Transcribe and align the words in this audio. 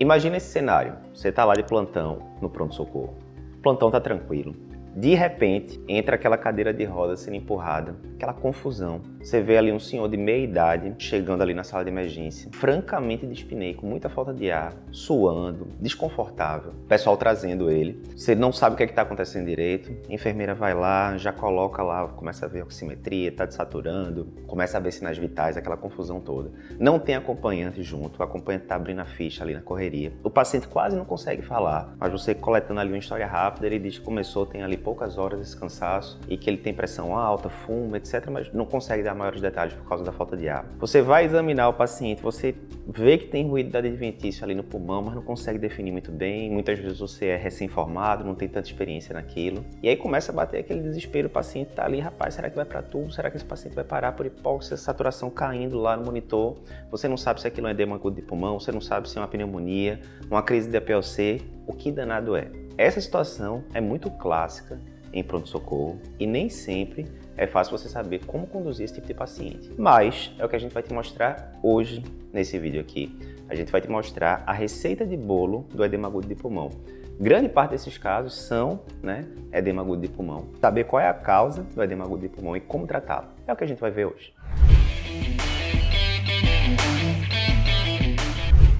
Imagina 0.00 0.36
esse 0.36 0.52
cenário. 0.52 0.96
Você 1.12 1.28
está 1.28 1.44
lá 1.44 1.54
de 1.54 1.64
plantão 1.64 2.20
no 2.40 2.48
pronto-socorro. 2.48 3.16
O 3.56 3.60
plantão 3.60 3.88
está 3.88 4.00
tranquilo. 4.00 4.54
De 4.98 5.14
repente, 5.14 5.80
entra 5.86 6.16
aquela 6.16 6.36
cadeira 6.36 6.74
de 6.74 6.82
rodas 6.82 7.20
sendo 7.20 7.36
empurrada, 7.36 7.94
aquela 8.16 8.32
confusão. 8.32 9.00
Você 9.22 9.40
vê 9.40 9.56
ali 9.56 9.70
um 9.70 9.78
senhor 9.78 10.08
de 10.08 10.16
meia 10.16 10.42
idade 10.42 10.92
chegando 10.98 11.40
ali 11.40 11.54
na 11.54 11.62
sala 11.62 11.84
de 11.84 11.90
emergência, 11.90 12.50
francamente 12.52 13.24
dispinei, 13.24 13.74
com 13.74 13.86
muita 13.86 14.08
falta 14.08 14.34
de 14.34 14.50
ar, 14.50 14.74
suando, 14.90 15.68
desconfortável. 15.80 16.72
O 16.72 16.88
pessoal 16.88 17.16
trazendo 17.16 17.70
ele. 17.70 18.02
Você 18.16 18.34
não 18.34 18.50
sabe 18.50 18.74
o 18.74 18.76
que 18.76 18.82
é 18.82 18.86
está 18.86 19.02
acontecendo 19.02 19.46
direito. 19.46 19.92
A 20.10 20.12
enfermeira 20.12 20.52
vai 20.52 20.74
lá, 20.74 21.16
já 21.16 21.32
coloca 21.32 21.80
lá, 21.80 22.08
começa 22.08 22.46
a 22.46 22.48
ver 22.48 22.62
a 22.62 22.64
oximetria, 22.64 23.28
está 23.28 23.44
desaturando, 23.44 24.26
começa 24.48 24.78
a 24.78 24.80
ver 24.80 24.90
sinais 24.90 25.16
vitais, 25.16 25.56
aquela 25.56 25.76
confusão 25.76 26.18
toda. 26.20 26.50
Não 26.76 26.98
tem 26.98 27.14
acompanhante 27.14 27.84
junto, 27.84 28.18
o 28.18 28.22
acompanhante 28.24 28.64
está 28.64 28.74
abrindo 28.74 29.00
a 29.00 29.06
ficha 29.06 29.44
ali 29.44 29.54
na 29.54 29.62
correria. 29.62 30.12
O 30.24 30.30
paciente 30.30 30.66
quase 30.66 30.96
não 30.96 31.04
consegue 31.04 31.42
falar, 31.42 31.94
mas 32.00 32.10
você 32.10 32.34
coletando 32.34 32.80
ali 32.80 32.90
uma 32.90 32.98
história 32.98 33.28
rápida, 33.28 33.66
ele 33.68 33.78
diz 33.78 33.98
que 33.98 34.04
começou, 34.04 34.44
tem 34.44 34.64
ali 34.64 34.87
poucas 34.88 35.18
horas 35.18 35.38
esse 35.42 35.54
cansaço 35.54 36.18
e 36.30 36.38
que 36.38 36.48
ele 36.48 36.56
tem 36.56 36.72
pressão 36.72 37.14
alta, 37.14 37.50
fuma, 37.50 37.98
etc., 37.98 38.26
mas 38.30 38.50
não 38.54 38.64
consegue 38.64 39.02
dar 39.02 39.14
maiores 39.14 39.38
detalhes 39.38 39.74
por 39.74 39.86
causa 39.86 40.02
da 40.02 40.10
falta 40.10 40.34
de 40.34 40.48
ar. 40.48 40.64
Você 40.78 41.02
vai 41.02 41.26
examinar 41.26 41.68
o 41.68 41.74
paciente, 41.74 42.22
você 42.22 42.54
vê 42.86 43.18
que 43.18 43.26
tem 43.26 43.46
ruído 43.46 43.70
da 43.70 43.80
adventício 43.80 44.42
ali 44.44 44.54
no 44.54 44.64
pulmão, 44.64 45.02
mas 45.02 45.14
não 45.14 45.20
consegue 45.20 45.58
definir 45.58 45.92
muito 45.92 46.10
bem. 46.10 46.50
Muitas 46.50 46.78
vezes 46.78 47.00
você 47.00 47.26
é 47.26 47.36
recém-formado, 47.36 48.24
não 48.24 48.34
tem 48.34 48.48
tanta 48.48 48.66
experiência 48.66 49.12
naquilo. 49.12 49.62
E 49.82 49.90
aí 49.90 49.96
começa 49.96 50.32
a 50.32 50.34
bater 50.34 50.60
aquele 50.60 50.80
desespero, 50.80 51.28
o 51.28 51.30
paciente 51.30 51.72
tá 51.74 51.84
ali, 51.84 52.00
rapaz, 52.00 52.32
será 52.32 52.48
que 52.48 52.56
vai 52.56 52.64
para 52.64 52.80
tubo? 52.80 53.12
Será 53.12 53.30
que 53.30 53.36
esse 53.36 53.44
paciente 53.44 53.74
vai 53.74 53.84
parar 53.84 54.12
por 54.12 54.24
hipóxia, 54.24 54.74
saturação 54.78 55.28
caindo 55.28 55.78
lá 55.78 55.98
no 55.98 56.06
monitor? 56.06 56.56
Você 56.90 57.06
não 57.06 57.18
sabe 57.18 57.42
se 57.42 57.46
aquilo 57.46 57.66
é 57.66 57.72
edema 57.72 57.94
agudo 57.94 58.16
de 58.16 58.22
pulmão, 58.22 58.58
você 58.58 58.72
não 58.72 58.80
sabe 58.80 59.06
se 59.06 59.18
é 59.18 59.20
uma 59.20 59.28
pneumonia, 59.28 60.00
uma 60.30 60.42
crise 60.42 60.70
de 60.70 60.78
APLC, 60.78 61.42
o 61.66 61.74
que 61.74 61.92
danado 61.92 62.34
é? 62.34 62.67
Essa 62.78 63.00
situação 63.00 63.64
é 63.74 63.80
muito 63.80 64.08
clássica 64.08 64.78
em 65.12 65.24
pronto-socorro 65.24 66.00
e 66.16 66.24
nem 66.28 66.48
sempre 66.48 67.08
é 67.36 67.44
fácil 67.44 67.76
você 67.76 67.88
saber 67.88 68.24
como 68.24 68.46
conduzir 68.46 68.84
esse 68.84 68.94
tipo 68.94 69.08
de 69.08 69.14
paciente. 69.14 69.72
Mas 69.76 70.32
é 70.38 70.44
o 70.44 70.48
que 70.48 70.54
a 70.54 70.60
gente 70.60 70.72
vai 70.72 70.82
te 70.84 70.94
mostrar 70.94 71.54
hoje 71.60 72.04
nesse 72.32 72.56
vídeo 72.56 72.80
aqui. 72.80 73.18
A 73.48 73.56
gente 73.56 73.72
vai 73.72 73.80
te 73.80 73.90
mostrar 73.90 74.44
a 74.46 74.52
receita 74.52 75.04
de 75.04 75.16
bolo 75.16 75.66
do 75.74 75.84
edema 75.84 76.06
agudo 76.06 76.28
de 76.28 76.36
pulmão. 76.36 76.70
Grande 77.18 77.48
parte 77.48 77.72
desses 77.72 77.98
casos 77.98 78.34
são 78.34 78.82
né, 79.02 79.26
edema 79.52 79.82
agudo 79.82 80.02
de 80.02 80.08
pulmão. 80.08 80.46
Saber 80.60 80.84
qual 80.84 81.02
é 81.02 81.08
a 81.08 81.14
causa 81.14 81.64
do 81.64 81.82
edema 81.82 82.04
agudo 82.04 82.22
de 82.22 82.28
pulmão 82.28 82.56
e 82.56 82.60
como 82.60 82.86
tratá-lo. 82.86 83.26
É 83.44 83.52
o 83.52 83.56
que 83.56 83.64
a 83.64 83.66
gente 83.66 83.80
vai 83.80 83.90
ver 83.90 84.06
hoje. 84.06 84.32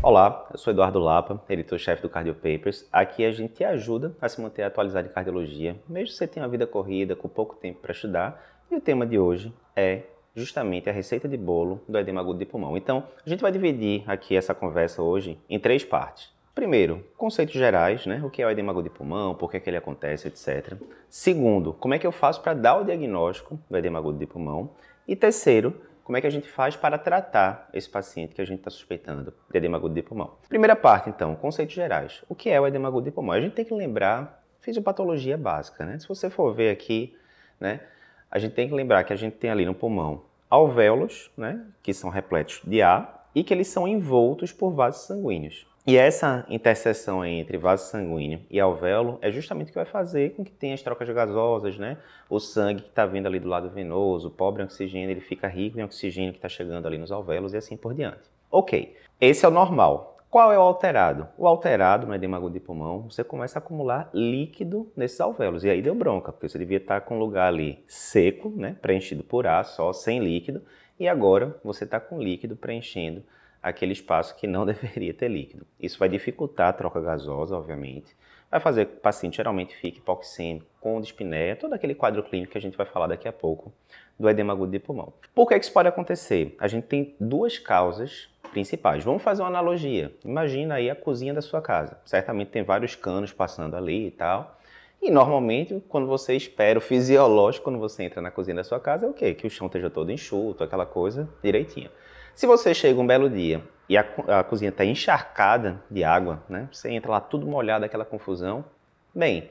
Olá, 0.08 0.48
eu 0.50 0.56
sou 0.56 0.72
Eduardo 0.72 0.98
Lapa, 0.98 1.38
editor-chefe 1.50 2.00
do 2.00 2.08
Cardio 2.08 2.34
Papers. 2.34 2.88
Aqui 2.90 3.26
a 3.26 3.30
gente 3.30 3.52
te 3.52 3.62
ajuda 3.62 4.16
a 4.22 4.26
se 4.26 4.40
manter 4.40 4.62
atualizado 4.62 5.06
em 5.06 5.10
cardiologia, 5.10 5.76
mesmo 5.86 6.06
que 6.06 6.14
você 6.14 6.26
tenha 6.26 6.46
uma 6.46 6.50
vida 6.50 6.66
corrida, 6.66 7.14
com 7.14 7.28
pouco 7.28 7.56
tempo 7.56 7.80
para 7.82 7.92
estudar. 7.92 8.42
E 8.70 8.74
o 8.74 8.80
tema 8.80 9.04
de 9.04 9.18
hoje 9.18 9.52
é 9.76 10.04
justamente 10.34 10.88
a 10.88 10.94
receita 10.94 11.28
de 11.28 11.36
bolo 11.36 11.82
do 11.86 11.98
edema 11.98 12.22
agudo 12.22 12.38
de 12.38 12.46
pulmão. 12.46 12.74
Então, 12.74 13.04
a 13.22 13.28
gente 13.28 13.42
vai 13.42 13.52
dividir 13.52 14.02
aqui 14.06 14.34
essa 14.34 14.54
conversa 14.54 15.02
hoje 15.02 15.38
em 15.46 15.58
três 15.58 15.84
partes. 15.84 16.32
Primeiro, 16.54 17.04
conceitos 17.14 17.54
gerais, 17.56 18.06
né? 18.06 18.22
O 18.24 18.30
que 18.30 18.40
é 18.40 18.46
o 18.46 18.50
edema 18.50 18.72
agudo 18.72 18.88
de 18.88 18.94
pulmão, 18.96 19.34
por 19.34 19.50
que, 19.50 19.58
é 19.58 19.60
que 19.60 19.68
ele 19.68 19.76
acontece, 19.76 20.26
etc. 20.26 20.72
Segundo, 21.10 21.74
como 21.74 21.92
é 21.92 21.98
que 21.98 22.06
eu 22.06 22.12
faço 22.12 22.40
para 22.40 22.54
dar 22.54 22.78
o 22.78 22.84
diagnóstico 22.84 23.60
do 23.68 23.76
edema 23.76 23.98
agudo 23.98 24.18
de 24.18 24.24
pulmão. 24.24 24.70
E 25.06 25.14
terceiro, 25.14 25.74
como 26.08 26.16
é 26.16 26.22
que 26.22 26.26
a 26.26 26.30
gente 26.30 26.48
faz 26.48 26.74
para 26.74 26.96
tratar 26.96 27.68
esse 27.70 27.86
paciente 27.86 28.34
que 28.34 28.40
a 28.40 28.44
gente 28.46 28.60
está 28.60 28.70
suspeitando 28.70 29.30
de 29.50 29.58
edema 29.58 29.76
agudo 29.76 29.94
de 29.94 30.00
pulmão. 30.00 30.38
Primeira 30.48 30.74
parte, 30.74 31.10
então, 31.10 31.36
conceitos 31.36 31.74
gerais. 31.74 32.24
O 32.30 32.34
que 32.34 32.48
é 32.48 32.58
o 32.58 32.66
edema 32.66 32.88
agudo 32.88 33.04
de 33.04 33.10
pulmão? 33.10 33.34
A 33.34 33.40
gente 33.42 33.52
tem 33.52 33.62
que 33.62 33.74
lembrar 33.74 34.42
fisiopatologia 34.62 35.36
básica, 35.36 35.84
né? 35.84 35.98
Se 35.98 36.08
você 36.08 36.30
for 36.30 36.54
ver 36.54 36.70
aqui, 36.70 37.14
né, 37.60 37.80
a 38.30 38.38
gente 38.38 38.54
tem 38.54 38.66
que 38.66 38.74
lembrar 38.74 39.04
que 39.04 39.12
a 39.12 39.16
gente 39.16 39.36
tem 39.36 39.50
ali 39.50 39.66
no 39.66 39.74
pulmão 39.74 40.22
alvéolos, 40.48 41.30
né, 41.36 41.62
que 41.82 41.92
são 41.92 42.08
repletos 42.08 42.62
de 42.64 42.80
ar 42.80 43.28
e 43.34 43.44
que 43.44 43.52
eles 43.52 43.68
são 43.68 43.86
envoltos 43.86 44.50
por 44.50 44.70
vasos 44.70 45.02
sanguíneos. 45.02 45.66
E 45.88 45.96
essa 45.96 46.44
interseção 46.50 47.24
entre 47.24 47.56
vaso 47.56 47.90
sanguíneo 47.90 48.40
e 48.50 48.60
alvéolo 48.60 49.18
é 49.22 49.30
justamente 49.30 49.68
o 49.68 49.70
que 49.70 49.78
vai 49.78 49.86
fazer 49.86 50.34
com 50.34 50.44
que 50.44 50.52
tenha 50.52 50.74
as 50.74 50.82
trocas 50.82 51.08
gasosas, 51.08 51.78
né? 51.78 51.96
O 52.28 52.38
sangue 52.38 52.82
que 52.82 52.90
está 52.90 53.06
vindo 53.06 53.24
ali 53.24 53.40
do 53.40 53.48
lado 53.48 53.70
venoso, 53.70 54.28
o 54.28 54.30
pobre 54.30 54.62
oxigênio, 54.62 55.10
ele 55.10 55.22
fica 55.22 55.48
rico 55.48 55.80
em 55.80 55.82
oxigênio 55.82 56.32
que 56.32 56.36
está 56.36 56.48
chegando 56.50 56.84
ali 56.84 56.98
nos 56.98 57.10
alvéolos 57.10 57.54
e 57.54 57.56
assim 57.56 57.74
por 57.74 57.94
diante. 57.94 58.20
Ok, 58.50 58.96
esse 59.18 59.46
é 59.46 59.48
o 59.48 59.50
normal. 59.50 60.18
Qual 60.28 60.52
é 60.52 60.58
o 60.58 60.60
alterado? 60.60 61.26
O 61.38 61.46
alterado 61.46 62.06
no 62.06 62.14
edema 62.14 62.36
agudo 62.36 62.52
de 62.52 62.60
pulmão, 62.60 63.08
você 63.08 63.24
começa 63.24 63.58
a 63.58 63.60
acumular 63.60 64.10
líquido 64.12 64.92
nesses 64.94 65.18
alvéolos. 65.22 65.64
E 65.64 65.70
aí 65.70 65.80
deu 65.80 65.94
bronca, 65.94 66.32
porque 66.32 66.50
você 66.50 66.58
devia 66.58 66.76
estar 66.76 67.00
com 67.00 67.16
um 67.16 67.18
lugar 67.18 67.48
ali 67.48 67.82
seco, 67.86 68.50
né, 68.50 68.76
preenchido 68.82 69.24
por 69.24 69.46
ar, 69.46 69.64
só 69.64 69.94
sem 69.94 70.20
líquido, 70.20 70.60
e 71.00 71.08
agora 71.08 71.56
você 71.64 71.84
está 71.84 71.98
com 71.98 72.20
líquido 72.20 72.56
preenchendo 72.56 73.22
aquele 73.62 73.92
espaço 73.92 74.34
que 74.36 74.46
não 74.46 74.64
deveria 74.66 75.14
ter 75.14 75.28
líquido. 75.28 75.66
Isso 75.78 75.98
vai 75.98 76.08
dificultar 76.08 76.68
a 76.68 76.72
troca 76.72 77.00
gasosa, 77.00 77.56
obviamente. 77.56 78.16
Vai 78.50 78.60
fazer 78.60 78.86
que 78.86 78.94
o 78.94 79.00
paciente 79.00 79.36
geralmente 79.36 79.76
fique 79.76 79.98
hipoxêmico, 79.98 80.66
com 80.80 81.00
dispneia, 81.00 81.54
todo 81.54 81.74
aquele 81.74 81.94
quadro 81.94 82.22
clínico 82.22 82.52
que 82.52 82.58
a 82.58 82.60
gente 82.60 82.78
vai 82.78 82.86
falar 82.86 83.06
daqui 83.08 83.28
a 83.28 83.32
pouco 83.32 83.72
do 84.18 84.28
edema 84.28 84.54
agudo 84.54 84.72
de 84.72 84.78
pulmão. 84.78 85.12
Por 85.34 85.46
que 85.46 85.56
isso 85.56 85.72
pode 85.72 85.88
acontecer? 85.88 86.56
A 86.58 86.66
gente 86.66 86.86
tem 86.86 87.14
duas 87.20 87.58
causas 87.58 88.30
principais. 88.50 89.04
Vamos 89.04 89.22
fazer 89.22 89.42
uma 89.42 89.48
analogia. 89.48 90.12
Imagina 90.24 90.76
aí 90.76 90.88
a 90.88 90.96
cozinha 90.96 91.34
da 91.34 91.42
sua 91.42 91.60
casa. 91.60 91.98
Certamente 92.06 92.48
tem 92.48 92.62
vários 92.62 92.96
canos 92.96 93.32
passando 93.32 93.76
ali 93.76 94.06
e 94.06 94.10
tal. 94.10 94.58
E 95.00 95.10
normalmente, 95.10 95.80
quando 95.88 96.06
você 96.06 96.34
espera 96.34 96.78
o 96.78 96.82
fisiológico, 96.82 97.64
quando 97.64 97.78
você 97.78 98.02
entra 98.02 98.20
na 98.20 98.30
cozinha 98.30 98.56
da 98.56 98.64
sua 98.64 98.80
casa, 98.80 99.06
é 99.06 99.08
o 99.08 99.12
quê? 99.12 99.32
Que 99.32 99.46
o 99.46 99.50
chão 99.50 99.66
esteja 99.66 99.88
todo 99.88 100.10
enxuto, 100.10 100.64
aquela 100.64 100.84
coisa 100.84 101.28
direitinha. 101.42 101.90
Se 102.38 102.46
você 102.46 102.72
chega 102.72 103.00
um 103.00 103.04
belo 103.04 103.28
dia 103.28 103.60
e 103.88 103.98
a, 103.98 104.06
a 104.28 104.44
cozinha 104.44 104.68
está 104.68 104.84
encharcada 104.84 105.82
de 105.90 106.04
água, 106.04 106.40
né? 106.48 106.68
Você 106.70 106.88
entra 106.88 107.10
lá 107.10 107.20
tudo 107.20 107.44
molhado, 107.44 107.84
aquela 107.84 108.04
confusão. 108.04 108.64
Bem, 109.12 109.50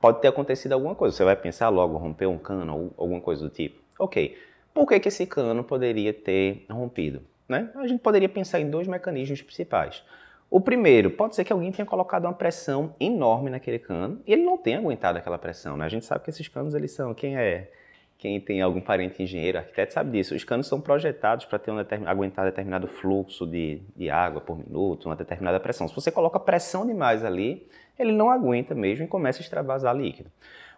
pode 0.00 0.22
ter 0.22 0.28
acontecido 0.28 0.72
alguma 0.72 0.94
coisa. 0.94 1.14
Você 1.14 1.22
vai 1.24 1.36
pensar 1.36 1.68
logo, 1.68 1.98
romper 1.98 2.24
um 2.24 2.38
cano 2.38 2.74
ou 2.74 2.94
alguma 2.96 3.20
coisa 3.20 3.42
do 3.44 3.50
tipo. 3.50 3.78
Ok. 3.98 4.34
Por 4.72 4.86
que, 4.86 4.98
que 4.98 5.08
esse 5.08 5.26
cano 5.26 5.62
poderia 5.62 6.14
ter 6.14 6.64
rompido? 6.70 7.20
Né? 7.46 7.70
A 7.74 7.86
gente 7.86 8.00
poderia 8.00 8.30
pensar 8.30 8.60
em 8.60 8.70
dois 8.70 8.88
mecanismos 8.88 9.42
principais. 9.42 10.02
O 10.48 10.58
primeiro, 10.58 11.10
pode 11.10 11.36
ser 11.36 11.44
que 11.44 11.52
alguém 11.52 11.70
tenha 11.70 11.84
colocado 11.84 12.24
uma 12.24 12.32
pressão 12.32 12.94
enorme 12.98 13.50
naquele 13.50 13.78
cano 13.78 14.22
e 14.26 14.32
ele 14.32 14.42
não 14.42 14.56
tenha 14.56 14.78
aguentado 14.78 15.18
aquela 15.18 15.36
pressão. 15.36 15.76
Né? 15.76 15.84
A 15.84 15.90
gente 15.90 16.06
sabe 16.06 16.24
que 16.24 16.30
esses 16.30 16.48
canos, 16.48 16.74
eles 16.74 16.92
são, 16.92 17.12
quem 17.12 17.36
é 17.36 17.70
quem 18.18 18.40
tem 18.40 18.62
algum 18.62 18.80
parente 18.80 19.22
engenheiro, 19.22 19.58
arquiteto, 19.58 19.92
sabe 19.92 20.12
disso. 20.12 20.34
Os 20.34 20.44
canos 20.44 20.66
são 20.66 20.80
projetados 20.80 21.44
para 21.44 21.58
ter 21.58 21.70
um 21.70 21.76
determin... 21.76 22.06
aguentar 22.06 22.44
determinado 22.44 22.88
fluxo 22.88 23.46
de, 23.46 23.82
de 23.94 24.08
água 24.08 24.40
por 24.40 24.56
minuto, 24.56 25.06
uma 25.06 25.16
determinada 25.16 25.60
pressão. 25.60 25.86
Se 25.86 25.94
você 25.94 26.10
coloca 26.10 26.40
pressão 26.40 26.86
demais 26.86 27.24
ali, 27.24 27.66
ele 27.98 28.12
não 28.12 28.30
aguenta 28.30 28.74
mesmo 28.74 29.04
e 29.04 29.08
começa 29.08 29.40
a 29.40 29.42
extravasar 29.42 29.94
líquido. 29.94 30.30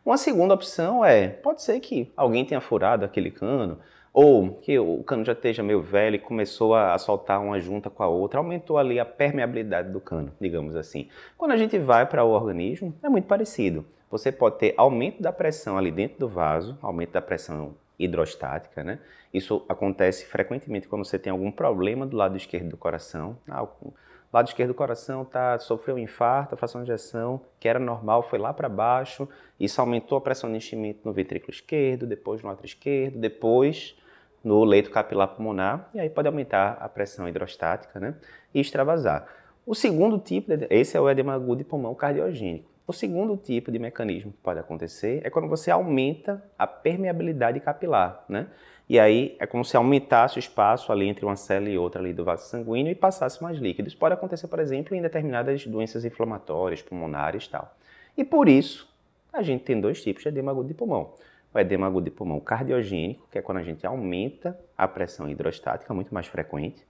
Uma 0.05 0.17
segunda 0.17 0.55
opção 0.55 1.05
é, 1.05 1.29
pode 1.29 1.63
ser 1.63 1.79
que 1.81 2.11
alguém 2.17 2.45
tenha 2.45 2.61
furado 2.61 3.05
aquele 3.05 3.31
cano, 3.31 3.79
ou 4.13 4.55
que 4.55 4.79
o 4.79 5.03
cano 5.05 5.25
já 5.25 5.33
esteja 5.33 5.63
meio 5.63 5.81
velho 5.81 6.17
e 6.17 6.19
começou 6.19 6.75
a 6.75 6.97
soltar 6.99 7.41
uma 7.41 7.61
junta 7.61 7.89
com 7.89 8.03
a 8.03 8.09
outra, 8.09 8.41
aumentou 8.41 8.79
ali 8.79 8.99
a 8.99 9.05
permeabilidade 9.05 9.93
do 9.93 10.01
cano, 10.01 10.33
digamos 10.41 10.75
assim. 10.75 11.09
Quando 11.37 11.53
a 11.53 11.57
gente 11.57 11.79
vai 11.79 12.07
para 12.07 12.25
o 12.25 12.31
organismo, 12.31 12.95
é 13.03 13.09
muito 13.09 13.27
parecido 13.27 13.85
você 14.11 14.33
pode 14.33 14.59
ter 14.59 14.75
aumento 14.77 15.23
da 15.23 15.33
pressão 15.33 15.77
ali 15.77 15.91
dentro 15.91 16.19
do 16.19 16.29
vaso, 16.29 16.79
aumento 16.81 17.13
da 17.13 17.23
pressão 17.23 17.75
hidrostática, 17.99 18.83
né? 18.83 18.99
Isso 19.33 19.65
acontece 19.69 20.25
frequentemente 20.27 20.89
quando 20.89 21.05
você 21.05 21.19
tem 21.19 21.31
algum 21.31 21.51
problema 21.51 22.07
do 22.07 22.17
lado 22.17 22.37
esquerdo 22.37 22.71
do 22.71 22.77
coração. 22.77 23.37
Ah, 23.49 23.63
o 23.63 23.93
lado 24.33 24.49
esquerdo 24.49 24.69
do 24.69 24.75
coração 24.75 25.25
tá, 25.25 25.59
sofreu 25.59 25.97
um 25.97 25.99
infarto, 25.99 26.57
fração 26.57 26.83
de 26.83 26.91
injeção, 26.91 27.41
que 27.59 27.69
era 27.69 27.79
normal, 27.79 28.23
foi 28.23 28.39
lá 28.39 28.53
para 28.53 28.69
baixo, 28.69 29.29
isso 29.59 29.81
aumentou 29.81 30.17
a 30.17 30.21
pressão 30.21 30.51
de 30.51 30.57
enchimento 30.57 31.01
no 31.05 31.13
ventrículo 31.13 31.53
esquerdo, 31.53 32.07
depois 32.07 32.43
no 32.43 32.49
lado 32.49 32.65
esquerdo, 32.65 33.19
depois 33.19 33.97
no 34.45 34.65
leito 34.65 34.91
capilar 34.91 35.29
pulmonar, 35.29 35.91
e 35.93 36.01
aí 36.01 36.09
pode 36.09 36.29
aumentar 36.29 36.79
a 36.81 36.89
pressão 36.89 37.29
hidrostática, 37.29 37.99
né? 37.99 38.15
E 38.55 38.61
extravasar. 38.61 39.27
O 39.67 39.75
segundo 39.75 40.19
tipo, 40.19 40.53
esse 40.71 40.97
é 40.97 41.01
o 41.01 41.11
edema 41.11 41.35
agudo 41.35 41.57
de 41.57 41.65
pulmão 41.65 41.95
cardiogênico. 41.95 42.78
O 42.89 42.93
segundo 42.95 43.37
tipo 43.37 43.71
de 43.71 43.79
mecanismo 43.79 44.33
que 44.33 44.39
pode 44.39 44.59
acontecer 44.59 45.21
é 45.23 45.29
quando 45.29 45.47
você 45.47 45.71
aumenta 45.71 46.43
a 46.59 46.67
permeabilidade 46.67 47.61
capilar, 47.61 48.25
né? 48.27 48.47
E 48.89 48.99
aí 48.99 49.37
é 49.39 49.47
como 49.47 49.63
se 49.63 49.77
aumentasse 49.77 50.39
o 50.39 50.41
espaço 50.41 50.91
ali 50.91 51.07
entre 51.07 51.23
uma 51.23 51.37
célula 51.37 51.71
e 51.71 51.77
outra 51.77 52.01
ali 52.01 52.15
do 52.15 52.25
vaso 52.25 52.49
sanguíneo 52.49 52.91
e 52.91 52.95
passasse 52.95 53.43
mais 53.43 53.59
líquido. 53.59 53.89
Isso 53.89 53.99
pode 53.99 54.15
acontecer, 54.15 54.49
por 54.49 54.59
exemplo, 54.59 54.97
em 54.97 55.03
determinadas 55.03 55.67
doenças 55.67 56.03
inflamatórias, 56.07 56.81
pulmonares 56.81 57.45
e 57.45 57.51
tal. 57.51 57.77
E 58.17 58.25
por 58.25 58.49
isso, 58.49 58.89
a 59.31 59.43
gente 59.43 59.65
tem 59.65 59.79
dois 59.79 60.03
tipos 60.03 60.23
de 60.23 60.31
edema 60.31 60.51
agudo 60.51 60.69
de 60.69 60.75
pulmão. 60.75 61.13
O 61.53 61.59
edema 61.59 61.87
agudo 61.87 62.07
de 62.07 62.11
pulmão 62.11 62.41
cardiogênico, 62.41 63.29
que 63.31 63.37
é 63.37 63.43
quando 63.43 63.59
a 63.59 63.63
gente 63.63 63.87
aumenta 63.87 64.59
a 64.79 64.89
pressão 64.89 65.29
hidrostática, 65.29 65.93
muito 65.93 66.15
mais 66.15 66.27
frequente, 66.27 66.87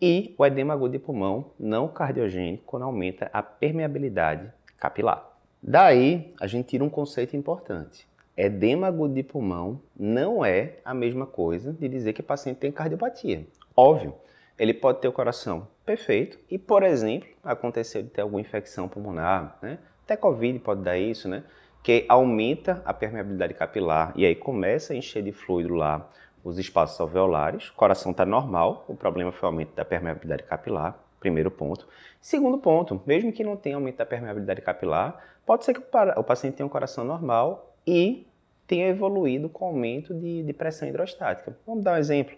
E 0.00 0.34
o 0.38 0.46
edema 0.46 0.72
agudo 0.72 0.92
de 0.92 0.98
pulmão 0.98 1.50
não 1.60 1.86
cardiogênico 1.86 2.64
quando 2.64 2.84
aumenta 2.84 3.28
a 3.30 3.42
permeabilidade 3.42 4.50
capilar. 4.78 5.33
Daí 5.66 6.34
a 6.38 6.46
gente 6.46 6.66
tira 6.66 6.84
um 6.84 6.90
conceito 6.90 7.34
importante. 7.34 8.06
Edema 8.36 8.86
agudo 8.86 9.14
de 9.14 9.22
pulmão 9.22 9.80
não 9.98 10.44
é 10.44 10.76
a 10.84 10.92
mesma 10.92 11.24
coisa 11.24 11.72
de 11.72 11.88
dizer 11.88 12.12
que 12.12 12.20
o 12.20 12.24
paciente 12.24 12.58
tem 12.58 12.70
cardiopatia. 12.70 13.46
Óbvio, 13.74 14.14
ele 14.58 14.74
pode 14.74 15.00
ter 15.00 15.08
o 15.08 15.12
coração 15.12 15.66
perfeito 15.86 16.38
e, 16.50 16.58
por 16.58 16.82
exemplo, 16.82 17.30
aconteceu 17.42 18.02
de 18.02 18.10
ter 18.10 18.20
alguma 18.20 18.42
infecção 18.42 18.88
pulmonar, 18.88 19.56
né? 19.62 19.78
Até 20.04 20.18
Covid 20.18 20.58
pode 20.58 20.82
dar 20.82 20.98
isso, 20.98 21.30
né? 21.30 21.42
Que 21.82 22.04
aumenta 22.10 22.82
a 22.84 22.92
permeabilidade 22.92 23.54
capilar 23.54 24.12
e 24.16 24.26
aí 24.26 24.34
começa 24.34 24.92
a 24.92 24.96
encher 24.96 25.22
de 25.22 25.32
fluido 25.32 25.74
lá 25.74 26.10
os 26.44 26.58
espaços 26.58 27.00
alveolares. 27.00 27.70
O 27.70 27.74
coração 27.74 28.12
está 28.12 28.26
normal, 28.26 28.84
o 28.86 28.94
problema 28.94 29.32
foi 29.32 29.48
o 29.48 29.52
aumento 29.52 29.74
da 29.74 29.84
permeabilidade 29.84 30.42
capilar, 30.42 31.02
primeiro 31.24 31.50
ponto. 31.50 31.88
Segundo 32.20 32.58
ponto, 32.58 33.00
mesmo 33.06 33.32
que 33.32 33.42
não 33.42 33.56
tenha 33.56 33.76
aumento 33.76 33.96
da 33.96 34.04
permeabilidade 34.04 34.60
capilar, 34.60 35.18
pode 35.46 35.64
ser 35.64 35.72
que 35.72 35.80
o 35.80 36.22
paciente 36.22 36.56
tenha 36.56 36.66
um 36.66 36.70
coração 36.70 37.02
normal 37.02 37.74
e 37.86 38.26
tenha 38.66 38.88
evoluído 38.88 39.48
com 39.48 39.64
aumento 39.64 40.12
de, 40.12 40.42
de 40.42 40.52
pressão 40.52 40.86
hidrostática. 40.86 41.56
Vamos 41.66 41.82
dar 41.82 41.94
um 41.94 41.96
exemplo. 41.96 42.36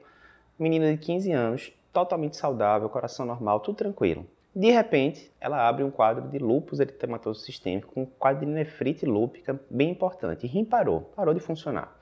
Menina 0.57 0.93
de 0.93 0.99
15 0.99 1.33
anos, 1.33 1.73
totalmente 1.93 2.37
saudável, 2.37 2.89
coração 2.89 3.27
normal, 3.27 3.59
tudo 3.59 3.77
tranquilo. 3.77 4.25
De 4.55 4.71
repente, 4.71 5.33
ela 5.41 5.69
abre 5.69 5.83
um 5.83 5.91
quadro 5.91 6.29
de 6.29 6.39
lúpus 6.39 6.79
eritematoso 6.79 7.41
sistêmico, 7.41 7.93
com 7.93 8.03
um 8.03 8.07
quadro 8.07 8.47
de 8.47 8.53
nefrite 8.53 9.05
lúpica 9.05 9.61
bem 9.69 9.91
importante. 9.91 10.47
rim 10.47 10.65
parou, 10.65 11.11
parou 11.17 11.35
de 11.35 11.41
funcionar. 11.41 11.93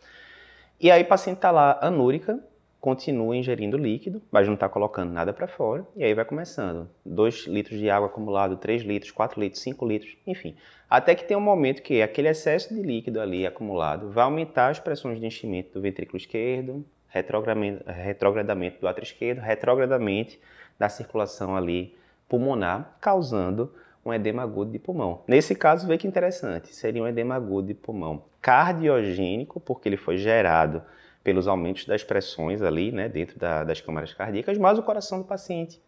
E 0.79 0.91
aí 0.91 1.03
o 1.03 1.07
paciente 1.07 1.39
está 1.39 1.51
lá 1.51 1.79
anúrica, 1.81 2.39
continua 2.85 3.35
ingerindo 3.35 3.79
líquido, 3.79 4.21
mas 4.31 4.47
não 4.47 4.53
está 4.53 4.69
colocando 4.69 5.11
nada 5.11 5.33
para 5.33 5.49
fora, 5.49 5.87
e 5.97 6.05
aí 6.05 6.13
vai 6.13 6.23
começando. 6.23 6.87
2 7.07 7.47
litros 7.47 7.79
de 7.79 7.89
água 7.89 8.09
acumulado, 8.09 8.59
3 8.59 8.83
litros, 8.83 9.11
4 9.11 9.41
litros, 9.41 9.63
5 9.63 9.87
litros, 9.87 10.15
enfim. 10.27 10.55
Até 10.91 11.15
que 11.15 11.25
tem 11.25 11.35
um 11.35 11.41
momento 11.41 11.81
que 11.81 12.03
aquele 12.03 12.29
excesso 12.29 12.75
de 12.75 12.83
líquido 12.83 13.23
ali 13.23 13.47
acumulado 13.47 14.11
vai 14.11 14.25
aumentar 14.25 14.69
as 14.69 14.81
pressões 14.81 15.19
de 15.19 15.25
enchimento 15.25 15.73
do 15.73 15.81
ventrículo 15.81 16.19
esquerdo, 16.19 16.85
retrogradamento 17.09 18.79
do 18.79 18.87
átrio 18.87 19.05
esquerdo, 19.05 19.39
retrogradamente 19.39 20.39
da 20.79 20.91
circulação 20.91 21.57
ali 21.57 21.97
pulmonar, 22.29 22.99
causando 23.01 23.73
um 24.05 24.13
edema 24.13 24.43
agudo 24.43 24.71
de 24.71 24.79
pulmão. 24.79 25.23
Nesse 25.27 25.55
caso, 25.55 25.87
vê 25.87 25.97
que 25.97 26.07
interessante, 26.07 26.75
seria 26.75 27.03
um 27.03 27.09
edema 27.09 27.35
agudo 27.35 27.69
de 27.69 27.75
pulmão 27.75 28.25
cardiogênico, 28.43 29.59
porque 29.59 29.89
ele 29.89 29.97
foi 29.97 30.19
gerado 30.19 30.83
pelos 31.25 31.49
aumentos 31.49 31.87
das 31.87 32.05
pressões 32.05 32.61
ali, 32.61 32.93
né, 32.93 33.09
dentro 33.09 33.39
da, 33.39 33.65
das 33.65 33.81
câmaras 33.81 34.13
cardíacas, 34.13 34.59
mas 34.59 34.79
o 34.79 34.83
coração 34.83 35.19
do 35.19 35.25
paciente 35.25 35.81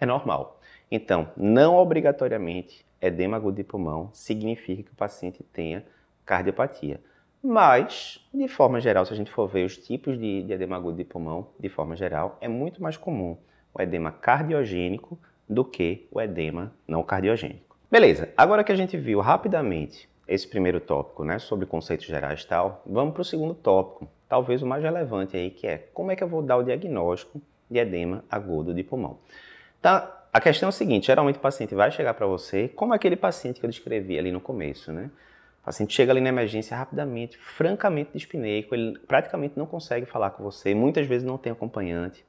é 0.00 0.06
normal. 0.06 0.58
Então, 0.90 1.28
não 1.36 1.76
obrigatoriamente 1.76 2.84
edema 3.00 3.36
agudo 3.36 3.58
de 3.58 3.64
pulmão 3.64 4.10
significa 4.14 4.82
que 4.82 4.90
o 4.90 4.96
paciente 4.96 5.44
tenha 5.52 5.84
cardiopatia. 6.24 7.00
Mas, 7.42 8.26
de 8.34 8.48
forma 8.48 8.80
geral, 8.80 9.04
se 9.04 9.12
a 9.12 9.16
gente 9.16 9.30
for 9.30 9.46
ver 9.46 9.64
os 9.64 9.76
tipos 9.76 10.18
de, 10.18 10.42
de 10.42 10.52
edema 10.52 10.76
agudo 10.76 10.96
de 10.96 11.04
pulmão, 11.04 11.48
de 11.60 11.68
forma 11.68 11.94
geral, 11.94 12.36
é 12.40 12.48
muito 12.48 12.82
mais 12.82 12.96
comum 12.96 13.36
o 13.72 13.80
edema 13.80 14.10
cardiogênico 14.10 15.18
do 15.48 15.64
que 15.64 16.08
o 16.10 16.20
edema 16.20 16.72
não 16.86 17.02
cardiogênico. 17.02 17.76
Beleza, 17.90 18.30
agora 18.36 18.64
que 18.64 18.72
a 18.72 18.76
gente 18.76 18.96
viu 18.96 19.20
rapidamente 19.20 20.08
esse 20.26 20.46
primeiro 20.46 20.80
tópico, 20.80 21.24
né, 21.24 21.38
sobre 21.38 21.64
conceitos 21.64 22.06
gerais 22.06 22.42
e 22.42 22.46
tal, 22.46 22.82
vamos 22.84 23.14
para 23.14 23.22
o 23.22 23.24
segundo 23.24 23.54
tópico, 23.54 24.08
talvez 24.28 24.62
o 24.62 24.66
mais 24.66 24.82
relevante 24.82 25.36
aí, 25.36 25.50
que 25.50 25.66
é 25.66 25.78
como 25.94 26.10
é 26.10 26.16
que 26.16 26.22
eu 26.22 26.28
vou 26.28 26.42
dar 26.42 26.56
o 26.56 26.62
diagnóstico 26.62 27.40
de 27.70 27.78
edema 27.78 28.24
agudo 28.30 28.74
de 28.74 28.82
pulmão. 28.82 29.18
Tá, 29.80 30.26
a 30.32 30.40
questão 30.40 30.68
é 30.68 30.70
a 30.70 30.72
seguinte, 30.72 31.06
geralmente 31.06 31.36
o 31.36 31.40
paciente 31.40 31.74
vai 31.74 31.90
chegar 31.90 32.14
para 32.14 32.26
você 32.26 32.68
como 32.68 32.92
aquele 32.92 33.16
paciente 33.16 33.60
que 33.60 33.66
eu 33.66 33.70
descrevi 33.70 34.18
ali 34.18 34.30
no 34.30 34.40
começo, 34.40 34.92
né? 34.92 35.10
O 35.62 35.64
paciente 35.64 35.94
chega 35.94 36.12
ali 36.12 36.20
na 36.20 36.28
emergência 36.28 36.76
rapidamente, 36.76 37.36
francamente 37.36 38.10
dispneico, 38.14 38.74
ele 38.74 38.98
praticamente 39.00 39.58
não 39.58 39.66
consegue 39.66 40.06
falar 40.06 40.30
com 40.30 40.42
você, 40.42 40.74
muitas 40.74 41.06
vezes 41.06 41.26
não 41.26 41.36
tem 41.36 41.52
acompanhante, 41.52 42.24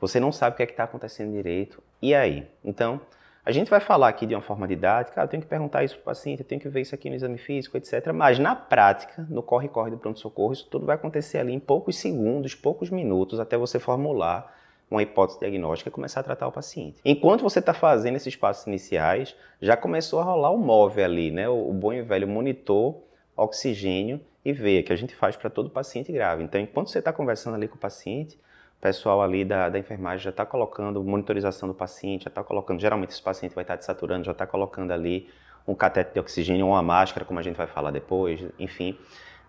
você 0.00 0.20
não 0.20 0.30
sabe 0.30 0.54
o 0.54 0.56
que 0.56 0.62
é 0.62 0.66
que 0.66 0.72
está 0.72 0.84
acontecendo 0.84 1.32
direito, 1.32 1.82
e 2.00 2.14
aí? 2.14 2.46
Então, 2.64 3.00
a 3.46 3.52
gente 3.52 3.70
vai 3.70 3.78
falar 3.78 4.08
aqui 4.08 4.26
de 4.26 4.34
uma 4.34 4.42
forma 4.42 4.66
didática, 4.66 5.20
ah, 5.20 5.24
eu 5.24 5.28
tenho 5.28 5.40
que 5.40 5.48
perguntar 5.48 5.84
isso 5.84 5.94
para 5.94 6.02
o 6.02 6.04
paciente, 6.06 6.40
eu 6.40 6.44
tenho 6.44 6.60
que 6.60 6.68
ver 6.68 6.80
isso 6.80 6.92
aqui 6.96 7.08
no 7.08 7.14
exame 7.14 7.38
físico, 7.38 7.76
etc. 7.76 8.12
Mas 8.12 8.40
na 8.40 8.56
prática, 8.56 9.24
no 9.30 9.40
corre-corre 9.40 9.92
do 9.92 9.96
pronto-socorro, 9.96 10.52
isso 10.52 10.66
tudo 10.68 10.84
vai 10.84 10.96
acontecer 10.96 11.38
ali 11.38 11.52
em 11.52 11.60
poucos 11.60 11.96
segundos, 11.96 12.56
poucos 12.56 12.90
minutos, 12.90 13.38
até 13.38 13.56
você 13.56 13.78
formular 13.78 14.52
uma 14.90 15.00
hipótese 15.00 15.38
diagnóstica 15.38 15.88
e 15.88 15.92
começar 15.92 16.20
a 16.20 16.22
tratar 16.24 16.48
o 16.48 16.52
paciente. 16.52 17.00
Enquanto 17.04 17.42
você 17.42 17.60
está 17.60 17.72
fazendo 17.72 18.16
esses 18.16 18.34
passos 18.34 18.66
iniciais, 18.66 19.36
já 19.60 19.76
começou 19.76 20.18
a 20.18 20.24
rolar 20.24 20.50
o 20.50 20.58
móvel 20.58 21.04
ali, 21.04 21.30
né? 21.30 21.48
O 21.48 21.72
bom 21.72 21.92
e 21.92 22.02
velho 22.02 22.26
monitor, 22.26 22.96
oxigênio 23.36 24.20
e 24.44 24.52
veia, 24.52 24.82
que 24.82 24.92
a 24.92 24.96
gente 24.96 25.14
faz 25.14 25.36
para 25.36 25.48
todo 25.48 25.70
paciente 25.70 26.10
grave. 26.10 26.42
Então, 26.42 26.60
enquanto 26.60 26.90
você 26.90 26.98
está 26.98 27.12
conversando 27.12 27.54
ali 27.54 27.68
com 27.68 27.76
o 27.76 27.78
paciente, 27.78 28.40
o 28.78 28.80
pessoal 28.80 29.22
ali 29.22 29.44
da, 29.44 29.68
da 29.68 29.78
enfermagem 29.78 30.24
já 30.24 30.30
está 30.30 30.44
colocando 30.44 31.02
monitorização 31.02 31.68
do 31.68 31.74
paciente, 31.74 32.24
já 32.24 32.28
está 32.28 32.44
colocando, 32.44 32.80
geralmente 32.80 33.10
esse 33.10 33.22
paciente 33.22 33.54
vai 33.54 33.64
estar 33.64 33.74
tá 33.74 33.80
desaturando, 33.80 34.24
já 34.24 34.32
está 34.32 34.46
colocando 34.46 34.92
ali 34.92 35.28
um 35.66 35.74
cateter 35.74 36.12
de 36.12 36.20
oxigênio 36.20 36.66
ou 36.66 36.72
uma 36.72 36.82
máscara, 36.82 37.24
como 37.24 37.38
a 37.38 37.42
gente 37.42 37.56
vai 37.56 37.66
falar 37.66 37.90
depois, 37.90 38.44
enfim. 38.58 38.96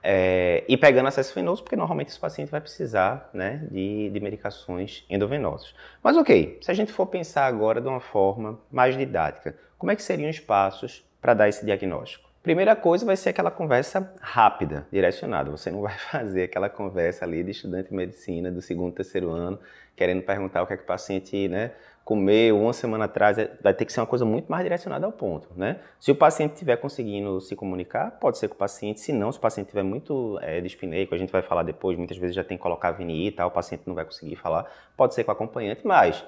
É, 0.01 0.63
e 0.67 0.77
pegando 0.77 1.07
acesso 1.07 1.33
venoso, 1.35 1.63
porque 1.63 1.75
normalmente 1.75 2.09
esse 2.09 2.19
paciente 2.19 2.49
vai 2.49 2.61
precisar 2.61 3.29
né, 3.33 3.67
de, 3.69 4.09
de 4.09 4.19
medicações 4.19 5.03
endovenosas. 5.09 5.75
Mas 6.01 6.15
ok, 6.15 6.59
se 6.61 6.71
a 6.71 6.73
gente 6.73 6.91
for 6.91 7.07
pensar 7.07 7.45
agora 7.45 7.81
de 7.81 7.87
uma 7.87 7.99
forma 7.99 8.59
mais 8.71 8.97
didática, 8.97 9.57
como 9.77 9.91
é 9.91 9.95
que 9.95 10.01
seriam 10.01 10.29
os 10.29 10.39
passos 10.39 11.05
para 11.21 11.33
dar 11.33 11.49
esse 11.49 11.65
diagnóstico? 11.65 12.26
Primeira 12.47 12.77
coisa 12.77 13.05
vai 13.05 13.17
ser 13.17 13.31
aquela 13.31 13.51
conversa 13.51 14.09
rápida, 14.21 14.87
direcionada. 14.89 15.51
Você 15.51 15.69
não 15.69 15.81
vai 15.81 15.97
fazer 15.99 16.43
aquela 16.43 16.69
conversa 16.69 17.25
ali 17.25 17.43
de 17.43 17.51
estudante 17.51 17.89
de 17.89 17.93
medicina 17.93 18.49
do 18.49 18.61
segundo, 18.61 18.93
terceiro 18.93 19.31
ano, 19.31 19.59
querendo 19.97 20.21
perguntar 20.21 20.63
o 20.63 20.65
que 20.65 20.71
é 20.71 20.77
que 20.77 20.83
o 20.83 20.85
paciente 20.85 21.49
né, 21.49 21.71
comeu 22.05 22.57
uma 22.57 22.71
semana 22.71 23.03
atrás. 23.03 23.37
É, 23.37 23.51
vai 23.61 23.73
ter 23.73 23.83
que 23.83 23.91
ser 23.91 23.99
uma 23.99 24.05
coisa 24.05 24.23
muito 24.23 24.49
mais 24.49 24.63
direcionada 24.63 25.05
ao 25.05 25.11
ponto. 25.11 25.49
Né? 25.57 25.81
Se 25.99 26.09
o 26.09 26.15
paciente 26.15 26.53
estiver 26.53 26.77
conseguindo 26.77 27.41
se 27.41 27.53
comunicar, 27.53 28.11
pode 28.11 28.37
ser 28.37 28.47
com 28.47 28.55
o 28.55 28.57
paciente. 28.57 29.01
Se 29.01 29.11
não, 29.11 29.29
se 29.29 29.37
o 29.37 29.41
paciente 29.41 29.65
estiver 29.65 29.83
muito 29.83 30.39
é, 30.41 30.61
dispneico, 30.61 31.13
a 31.13 31.17
gente 31.17 31.33
vai 31.33 31.41
falar 31.41 31.63
depois, 31.63 31.97
muitas 31.97 32.15
vezes 32.15 32.33
já 32.33 32.45
tem 32.45 32.55
que 32.55 32.63
colocar 32.63 32.93
VNI 32.93 33.27
e 33.27 33.31
tal, 33.33 33.49
o 33.49 33.51
paciente 33.51 33.83
não 33.85 33.93
vai 33.93 34.05
conseguir 34.05 34.37
falar, 34.37 34.71
pode 34.95 35.13
ser 35.15 35.25
com 35.25 35.31
o 35.31 35.33
acompanhante, 35.33 35.85
mas 35.85 36.23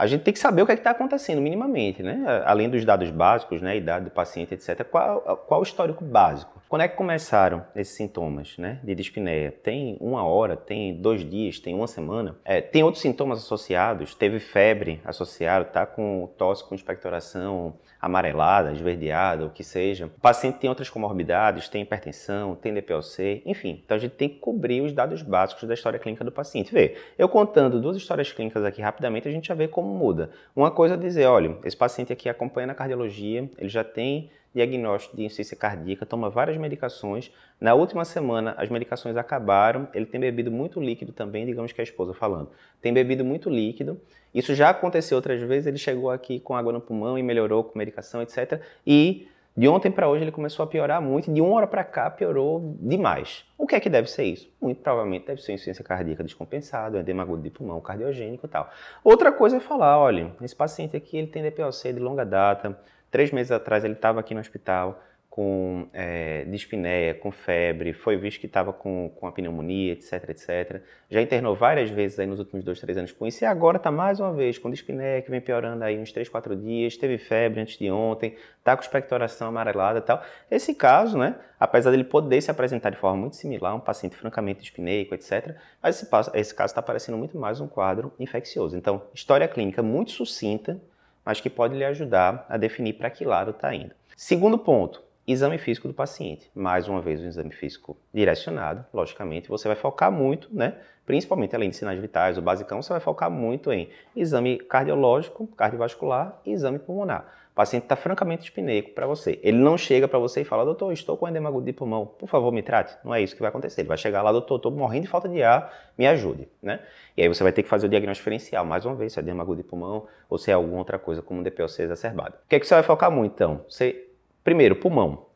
a 0.00 0.06
gente 0.06 0.22
tem 0.22 0.32
que 0.32 0.40
saber 0.40 0.62
o 0.62 0.66
que 0.66 0.72
é 0.72 0.74
está 0.74 0.92
acontecendo 0.92 1.42
minimamente, 1.42 2.02
né? 2.02 2.42
Além 2.46 2.70
dos 2.70 2.86
dados 2.86 3.10
básicos, 3.10 3.60
né? 3.60 3.76
Idade 3.76 4.06
do 4.06 4.10
paciente, 4.10 4.54
etc. 4.54 4.82
Qual, 4.82 5.20
qual 5.46 5.60
o 5.60 5.62
histórico 5.62 6.02
básico? 6.02 6.58
Quando 6.70 6.80
é 6.80 6.88
que 6.88 6.96
começaram 6.96 7.66
esses 7.76 7.94
sintomas, 7.96 8.56
né? 8.56 8.80
De 8.82 8.94
dispneia? 8.94 9.52
Tem 9.52 9.98
uma 10.00 10.24
hora, 10.24 10.56
tem 10.56 10.94
dois 10.94 11.22
dias, 11.28 11.60
tem 11.60 11.74
uma 11.74 11.86
semana? 11.86 12.34
É, 12.46 12.62
tem 12.62 12.82
outros 12.82 13.02
sintomas 13.02 13.40
associados? 13.40 14.14
Teve 14.14 14.38
febre 14.38 15.02
associada, 15.04 15.66
tá 15.66 15.84
com 15.84 16.30
tosse 16.38 16.66
com 16.66 16.74
expectoração 16.74 17.74
amarelada, 18.00 18.72
esverdeada, 18.72 19.44
o 19.44 19.50
que 19.50 19.62
seja. 19.62 20.06
O 20.06 20.20
paciente 20.20 20.58
tem 20.58 20.70
outras 20.70 20.88
comorbidades, 20.88 21.68
tem 21.68 21.82
hipertensão, 21.82 22.54
tem 22.54 22.72
DPOC, 22.72 23.42
enfim. 23.44 23.82
Então 23.84 23.96
a 23.96 24.00
gente 24.00 24.12
tem 24.12 24.28
que 24.28 24.38
cobrir 24.38 24.80
os 24.80 24.92
dados 24.92 25.22
básicos 25.22 25.68
da 25.68 25.74
história 25.74 25.98
clínica 25.98 26.24
do 26.24 26.32
paciente. 26.32 26.72
Vê, 26.72 26.96
eu 27.18 27.28
contando 27.28 27.80
duas 27.80 27.96
histórias 27.96 28.32
clínicas 28.32 28.64
aqui 28.64 28.80
rapidamente, 28.80 29.28
a 29.28 29.32
gente 29.32 29.48
já 29.48 29.54
vê 29.54 29.68
como 29.68 29.88
muda. 29.88 30.30
Uma 30.56 30.70
coisa 30.70 30.94
é 30.94 30.96
dizer, 30.96 31.26
olha, 31.26 31.58
esse 31.64 31.76
paciente 31.76 32.12
aqui 32.12 32.28
acompanha 32.28 32.68
na 32.68 32.74
cardiologia, 32.74 33.50
ele 33.58 33.68
já 33.68 33.84
tem 33.84 34.30
diagnóstico 34.54 35.16
de 35.16 35.24
insuficiência 35.24 35.56
cardíaca, 35.56 36.04
toma 36.04 36.28
várias 36.28 36.56
medicações. 36.56 37.30
Na 37.60 37.74
última 37.74 38.04
semana, 38.04 38.54
as 38.58 38.68
medicações 38.68 39.16
acabaram, 39.16 39.88
ele 39.94 40.06
tem 40.06 40.20
bebido 40.20 40.50
muito 40.50 40.80
líquido 40.80 41.12
também, 41.12 41.46
digamos 41.46 41.72
que 41.72 41.80
a 41.80 41.84
esposa 41.84 42.12
falando. 42.12 42.50
Tem 42.80 42.92
bebido 42.92 43.24
muito 43.24 43.48
líquido. 43.48 44.00
Isso 44.34 44.54
já 44.54 44.70
aconteceu 44.70 45.16
outras 45.16 45.40
vezes, 45.40 45.66
ele 45.66 45.78
chegou 45.78 46.10
aqui 46.10 46.40
com 46.40 46.54
água 46.54 46.72
no 46.72 46.80
pulmão 46.80 47.18
e 47.18 47.22
melhorou 47.22 47.64
com 47.64 47.78
medicação, 47.78 48.22
etc. 48.22 48.60
E 48.86 49.28
de 49.56 49.68
ontem 49.68 49.90
para 49.90 50.08
hoje 50.08 50.22
ele 50.24 50.30
começou 50.30 50.62
a 50.62 50.66
piorar 50.66 51.02
muito, 51.02 51.32
de 51.32 51.40
uma 51.40 51.54
hora 51.54 51.66
para 51.66 51.82
cá 51.82 52.08
piorou 52.08 52.76
demais. 52.80 53.44
O 53.58 53.66
que 53.66 53.74
é 53.74 53.80
que 53.80 53.90
deve 53.90 54.08
ser 54.08 54.24
isso? 54.24 54.48
Muito 54.60 54.80
provavelmente 54.80 55.26
deve 55.26 55.42
ser 55.42 55.52
insuficiência 55.52 55.84
cardíaca 55.84 56.22
descompensada, 56.22 57.00
edema 57.00 57.22
agudo 57.22 57.42
de 57.42 57.50
pulmão, 57.50 57.80
cardiogênico 57.80 58.46
e 58.46 58.48
tal. 58.48 58.70
Outra 59.02 59.32
coisa 59.32 59.56
é 59.56 59.60
falar, 59.60 59.98
olha, 59.98 60.32
esse 60.40 60.54
paciente 60.54 60.96
aqui 60.96 61.18
ele 61.18 61.26
tem 61.26 61.42
DPOC 61.42 61.92
de 61.92 61.98
longa 61.98 62.24
data, 62.24 62.78
três 63.10 63.30
meses 63.30 63.50
atrás 63.50 63.84
ele 63.84 63.94
estava 63.94 64.20
aqui 64.20 64.34
no 64.34 64.40
hospital, 64.40 65.00
com 65.30 65.88
é, 65.92 66.44
dispneia, 66.46 67.14
com 67.14 67.30
febre, 67.30 67.92
foi 67.92 68.16
visto 68.16 68.40
que 68.40 68.46
estava 68.46 68.72
com, 68.72 69.12
com 69.14 69.28
a 69.28 69.32
pneumonia, 69.32 69.92
etc, 69.92 70.28
etc. 70.28 70.82
Já 71.08 71.22
internou 71.22 71.54
várias 71.54 71.88
vezes 71.88 72.18
aí 72.18 72.26
nos 72.26 72.40
últimos 72.40 72.64
dois, 72.64 72.80
três 72.80 72.98
anos 72.98 73.12
com 73.12 73.24
isso 73.24 73.44
e 73.44 73.46
agora 73.46 73.76
está 73.76 73.92
mais 73.92 74.18
uma 74.18 74.32
vez 74.32 74.58
com 74.58 74.68
dispneia, 74.68 75.22
que 75.22 75.30
vem 75.30 75.40
piorando 75.40 75.84
aí 75.84 75.96
uns 76.00 76.10
três, 76.10 76.28
quatro 76.28 76.56
dias, 76.56 76.96
teve 76.96 77.16
febre 77.16 77.60
antes 77.60 77.78
de 77.78 77.88
ontem, 77.92 78.34
está 78.58 78.76
com 78.76 78.82
expectoração 78.82 79.46
amarelada 79.46 80.00
e 80.00 80.02
tal. 80.02 80.20
Esse 80.50 80.74
caso, 80.74 81.16
né, 81.16 81.36
apesar 81.60 81.92
dele 81.92 82.04
poder 82.04 82.40
se 82.42 82.50
apresentar 82.50 82.90
de 82.90 82.96
forma 82.96 83.16
muito 83.16 83.36
similar, 83.36 83.76
um 83.76 83.80
paciente 83.80 84.16
francamente 84.16 84.60
dispneico, 84.62 85.14
etc, 85.14 85.54
mas 85.80 86.02
esse, 86.02 86.10
esse 86.34 86.54
caso 86.54 86.72
está 86.72 86.82
parecendo 86.82 87.16
muito 87.16 87.38
mais 87.38 87.60
um 87.60 87.68
quadro 87.68 88.12
infeccioso. 88.18 88.76
Então, 88.76 89.04
história 89.14 89.46
clínica 89.46 89.80
muito 89.80 90.10
sucinta, 90.10 90.80
mas 91.24 91.40
que 91.40 91.50
pode 91.50 91.76
lhe 91.76 91.84
ajudar 91.84 92.46
a 92.48 92.56
definir 92.56 92.94
para 92.94 93.10
que 93.10 93.24
lado 93.24 93.50
está 93.50 93.74
indo. 93.74 93.94
Segundo 94.16 94.58
ponto, 94.58 95.02
Exame 95.32 95.58
físico 95.58 95.86
do 95.86 95.94
paciente. 95.94 96.50
Mais 96.52 96.88
uma 96.88 97.00
vez, 97.00 97.20
um 97.20 97.28
exame 97.28 97.52
físico 97.52 97.96
direcionado, 98.12 98.84
logicamente, 98.92 99.48
você 99.48 99.68
vai 99.68 99.76
focar 99.76 100.10
muito, 100.10 100.48
né? 100.52 100.78
Principalmente 101.06 101.54
além 101.54 101.70
de 101.70 101.76
sinais 101.76 102.00
vitais, 102.00 102.36
o 102.36 102.42
basicão, 102.42 102.82
você 102.82 102.92
vai 102.92 102.98
focar 102.98 103.30
muito 103.30 103.70
em 103.70 103.88
exame 104.16 104.58
cardiológico, 104.58 105.46
cardiovascular 105.48 106.40
e 106.44 106.50
exame 106.50 106.80
pulmonar. 106.80 107.32
Paciente 107.60 107.82
está 107.82 107.94
francamente 107.94 108.44
espineico 108.44 108.92
para 108.92 109.06
você. 109.06 109.38
Ele 109.42 109.58
não 109.58 109.76
chega 109.76 110.08
para 110.08 110.18
você 110.18 110.40
e 110.40 110.44
fala, 110.44 110.64
doutor, 110.64 110.94
estou 110.94 111.14
com 111.14 111.28
edema 111.28 111.50
agudo 111.50 111.66
de 111.66 111.74
pulmão, 111.74 112.06
por 112.06 112.26
favor, 112.26 112.50
me 112.50 112.62
trate. 112.62 112.96
Não 113.04 113.14
é 113.14 113.20
isso 113.20 113.34
que 113.34 113.42
vai 113.42 113.50
acontecer. 113.50 113.82
Ele 113.82 113.88
vai 113.88 113.98
chegar 113.98 114.22
lá, 114.22 114.32
doutor, 114.32 114.56
estou 114.56 114.72
morrendo 114.72 115.02
de 115.02 115.08
falta 115.08 115.28
de 115.28 115.42
ar, 115.42 115.70
me 115.98 116.06
ajude, 116.06 116.48
né? 116.62 116.80
E 117.14 117.22
aí 117.22 117.28
você 117.28 117.42
vai 117.42 117.52
ter 117.52 117.62
que 117.62 117.68
fazer 117.68 117.86
o 117.86 117.90
diagnóstico 117.90 118.22
diferencial, 118.22 118.64
mais 118.64 118.86
uma 118.86 118.94
vez, 118.94 119.12
se 119.12 119.18
é 119.18 119.22
edema 119.22 119.42
agudo 119.42 119.62
de 119.62 119.68
pulmão 119.68 120.06
ou 120.28 120.38
se 120.38 120.50
é 120.50 120.54
alguma 120.54 120.78
outra 120.78 120.98
coisa, 120.98 121.20
como 121.20 121.40
um 121.40 121.42
DPOC 121.42 121.82
exacerbado. 121.82 122.36
O 122.46 122.48
que 122.48 122.56
é 122.56 122.60
que 122.60 122.66
você 122.66 122.72
vai 122.72 122.82
focar 122.82 123.10
muito, 123.10 123.34
então? 123.34 123.60
Você 123.68 124.06
Primeiro, 124.42 124.76
pulmão. 124.76 125.26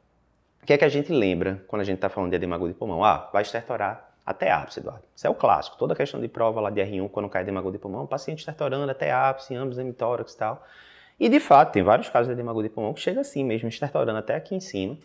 O 0.63 0.67
que 0.67 0.73
é 0.73 0.79
que 0.79 0.85
a 0.85 0.89
gente 0.89 1.13
lembra 1.13 1.63
quando 1.69 1.83
a 1.83 1.85
gente 1.85 1.97
está 1.97 2.09
falando 2.09 2.31
de 2.31 2.37
edema 2.37 2.57
agudo 2.57 2.73
de 2.73 2.79
pulmão? 2.79 3.05
Ah, 3.05 3.29
vai 3.35 3.43
estertorar 3.43 4.15
até 4.25 4.51
ápice, 4.51 4.81
Eduardo. 4.81 5.05
Isso 5.15 5.27
é 5.27 5.31
o 5.31 5.35
clássico. 5.35 5.77
Toda 5.77 5.95
questão 5.95 6.19
de 6.23 6.27
prova 6.27 6.59
lá 6.59 6.71
de 6.71 6.81
R1, 6.81 7.11
quando 7.11 7.29
cai 7.29 7.43
edema 7.43 7.61
agudo 7.61 7.77
de 7.77 7.79
pulmão, 7.79 8.07
paciente 8.07 8.39
estertorando 8.39 8.91
até 8.91 9.13
ápice, 9.13 9.55
ambos 9.55 9.77
hemitórax 9.77 10.33
e 10.33 10.39
tal. 10.39 10.65
E 11.19 11.29
de 11.29 11.41
fato, 11.41 11.73
tem 11.73 11.83
vários 11.83 12.09
casos 12.09 12.35
de 12.35 12.43
agudo 12.43 12.63
de 12.65 12.69
pulmão 12.69 12.93
que 12.93 13.01
chega 13.01 13.21
assim 13.21 13.45
mesmo, 13.45 13.69
estertorando 13.69 14.19
até 14.19 14.35
aqui 14.35 14.55
em 14.55 14.61
cima. 14.61 14.99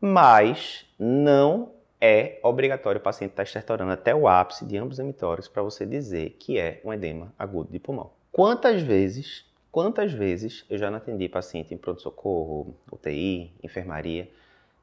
Mas 0.00 0.86
não 0.98 1.72
é 2.00 2.38
obrigatório 2.42 3.00
o 3.00 3.02
paciente 3.02 3.30
estar 3.30 3.42
tá 3.42 3.46
estertorando 3.46 3.90
até 3.90 4.14
o 4.14 4.28
ápice 4.28 4.64
de 4.64 4.76
ambos 4.76 4.98
hemitórax 4.98 5.48
para 5.48 5.62
você 5.62 5.84
dizer 5.84 6.36
que 6.38 6.58
é 6.58 6.80
um 6.84 6.92
edema 6.92 7.32
agudo 7.38 7.72
de 7.72 7.78
pulmão. 7.78 8.10
Quantas 8.30 8.80
vezes 8.80 9.48
Quantas 9.70 10.12
vezes 10.12 10.64
eu 10.70 10.78
já 10.78 10.90
não 10.90 10.96
atendi 10.96 11.28
paciente 11.28 11.74
em 11.74 11.76
pronto-socorro, 11.76 12.74
UTI, 12.90 13.52
enfermaria, 13.62 14.28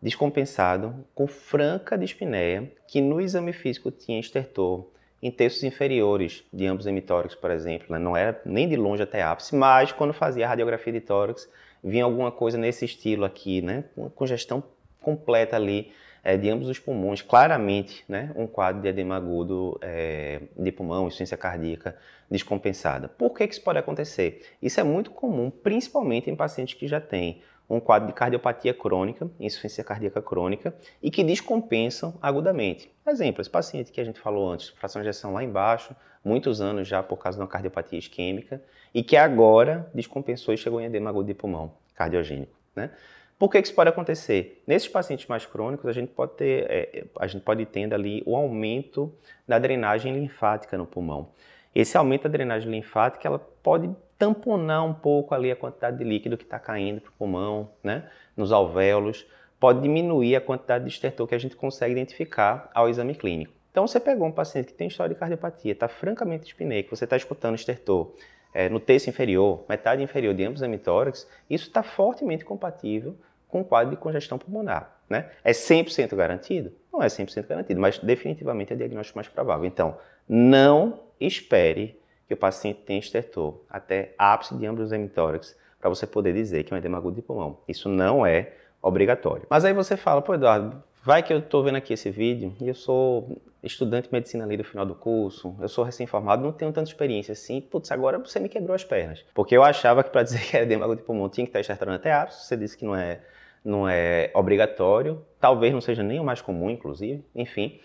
descompensado, 0.02 1.06
com 1.14 1.26
franca 1.26 1.98
dispneia, 1.98 2.72
que 2.88 3.02
no 3.02 3.20
exame 3.20 3.52
físico 3.52 3.90
tinha 3.90 4.20
estertor 4.20 4.88
em 5.26 5.32
terços 5.32 5.64
inferiores 5.64 6.44
de 6.54 6.68
ambos 6.68 6.86
hemitórax, 6.86 7.34
por 7.34 7.50
exemplo, 7.50 7.88
né? 7.90 7.98
não 7.98 8.16
era 8.16 8.40
nem 8.46 8.70
de 8.70 8.76
longe 8.76 9.02
até 9.02 9.24
ápice, 9.24 9.56
mas 9.56 9.92
quando 9.92 10.14
fazia 10.14 10.46
a 10.46 10.50
radiografia 10.50 10.94
de 10.94 11.02
tórax, 11.02 11.50
vinha 11.84 12.04
alguma 12.04 12.32
coisa 12.32 12.60
nesse 12.60 12.86
estilo 12.86 13.26
aqui, 13.26 13.60
né? 13.60 13.86
Uma 13.98 14.12
congestão 14.12 14.64
completa 15.02 15.56
ali 15.56 15.92
é, 16.24 16.38
de 16.38 16.48
ambos 16.48 16.70
os 16.70 16.78
pulmões, 16.78 17.24
claramente 17.24 18.06
né, 18.08 18.32
um 18.36 18.46
quadro 18.46 18.84
de 18.84 18.88
edema 18.88 19.16
agudo 19.16 19.80
é, 19.82 20.42
de 20.56 20.72
pulmão, 20.72 21.08
insuficiência 21.08 21.38
cardíaca 21.38 21.98
descompensada. 22.30 23.08
Por 23.08 23.34
que, 23.34 23.48
que 23.48 23.54
isso 23.56 23.64
pode 23.64 23.80
acontecer? 23.80 24.44
Isso 24.62 24.80
é 24.80 24.84
muito 24.84 25.10
comum, 25.10 25.50
principalmente 25.50 26.30
em 26.30 26.36
pacientes 26.36 26.76
que 26.76 26.88
já 26.88 27.02
têm 27.02 27.42
um 27.70 27.80
quadro 27.80 28.08
de 28.08 28.14
cardiopatia 28.14 28.74
crônica, 28.74 29.30
insuficiência 29.40 29.84
cardíaca 29.84 30.22
crônica, 30.22 30.76
e 31.02 31.10
que 31.10 31.24
descompensam 31.24 32.14
agudamente. 32.22 32.92
Exemplo, 33.08 33.42
esse 33.42 33.50
paciente 33.50 33.92
que 33.92 34.00
a 34.00 34.04
gente 34.04 34.20
falou 34.20 34.52
antes, 34.52 34.70
fração 34.70 35.02
de 35.02 35.08
ejeção 35.08 35.34
lá 35.34 35.44
embaixo, 35.44 35.96
muitos 36.24 36.62
anos 36.62 36.88
já 36.88 37.02
por 37.04 37.18
causa 37.18 37.38
de 37.38 37.42
uma 37.42 37.48
cardiopatia 37.48 38.00
isquêmica, 38.00 38.62
e 38.94 39.04
que 39.04 39.18
agora 39.18 39.90
descompensou 39.94 40.54
e 40.54 40.58
chegou 40.58 40.80
em 40.80 40.86
edema 40.86 41.10
agudo 41.10 41.28
de 41.28 41.34
pulmão 41.34 41.74
cardiogênico. 41.94 42.56
Né? 42.76 42.92
Por 43.38 43.50
que, 43.50 43.60
isso 43.60 43.74
pode 43.74 43.90
acontecer? 43.90 44.64
Nesses 44.66 44.88
pacientes 44.88 45.28
mais 45.28 45.46
crônicos, 45.46 45.86
a 45.88 45.92
gente 45.92 46.10
pode 46.10 46.34
ter, 46.34 46.66
é, 46.70 47.06
a 47.20 47.28
gente 47.28 47.42
pode 47.44 47.66
ter 47.66 47.94
ali 47.94 48.24
o 48.26 48.36
aumento 48.36 49.14
da 49.48 49.60
drenagem 49.60 50.14
linfática 50.14 50.78
no 50.78 50.86
pulmão. 50.86 51.30
Esse 51.74 51.98
aumento 51.98 52.24
da 52.24 52.30
drenagem 52.30 52.72
linfática, 52.72 53.28
ela 53.28 53.38
pode 53.38 53.94
tamponar 54.18 54.84
um 54.84 54.94
pouco 54.94 55.36
ali 55.36 55.52
a 55.52 55.56
quantidade 55.56 55.98
de 55.98 56.04
líquido 56.04 56.38
que 56.38 56.44
está 56.44 56.60
caindo 56.60 57.02
para 57.02 57.10
o 57.10 57.14
pulmão, 57.14 57.70
né, 57.84 58.10
nos 58.36 58.52
alvéolos, 58.52 59.26
pode 59.60 59.82
diminuir 59.82 60.36
a 60.36 60.42
quantidade 60.42 60.86
de 60.86 60.92
estertor 60.92 61.28
que 61.28 61.36
a 61.36 61.40
gente 61.40 61.56
consegue 61.56 61.94
identificar 61.94 62.70
ao 62.74 62.90
exame 62.90 63.16
clínico. 63.16 63.54
Então, 63.72 63.86
você 63.86 64.00
pegou 64.00 64.28
um 64.28 64.32
paciente 64.32 64.68
que 64.68 64.74
tem 64.74 64.88
história 64.88 65.14
de 65.14 65.20
cardiopatia, 65.20 65.74
está 65.74 65.88
francamente 65.88 66.48
espineico, 66.48 66.96
você 66.96 67.04
está 67.04 67.18
escutando 67.18 67.56
estertor 67.56 68.14
é, 68.54 68.70
no 68.70 68.80
terço 68.80 69.10
inferior, 69.10 69.66
metade 69.68 70.02
inferior 70.02 70.34
de 70.34 70.46
ambos 70.46 70.62
os 70.62 70.66
hemitórax, 70.66 71.28
isso 71.50 71.68
está 71.68 71.84
fortemente 71.84 72.46
compatível 72.46 73.18
com 73.50 73.62
o 73.62 73.66
quadro 73.66 73.92
de 73.92 73.98
congestão 73.98 74.38
pulmonar. 74.38 74.96
Né? 75.10 75.30
É 75.44 75.52
100% 75.52 76.16
garantido? 76.16 76.72
Não 76.92 77.04
é 77.04 77.08
100% 77.08 77.46
garantido, 77.48 77.82
mas 77.82 78.00
definitivamente 78.00 78.72
é 78.72 78.76
o 78.76 78.78
diagnóstico 78.78 79.18
mais 79.18 79.28
provável. 79.28 79.66
Então, 79.66 79.98
não 80.28 81.02
espere 81.20 82.00
que 82.28 82.34
o 82.34 82.38
paciente 82.38 82.82
tenha 82.86 83.00
estertor 83.00 83.62
até 83.70 84.14
ápice 84.18 84.56
de 84.56 84.66
ambos 84.66 84.86
os 84.86 84.92
hemitórax 84.92 85.56
para 85.80 85.90
você 85.90 86.08
poder 86.08 86.34
dizer 86.34 86.64
que 86.64 86.74
é 86.74 86.76
um 86.76 86.78
edema 86.78 86.98
agudo 86.98 87.16
de 87.16 87.22
pulmão. 87.22 87.60
Isso 87.68 87.88
não 87.88 88.26
é 88.26 88.54
obrigatório. 88.82 89.46
Mas 89.50 89.66
aí 89.66 89.74
você 89.74 89.96
fala, 89.96 90.22
pô 90.22 90.34
Eduardo, 90.34 90.82
vai 91.04 91.22
que 91.22 91.32
eu 91.32 91.40
estou 91.40 91.64
vendo 91.64 91.76
aqui 91.76 91.94
esse 91.94 92.10
vídeo 92.10 92.56
e 92.60 92.68
eu 92.68 92.74
sou 92.74 93.40
estudante 93.62 94.08
de 94.08 94.14
medicina 94.14 94.44
ali 94.44 94.58
do 94.58 94.64
final 94.64 94.86
do 94.86 94.96
curso, 94.96 95.56
eu 95.60 95.68
sou 95.68 95.84
recém-formado, 95.84 96.44
não 96.44 96.52
tenho 96.52 96.72
tanta 96.72 96.90
experiência 96.90 97.32
assim, 97.32 97.62
putz, 97.62 97.92
agora 97.92 98.18
você 98.20 98.40
me 98.40 98.50
quebrou 98.50 98.76
as 98.76 98.84
pernas. 98.84 99.24
Porque 99.34 99.56
eu 99.56 99.64
achava 99.64 100.04
que 100.04 100.10
para 100.10 100.24
dizer 100.24 100.40
que 100.40 100.56
era 100.56 100.66
edema 100.66 100.86
agudo 100.86 101.02
de 101.02 101.06
pulmão 101.06 101.30
tinha 101.30 101.46
que 101.46 101.50
estar 101.50 101.60
estertorando 101.60 101.98
até 101.98 102.12
ápice, 102.12 102.46
você 102.46 102.58
disse 102.58 102.78
que 102.78 102.86
não 102.86 102.96
é, 102.96 103.22
não 103.64 103.88
é 103.88 104.32
obrigatório, 104.34 105.24
talvez 105.40 105.74
não 105.74 105.82
seja 105.82 106.04
nem 106.04 106.20
o 106.20 106.24
mais 106.24 106.42
comum, 106.42 106.70
inclusive, 106.70 107.24
enfim. 107.36 107.80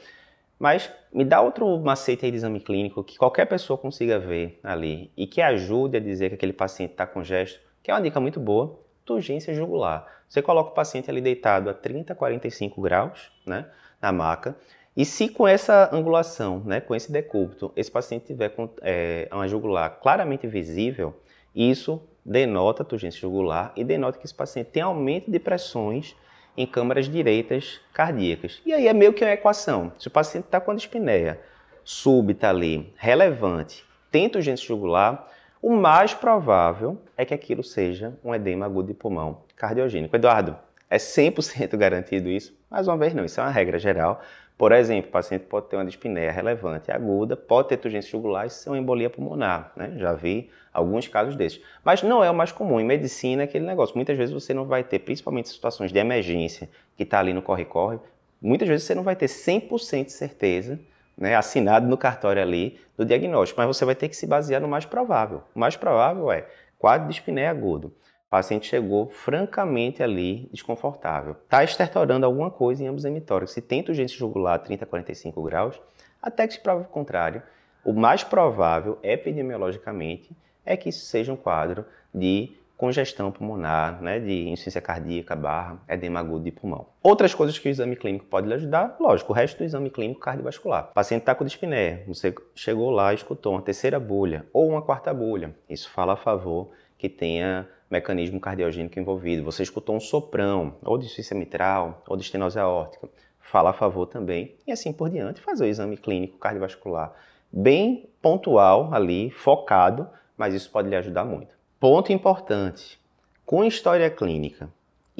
Mas 0.60 0.92
me 1.10 1.24
dá 1.24 1.40
outro 1.40 1.80
macete 1.80 2.26
aí 2.26 2.30
de 2.30 2.36
exame 2.36 2.60
clínico 2.60 3.02
que 3.02 3.16
qualquer 3.16 3.46
pessoa 3.46 3.78
consiga 3.78 4.18
ver 4.18 4.60
ali 4.62 5.10
e 5.16 5.26
que 5.26 5.40
ajude 5.40 5.96
a 5.96 6.00
dizer 6.00 6.28
que 6.28 6.34
aquele 6.34 6.52
paciente 6.52 6.90
está 6.90 7.06
com 7.06 7.24
gesto, 7.24 7.58
que 7.82 7.90
é 7.90 7.94
uma 7.94 8.02
dica 8.02 8.20
muito 8.20 8.38
boa, 8.38 8.78
turgência 9.02 9.54
jugular. 9.54 10.06
Você 10.28 10.42
coloca 10.42 10.70
o 10.70 10.74
paciente 10.74 11.10
ali 11.10 11.22
deitado 11.22 11.70
a 11.70 11.74
30, 11.74 12.14
45 12.14 12.78
graus, 12.82 13.32
né, 13.46 13.70
na 14.02 14.12
maca, 14.12 14.54
e 14.94 15.02
se 15.06 15.30
com 15.30 15.48
essa 15.48 15.88
angulação, 15.94 16.60
né, 16.60 16.78
com 16.78 16.94
esse 16.94 17.10
decúbito, 17.10 17.72
esse 17.74 17.90
paciente 17.90 18.26
tiver 18.26 18.50
com 18.50 18.68
é, 18.82 19.30
uma 19.32 19.48
jugular 19.48 19.98
claramente 19.98 20.46
visível, 20.46 21.14
isso 21.54 22.02
denota 22.22 22.84
turgência 22.84 23.18
jugular 23.18 23.72
e 23.74 23.82
denota 23.82 24.18
que 24.18 24.26
esse 24.26 24.34
paciente 24.34 24.66
tem 24.66 24.82
aumento 24.82 25.30
de 25.30 25.38
pressões 25.38 26.14
em 26.56 26.66
câmaras 26.66 27.08
direitas 27.08 27.80
cardíacas. 27.92 28.60
E 28.64 28.72
aí 28.72 28.88
é 28.88 28.92
meio 28.92 29.12
que 29.12 29.24
uma 29.24 29.32
equação. 29.32 29.92
Se 29.98 30.08
o 30.08 30.10
paciente 30.10 30.44
está 30.44 30.60
com 30.60 30.70
a 30.70 30.74
dispneia 30.74 31.40
súbita 31.84 32.48
ali, 32.48 32.92
relevante, 32.96 33.84
tenta 34.10 34.38
urgência 34.38 34.66
jugular, 34.66 35.28
o 35.62 35.74
mais 35.76 36.14
provável 36.14 37.00
é 37.16 37.24
que 37.24 37.34
aquilo 37.34 37.62
seja 37.62 38.18
um 38.24 38.34
edema 38.34 38.66
agudo 38.66 38.88
de 38.88 38.94
pulmão 38.94 39.42
cardiogênico. 39.56 40.16
Eduardo, 40.16 40.56
é 40.88 40.96
100% 40.96 41.76
garantido 41.78 42.28
isso? 42.28 42.58
Mais 42.70 42.88
uma 42.88 42.96
vez 42.96 43.14
não, 43.14 43.24
isso 43.24 43.40
é 43.40 43.42
uma 43.42 43.50
regra 43.50 43.78
geral. 43.78 44.20
Por 44.60 44.72
exemplo, 44.72 45.08
o 45.08 45.12
paciente 45.12 45.46
pode 45.46 45.68
ter 45.68 45.76
uma 45.76 45.86
dispneia 45.86 46.30
relevante 46.30 46.92
aguda, 46.92 47.34
pode 47.34 47.70
ter 47.70 47.78
turgência 47.78 48.10
jugular 48.10 48.44
e 48.44 48.50
ser 48.50 48.68
uma 48.68 48.76
embolia 48.76 49.08
pulmonar, 49.08 49.72
né? 49.74 49.94
Já 49.96 50.12
vi 50.12 50.50
alguns 50.70 51.08
casos 51.08 51.34
desses. 51.34 51.62
Mas 51.82 52.02
não 52.02 52.22
é 52.22 52.30
o 52.30 52.34
mais 52.34 52.52
comum. 52.52 52.78
Em 52.78 52.84
medicina, 52.84 53.40
é 53.40 53.44
aquele 53.46 53.64
negócio. 53.64 53.96
Muitas 53.96 54.18
vezes 54.18 54.34
você 54.34 54.52
não 54.52 54.66
vai 54.66 54.84
ter, 54.84 54.98
principalmente 54.98 55.46
em 55.46 55.54
situações 55.54 55.90
de 55.90 55.98
emergência, 55.98 56.68
que 56.94 57.04
está 57.04 57.20
ali 57.20 57.32
no 57.32 57.40
corre-corre, 57.40 58.00
muitas 58.38 58.68
vezes 58.68 58.86
você 58.86 58.94
não 58.94 59.02
vai 59.02 59.16
ter 59.16 59.28
100% 59.30 60.04
de 60.04 60.12
certeza, 60.12 60.78
né, 61.16 61.34
assinado 61.34 61.86
no 61.86 61.96
cartório 61.96 62.42
ali, 62.42 62.78
do 62.98 63.04
diagnóstico, 63.06 63.58
mas 63.58 63.66
você 63.66 63.86
vai 63.86 63.94
ter 63.94 64.10
que 64.10 64.16
se 64.16 64.26
basear 64.26 64.60
no 64.60 64.68
mais 64.68 64.84
provável. 64.84 65.42
O 65.54 65.58
mais 65.58 65.74
provável 65.74 66.30
é 66.30 66.46
quadro 66.78 67.08
de 67.08 67.14
dispneia 67.14 67.48
agudo 67.48 67.94
o 68.30 68.36
paciente 68.38 68.68
chegou 68.68 69.08
francamente 69.08 70.04
ali 70.04 70.48
desconfortável. 70.52 71.32
Está 71.32 71.64
estertorando 71.64 72.24
alguma 72.24 72.48
coisa 72.48 72.84
em 72.84 72.86
ambos 72.86 73.02
os 73.02 73.04
hemitórax. 73.04 73.50
Se 73.50 73.60
tenta 73.60 73.90
urgência 73.90 74.16
jugular 74.16 74.54
a 74.54 74.58
30 74.58 74.84
a 74.84 74.86
45 74.86 75.42
graus, 75.42 75.80
até 76.22 76.46
que 76.46 76.54
se 76.54 76.60
prova 76.60 76.82
o 76.82 76.84
contrário, 76.84 77.42
o 77.84 77.92
mais 77.92 78.22
provável, 78.22 79.00
epidemiologicamente, 79.02 80.30
é 80.64 80.76
que 80.76 80.90
isso 80.90 81.06
seja 81.06 81.32
um 81.32 81.36
quadro 81.36 81.84
de 82.14 82.52
congestão 82.76 83.32
pulmonar, 83.32 84.00
né, 84.00 84.20
de 84.20 84.48
insuficiência 84.48 84.80
cardíaca 84.80 85.34
barra 85.34 85.82
edema 85.88 86.20
agudo 86.20 86.44
de 86.44 86.52
pulmão. 86.52 86.86
Outras 87.02 87.34
coisas 87.34 87.58
que 87.58 87.68
o 87.68 87.70
exame 87.70 87.96
clínico 87.96 88.26
pode 88.26 88.46
lhe 88.46 88.54
ajudar, 88.54 88.96
lógico, 89.00 89.32
o 89.32 89.34
resto 89.34 89.58
do 89.58 89.64
exame 89.64 89.90
clínico 89.90 90.20
cardiovascular. 90.20 90.90
O 90.92 90.94
paciente 90.94 91.22
está 91.22 91.34
com 91.34 91.44
dispneia, 91.44 92.04
você 92.06 92.32
chegou 92.54 92.90
lá, 92.90 93.12
escutou 93.12 93.54
uma 93.54 93.60
terceira 93.60 93.98
bolha 93.98 94.46
ou 94.52 94.68
uma 94.68 94.82
quarta 94.82 95.12
bolha. 95.12 95.52
Isso 95.68 95.90
fala 95.90 96.12
a 96.12 96.16
favor 96.16 96.70
que 96.96 97.08
tenha 97.08 97.66
mecanismo 97.90 98.38
cardiogênico 98.38 98.98
envolvido. 98.98 99.44
Você 99.44 99.62
escutou 99.62 99.96
um 99.96 100.00
soprão, 100.00 100.76
ou 100.84 100.96
de 100.96 101.06
insuficiência 101.06 101.36
mitral, 101.36 102.02
ou 102.06 102.16
de 102.16 102.22
estenose 102.22 102.58
aórtica, 102.58 103.08
fala 103.40 103.70
a 103.70 103.74
favor 103.74 104.06
também. 104.06 104.54
E 104.66 104.72
assim 104.72 104.92
por 104.92 105.10
diante, 105.10 105.40
fazer 105.40 105.64
o 105.64 105.68
exame 105.68 105.96
clínico 105.96 106.38
cardiovascular 106.38 107.14
bem 107.52 108.08
pontual 108.22 108.94
ali, 108.94 109.30
focado, 109.30 110.08
mas 110.36 110.54
isso 110.54 110.70
pode 110.70 110.88
lhe 110.88 110.96
ajudar 110.96 111.24
muito. 111.24 111.54
Ponto 111.78 112.12
importante: 112.12 112.98
com 113.44 113.64
história 113.64 114.08
clínica 114.10 114.70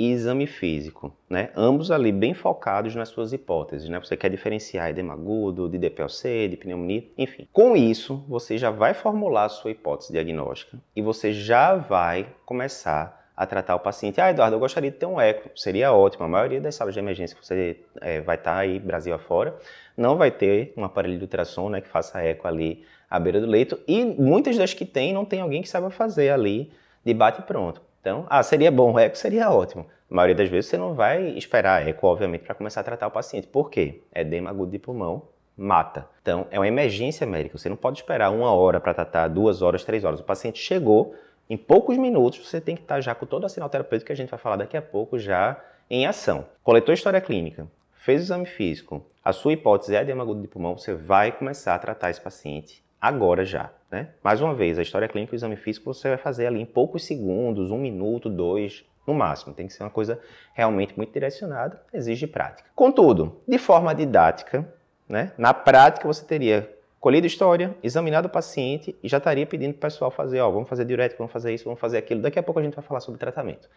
e 0.01 0.13
exame 0.13 0.47
físico, 0.47 1.15
né? 1.29 1.51
Ambos 1.55 1.91
ali 1.91 2.11
bem 2.11 2.33
focados 2.33 2.95
nas 2.95 3.11
suas 3.11 3.35
hipóteses, 3.35 3.87
né? 3.91 4.01
Você 4.01 4.17
quer 4.17 4.31
diferenciar 4.31 4.89
edema 4.89 5.13
agudo, 5.13 5.69
de 5.69 5.77
DPLC, 5.77 6.49
de 6.49 6.57
pneumonia, 6.57 7.05
enfim. 7.19 7.47
Com 7.53 7.77
isso, 7.77 8.25
você 8.27 8.57
já 8.57 8.71
vai 8.71 8.95
formular 8.95 9.45
a 9.45 9.49
sua 9.51 9.71
hipótese 9.71 10.11
diagnóstica 10.11 10.79
e 10.97 11.03
você 11.03 11.35
já 11.35 11.75
vai 11.75 12.35
começar 12.47 13.31
a 13.37 13.45
tratar 13.45 13.75
o 13.75 13.81
paciente. 13.81 14.19
Ah, 14.23 14.31
Eduardo, 14.31 14.57
eu 14.57 14.61
gostaria 14.61 14.91
de 14.91 14.97
ter 14.97 15.05
um 15.05 15.21
eco. 15.21 15.51
Seria 15.55 15.93
ótimo. 15.93 16.25
A 16.25 16.29
maioria 16.29 16.63
das 16.63 16.75
salas 16.75 16.95
de 16.95 17.01
emergência 17.01 17.37
que 17.37 17.47
você 17.47 17.81
é, 18.01 18.23
vai 18.23 18.37
estar 18.37 18.57
aí, 18.57 18.79
Brasil 18.79 19.15
afora, 19.15 19.55
não 19.95 20.17
vai 20.17 20.31
ter 20.31 20.73
um 20.79 20.85
aparelho 20.85 21.19
de 21.19 21.25
ultrassom 21.25 21.69
né, 21.69 21.83
que 21.83 21.89
faça 21.89 22.23
eco 22.23 22.49
ali 22.49 22.87
à 23.11 23.21
beira 23.21 23.39
do 23.39 23.47
leito. 23.47 23.79
E 23.87 24.03
muitas 24.03 24.57
das 24.57 24.73
que 24.73 24.87
tem, 24.87 25.13
não 25.13 25.27
tem 25.27 25.43
alguém 25.43 25.61
que 25.61 25.69
saiba 25.69 25.91
fazer 25.91 26.31
ali 26.31 26.73
de 27.05 27.13
bate 27.13 27.43
pronto. 27.43 27.83
Então, 28.01 28.27
ah, 28.29 28.43
seria 28.43 28.71
bom 28.71 28.93
o 28.93 28.99
eco? 28.99 29.17
Seria 29.17 29.51
ótimo. 29.51 29.87
A 30.11 30.15
maioria 30.15 30.35
das 30.35 30.49
vezes 30.49 30.71
você 30.71 30.77
não 30.77 30.95
vai 30.95 31.31
esperar 31.37 31.87
eco, 31.87 32.07
obviamente, 32.07 32.45
para 32.45 32.55
começar 32.55 32.81
a 32.81 32.85
tratar 32.85 33.07
o 33.07 33.11
paciente. 33.11 33.47
Por 33.47 33.71
quê? 33.71 34.03
Edema 34.15 34.51
agudo 34.51 34.73
de 34.73 34.79
pulmão 34.79 35.23
mata. 35.57 36.09
Então, 36.23 36.47
é 36.51 36.59
uma 36.59 36.67
emergência 36.67 37.27
médica. 37.27 37.59
Você 37.59 37.69
não 37.69 37.77
pode 37.77 37.99
esperar 37.99 38.31
uma 38.31 38.51
hora 38.53 38.81
para 38.81 38.95
tratar, 38.95 39.29
duas 39.29 39.61
horas, 39.61 39.85
três 39.85 40.05
horas. 40.05 40.21
O 40.21 40.25
paciente 40.25 40.59
chegou, 40.59 41.15
em 41.51 41.57
poucos 41.57 41.99
minutos 41.99 42.47
você 42.49 42.61
tem 42.61 42.75
que 42.75 42.83
estar 42.83 43.01
já 43.01 43.15
com 43.15 43.27
todo 43.27 43.45
o 43.45 43.49
sinal 43.49 43.69
terapêutico 43.69 44.07
que 44.07 44.13
a 44.13 44.17
gente 44.17 44.31
vai 44.31 44.39
falar 44.39 44.57
daqui 44.57 44.77
a 44.77 44.83
pouco 44.83 45.19
já 45.19 45.61
em 45.91 46.07
ação. 46.07 46.47
Coletou 46.63 46.95
história 46.95 47.21
clínica, 47.21 47.67
fez 47.93 48.21
o 48.21 48.25
exame 48.25 48.47
físico, 48.47 49.05
a 49.23 49.33
sua 49.33 49.53
hipótese 49.53 49.95
é 49.95 50.01
edema 50.01 50.23
agudo 50.23 50.41
de 50.41 50.49
pulmão, 50.49 50.79
você 50.79 50.95
vai 50.95 51.33
começar 51.33 51.75
a 51.75 51.79
tratar 51.79 52.09
esse 52.09 52.21
paciente 52.21 52.83
agora 53.01 53.45
já. 53.45 53.71
Né? 53.91 54.09
Mais 54.23 54.41
uma 54.41 54.55
vez, 54.55 54.79
a 54.79 54.83
história 54.83 55.09
clínica 55.09 55.33
o 55.33 55.37
exame 55.37 55.57
físico 55.57 55.93
você 55.93 56.09
vai 56.11 56.19
fazer 56.19 56.47
ali 56.47 56.61
em 56.61 56.67
poucos 56.67 57.05
segundos, 57.05 57.71
um 57.71 57.79
minuto, 57.79 58.29
dois, 58.29 58.85
no 59.07 59.13
máximo. 59.13 59.53
Tem 59.53 59.67
que 59.67 59.73
ser 59.73 59.83
uma 59.83 59.91
coisa 59.91 60.21
realmente 60.55 60.97
muito 60.97 61.13
direcionada, 61.13 61.83
exige 61.93 62.27
prática. 62.27 62.71
Contudo, 62.75 63.41
de 63.49 63.59
forma 63.59 63.95
didática, 63.95 64.73
né? 65.09 65.33
na 65.37 65.53
prática 65.53 66.07
você 66.07 66.25
teria 66.25 66.73
colhido 67.01 67.27
história, 67.27 67.75
examinado 67.83 68.29
o 68.29 68.31
paciente 68.31 68.97
e 69.03 69.09
já 69.09 69.19
estaria 69.19 69.47
pedindo 69.47 69.73
para 69.73 69.89
o 69.89 69.91
pessoal 69.91 70.11
fazer, 70.11 70.41
ó, 70.41 70.51
vamos 70.51 70.69
fazer 70.69 70.85
diurético, 70.85 71.19
vamos 71.19 71.33
fazer 71.33 71.53
isso, 71.53 71.65
vamos 71.65 71.81
fazer 71.81 71.99
aquilo. 71.99 72.21
Daqui 72.21 72.39
a 72.39 72.43
pouco 72.43 72.61
a 72.61 72.63
gente 72.63 72.75
vai 72.75 72.85
falar 72.85 73.01
sobre 73.01 73.19
tratamento. 73.19 73.69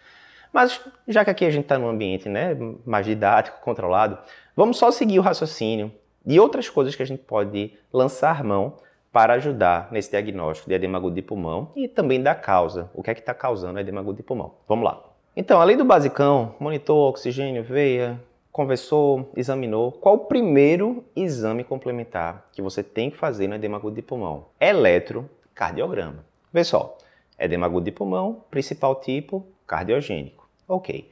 Mas 0.52 0.80
já 1.08 1.24
que 1.24 1.32
aqui 1.32 1.46
a 1.46 1.50
gente 1.50 1.64
está 1.64 1.80
num 1.80 1.88
ambiente 1.88 2.30
né, 2.30 2.56
mais 2.86 3.06
didático, 3.06 3.60
controlado, 3.62 4.20
vamos 4.56 4.78
só 4.78 4.92
seguir 4.92 5.18
o 5.18 5.22
raciocínio 5.24 5.92
de 6.24 6.40
outras 6.40 6.70
coisas 6.70 6.96
que 6.96 7.02
a 7.02 7.06
gente 7.06 7.24
pode 7.24 7.74
lançar 7.92 8.44
mão 8.44 8.78
para 9.14 9.36
ajudar 9.36 9.90
nesse 9.92 10.10
diagnóstico 10.10 10.68
de 10.68 10.76
edema 10.76 10.98
agudo 10.98 11.16
de 11.16 11.22
pulmão 11.22 11.72
e 11.76 11.88
também 11.88 12.22
da 12.22 12.34
causa, 12.34 12.90
o 12.96 13.04
que 13.04 13.12
é 13.12 13.14
que 13.14 13.20
está 13.20 13.34
causando 13.34 13.80
edema 13.80 14.02
agudo 14.02 14.18
de 14.18 14.24
pulmão. 14.24 14.56
Vamos 14.68 14.84
lá. 14.84 15.04
Então, 15.36 15.62
além 15.62 15.78
do 15.78 15.86
basicão, 15.86 16.56
monitor, 16.60 17.10
oxigênio, 17.10 17.64
veia, 17.64 18.20
conversou, 18.52 19.32
examinou, 19.36 19.92
qual 19.92 20.16
o 20.16 20.26
primeiro 20.26 21.06
exame 21.16 21.64
complementar 21.64 22.50
que 22.52 22.62
você 22.62 22.82
tem 22.82 23.12
que 23.12 23.18
fazer 23.18 23.48
no 23.48 23.54
edema 23.54 23.78
agudo 23.78 23.96
de 23.96 24.02
pulmão? 24.02 24.48
Eletrocardiograma. 24.60 26.26
Vê 26.52 26.64
só, 26.64 26.98
edema 27.38 27.68
agudo 27.68 27.86
de 27.86 27.92
pulmão, 27.92 28.44
principal 28.50 28.96
tipo, 28.96 29.46
cardiogênico. 29.68 30.50
Ok. 30.68 31.12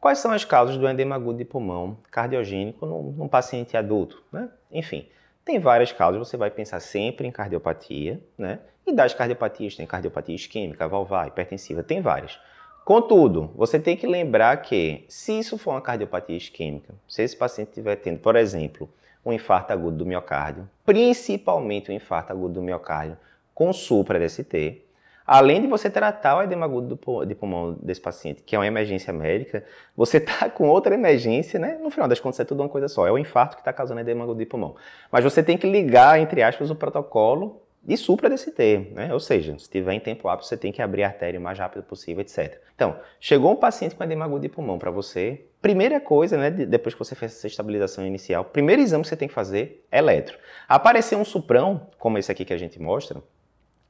Quais 0.00 0.18
são 0.18 0.32
as 0.32 0.44
causas 0.44 0.78
do 0.78 0.88
edema 0.88 1.16
agudo 1.16 1.38
de 1.38 1.44
pulmão 1.44 1.98
cardiogênico 2.10 2.86
num, 2.86 3.12
num 3.12 3.28
paciente 3.28 3.76
adulto? 3.76 4.22
Né? 4.32 4.48
Enfim, 4.70 5.06
tem 5.44 5.58
várias 5.58 5.92
causas, 5.92 6.28
você 6.28 6.36
vai 6.36 6.50
pensar 6.50 6.80
sempre 6.80 7.26
em 7.26 7.32
cardiopatia, 7.32 8.20
né? 8.38 8.60
E 8.86 8.92
das 8.92 9.14
cardiopatias, 9.14 9.76
tem 9.76 9.86
cardiopatia 9.86 10.34
isquêmica, 10.34 10.88
valvar, 10.88 11.28
hipertensiva, 11.28 11.82
tem 11.82 12.00
várias. 12.00 12.38
Contudo, 12.84 13.52
você 13.54 13.78
tem 13.78 13.96
que 13.96 14.06
lembrar 14.06 14.56
que, 14.62 15.04
se 15.08 15.38
isso 15.38 15.56
for 15.56 15.72
uma 15.72 15.80
cardiopatia 15.80 16.36
isquêmica, 16.36 16.94
se 17.08 17.22
esse 17.22 17.36
paciente 17.36 17.68
estiver 17.68 17.96
tendo, 17.96 18.18
por 18.18 18.34
exemplo, 18.34 18.88
um 19.24 19.32
infarto 19.32 19.72
agudo 19.72 19.98
do 19.98 20.06
miocárdio, 20.06 20.68
principalmente 20.84 21.92
um 21.92 21.94
infarto 21.94 22.32
agudo 22.32 22.54
do 22.54 22.62
miocárdio 22.62 23.16
com 23.54 23.72
supra-DST, 23.72 24.82
Além 25.26 25.60
de 25.60 25.66
você 25.66 25.88
tratar 25.88 26.36
o 26.36 26.42
edema 26.42 26.66
agudo 26.66 26.98
de 27.26 27.34
pulmão 27.34 27.76
desse 27.82 28.00
paciente, 28.00 28.42
que 28.42 28.56
é 28.56 28.58
uma 28.58 28.66
emergência 28.66 29.12
médica, 29.12 29.64
você 29.96 30.18
está 30.18 30.48
com 30.50 30.68
outra 30.68 30.94
emergência, 30.94 31.58
né? 31.58 31.78
No 31.80 31.90
final 31.90 32.08
das 32.08 32.20
contas 32.20 32.40
é 32.40 32.44
tudo 32.44 32.62
uma 32.62 32.68
coisa 32.68 32.88
só, 32.88 33.06
é 33.06 33.12
o 33.12 33.18
infarto 33.18 33.56
que 33.56 33.60
está 33.60 33.72
causando 33.72 34.00
edema 34.00 34.24
agudo 34.24 34.38
de 34.38 34.46
pulmão. 34.46 34.76
Mas 35.10 35.24
você 35.24 35.42
tem 35.42 35.56
que 35.56 35.66
ligar, 35.66 36.18
entre 36.18 36.42
aspas, 36.42 36.70
o 36.70 36.74
protocolo 36.74 37.62
de 37.84 37.96
supra-DST, 37.96 38.92
né? 38.92 39.12
Ou 39.12 39.18
seja, 39.18 39.58
se 39.58 39.68
tiver 39.68 39.92
em 39.92 40.00
tempo 40.00 40.28
apto, 40.28 40.46
você 40.46 40.56
tem 40.56 40.70
que 40.70 40.80
abrir 40.80 41.02
a 41.02 41.08
artéria 41.08 41.40
o 41.40 41.42
mais 41.42 41.58
rápido 41.58 41.82
possível, 41.82 42.20
etc. 42.20 42.60
Então, 42.74 42.96
chegou 43.18 43.50
um 43.52 43.56
paciente 43.56 43.96
com 43.96 44.04
edema 44.04 44.24
agudo 44.24 44.42
de 44.42 44.48
pulmão 44.48 44.78
para 44.78 44.90
você, 44.90 45.44
primeira 45.60 46.00
coisa, 46.00 46.36
né, 46.36 46.50
depois 46.50 46.94
que 46.94 46.98
você 46.98 47.14
fez 47.16 47.32
essa 47.32 47.46
estabilização 47.48 48.06
inicial, 48.06 48.44
primeiro 48.44 48.80
exame 48.80 49.02
que 49.02 49.08
você 49.08 49.16
tem 49.16 49.26
que 49.26 49.34
fazer 49.34 49.84
é 49.90 49.98
eletro. 49.98 50.38
Aparecer 50.68 51.16
um 51.16 51.24
suprão, 51.24 51.88
como 51.98 52.18
esse 52.18 52.30
aqui 52.30 52.44
que 52.44 52.52
a 52.52 52.58
gente 52.58 52.80
mostra, 52.80 53.20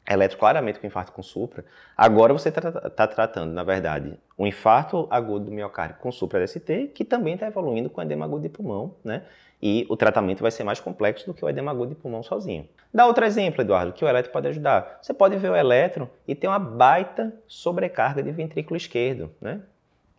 eletro 0.08 0.36
claramente 0.36 0.80
com 0.80 0.86
infarto 0.86 1.12
com 1.12 1.22
supra, 1.22 1.64
agora 1.96 2.32
você 2.32 2.48
está 2.48 2.70
tá 2.90 3.06
tratando, 3.06 3.52
na 3.52 3.62
verdade, 3.62 4.18
um 4.38 4.46
infarto 4.46 5.06
agudo 5.10 5.46
do 5.46 5.52
miocárdio 5.52 5.96
com 6.00 6.10
supra-DST, 6.10 6.90
que 6.94 7.04
também 7.04 7.34
está 7.34 7.46
evoluindo 7.46 7.88
com 7.88 8.02
edema 8.02 8.24
agudo 8.24 8.42
de 8.42 8.48
pulmão, 8.48 8.96
né? 9.04 9.22
E 9.62 9.86
o 9.88 9.96
tratamento 9.96 10.42
vai 10.42 10.50
ser 10.50 10.64
mais 10.64 10.80
complexo 10.80 11.24
do 11.24 11.32
que 11.32 11.44
o 11.44 11.48
edema 11.48 11.70
agudo 11.70 11.90
de 11.90 11.94
pulmão 11.94 12.20
sozinho. 12.20 12.68
Dá 12.92 13.06
outro 13.06 13.24
exemplo, 13.24 13.62
Eduardo, 13.62 13.92
que 13.92 14.04
o 14.04 14.08
eletro 14.08 14.32
pode 14.32 14.48
ajudar. 14.48 14.98
Você 15.00 15.14
pode 15.14 15.36
ver 15.36 15.50
o 15.50 15.56
eletro 15.56 16.10
e 16.26 16.34
ter 16.34 16.48
uma 16.48 16.58
baita 16.58 17.32
sobrecarga 17.46 18.22
de 18.24 18.32
ventrículo 18.32 18.76
esquerdo, 18.76 19.30
né? 19.40 19.60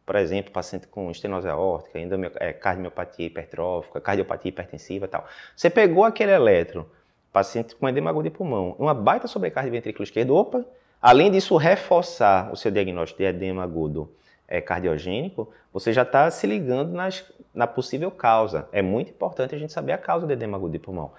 Por 0.06 0.16
exemplo, 0.16 0.52
paciente 0.52 0.88
com 0.88 1.12
estenose 1.12 1.48
aórtica, 1.48 2.00
é, 2.40 2.54
cardiomiopatia 2.54 3.26
hipertrófica, 3.26 4.00
cardiopatia 4.02 4.50
hipertensiva 4.50 5.06
e 5.06 5.10
tal. 5.10 5.26
Você 5.56 5.70
pegou 5.70 6.04
aquele 6.06 6.32
eletro, 6.32 6.90
paciente 7.34 7.76
com 7.76 7.90
edema 7.90 8.12
agudo 8.12 8.30
de 8.30 8.36
pulmão, 8.36 8.76
uma 8.78 8.94
baita 8.94 9.28
sobrecarga 9.28 9.70
de 9.70 9.76
ventrículo 9.76 10.04
esquerdo, 10.04 10.36
opa, 10.36 10.64
além 11.02 11.32
disso 11.32 11.58
reforçar 11.58 12.54
o 12.54 12.56
seu 12.56 12.72
diagnóstico 12.72 13.18
de 13.18 13.26
edema 13.26 13.64
agudo 13.64 14.10
é, 14.48 14.62
cardiogênico, 14.62 15.52
você 15.74 15.92
já 15.92 16.04
está 16.04 16.30
se 16.30 16.46
ligando 16.46 16.94
nas, 16.94 17.26
na 17.54 17.66
possível 17.66 18.12
causa. 18.12 18.70
É 18.72 18.84
muito 18.84 19.10
importante 19.10 19.56
a 19.56 19.58
gente 19.58 19.74
saber 19.74 19.94
a 19.94 19.98
causa 19.98 20.28
do 20.28 20.32
edema 20.32 20.56
agudo 20.56 20.74
de 20.74 20.80
pulmão. 20.80 21.12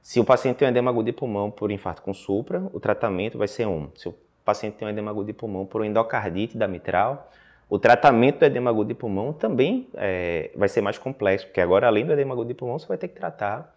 Se 0.00 0.20
o 0.20 0.24
paciente 0.24 0.58
tem 0.58 0.68
um 0.68 0.70
edema 0.70 0.90
agudo 0.90 1.06
de 1.06 1.12
pulmão 1.12 1.50
por 1.50 1.72
infarto 1.72 2.00
com 2.00 2.14
supra, 2.14 2.62
o 2.72 2.78
tratamento 2.78 3.36
vai 3.36 3.48
ser 3.48 3.66
um. 3.66 3.90
Se 3.96 4.08
o 4.08 4.14
paciente 4.44 4.74
tem 4.74 4.86
um 4.86 4.90
edema 4.90 5.10
agudo 5.10 5.26
de 5.26 5.32
pulmão 5.32 5.66
por 5.66 5.84
endocardite 5.84 6.56
da 6.56 6.68
mitral, 6.68 7.28
o 7.68 7.76
tratamento 7.76 8.38
do 8.38 8.44
edema 8.44 8.70
agudo 8.70 8.86
de 8.86 8.94
pulmão 8.94 9.32
também 9.32 9.88
é, 9.94 10.52
vai 10.54 10.68
ser 10.68 10.80
mais 10.80 10.96
complexo, 10.96 11.46
porque 11.46 11.60
agora, 11.60 11.88
além 11.88 12.06
do 12.06 12.12
edema 12.12 12.32
agudo 12.34 12.46
de 12.46 12.54
pulmão, 12.54 12.78
você 12.78 12.86
vai 12.86 12.96
ter 12.96 13.08
que 13.08 13.16
tratar 13.16 13.75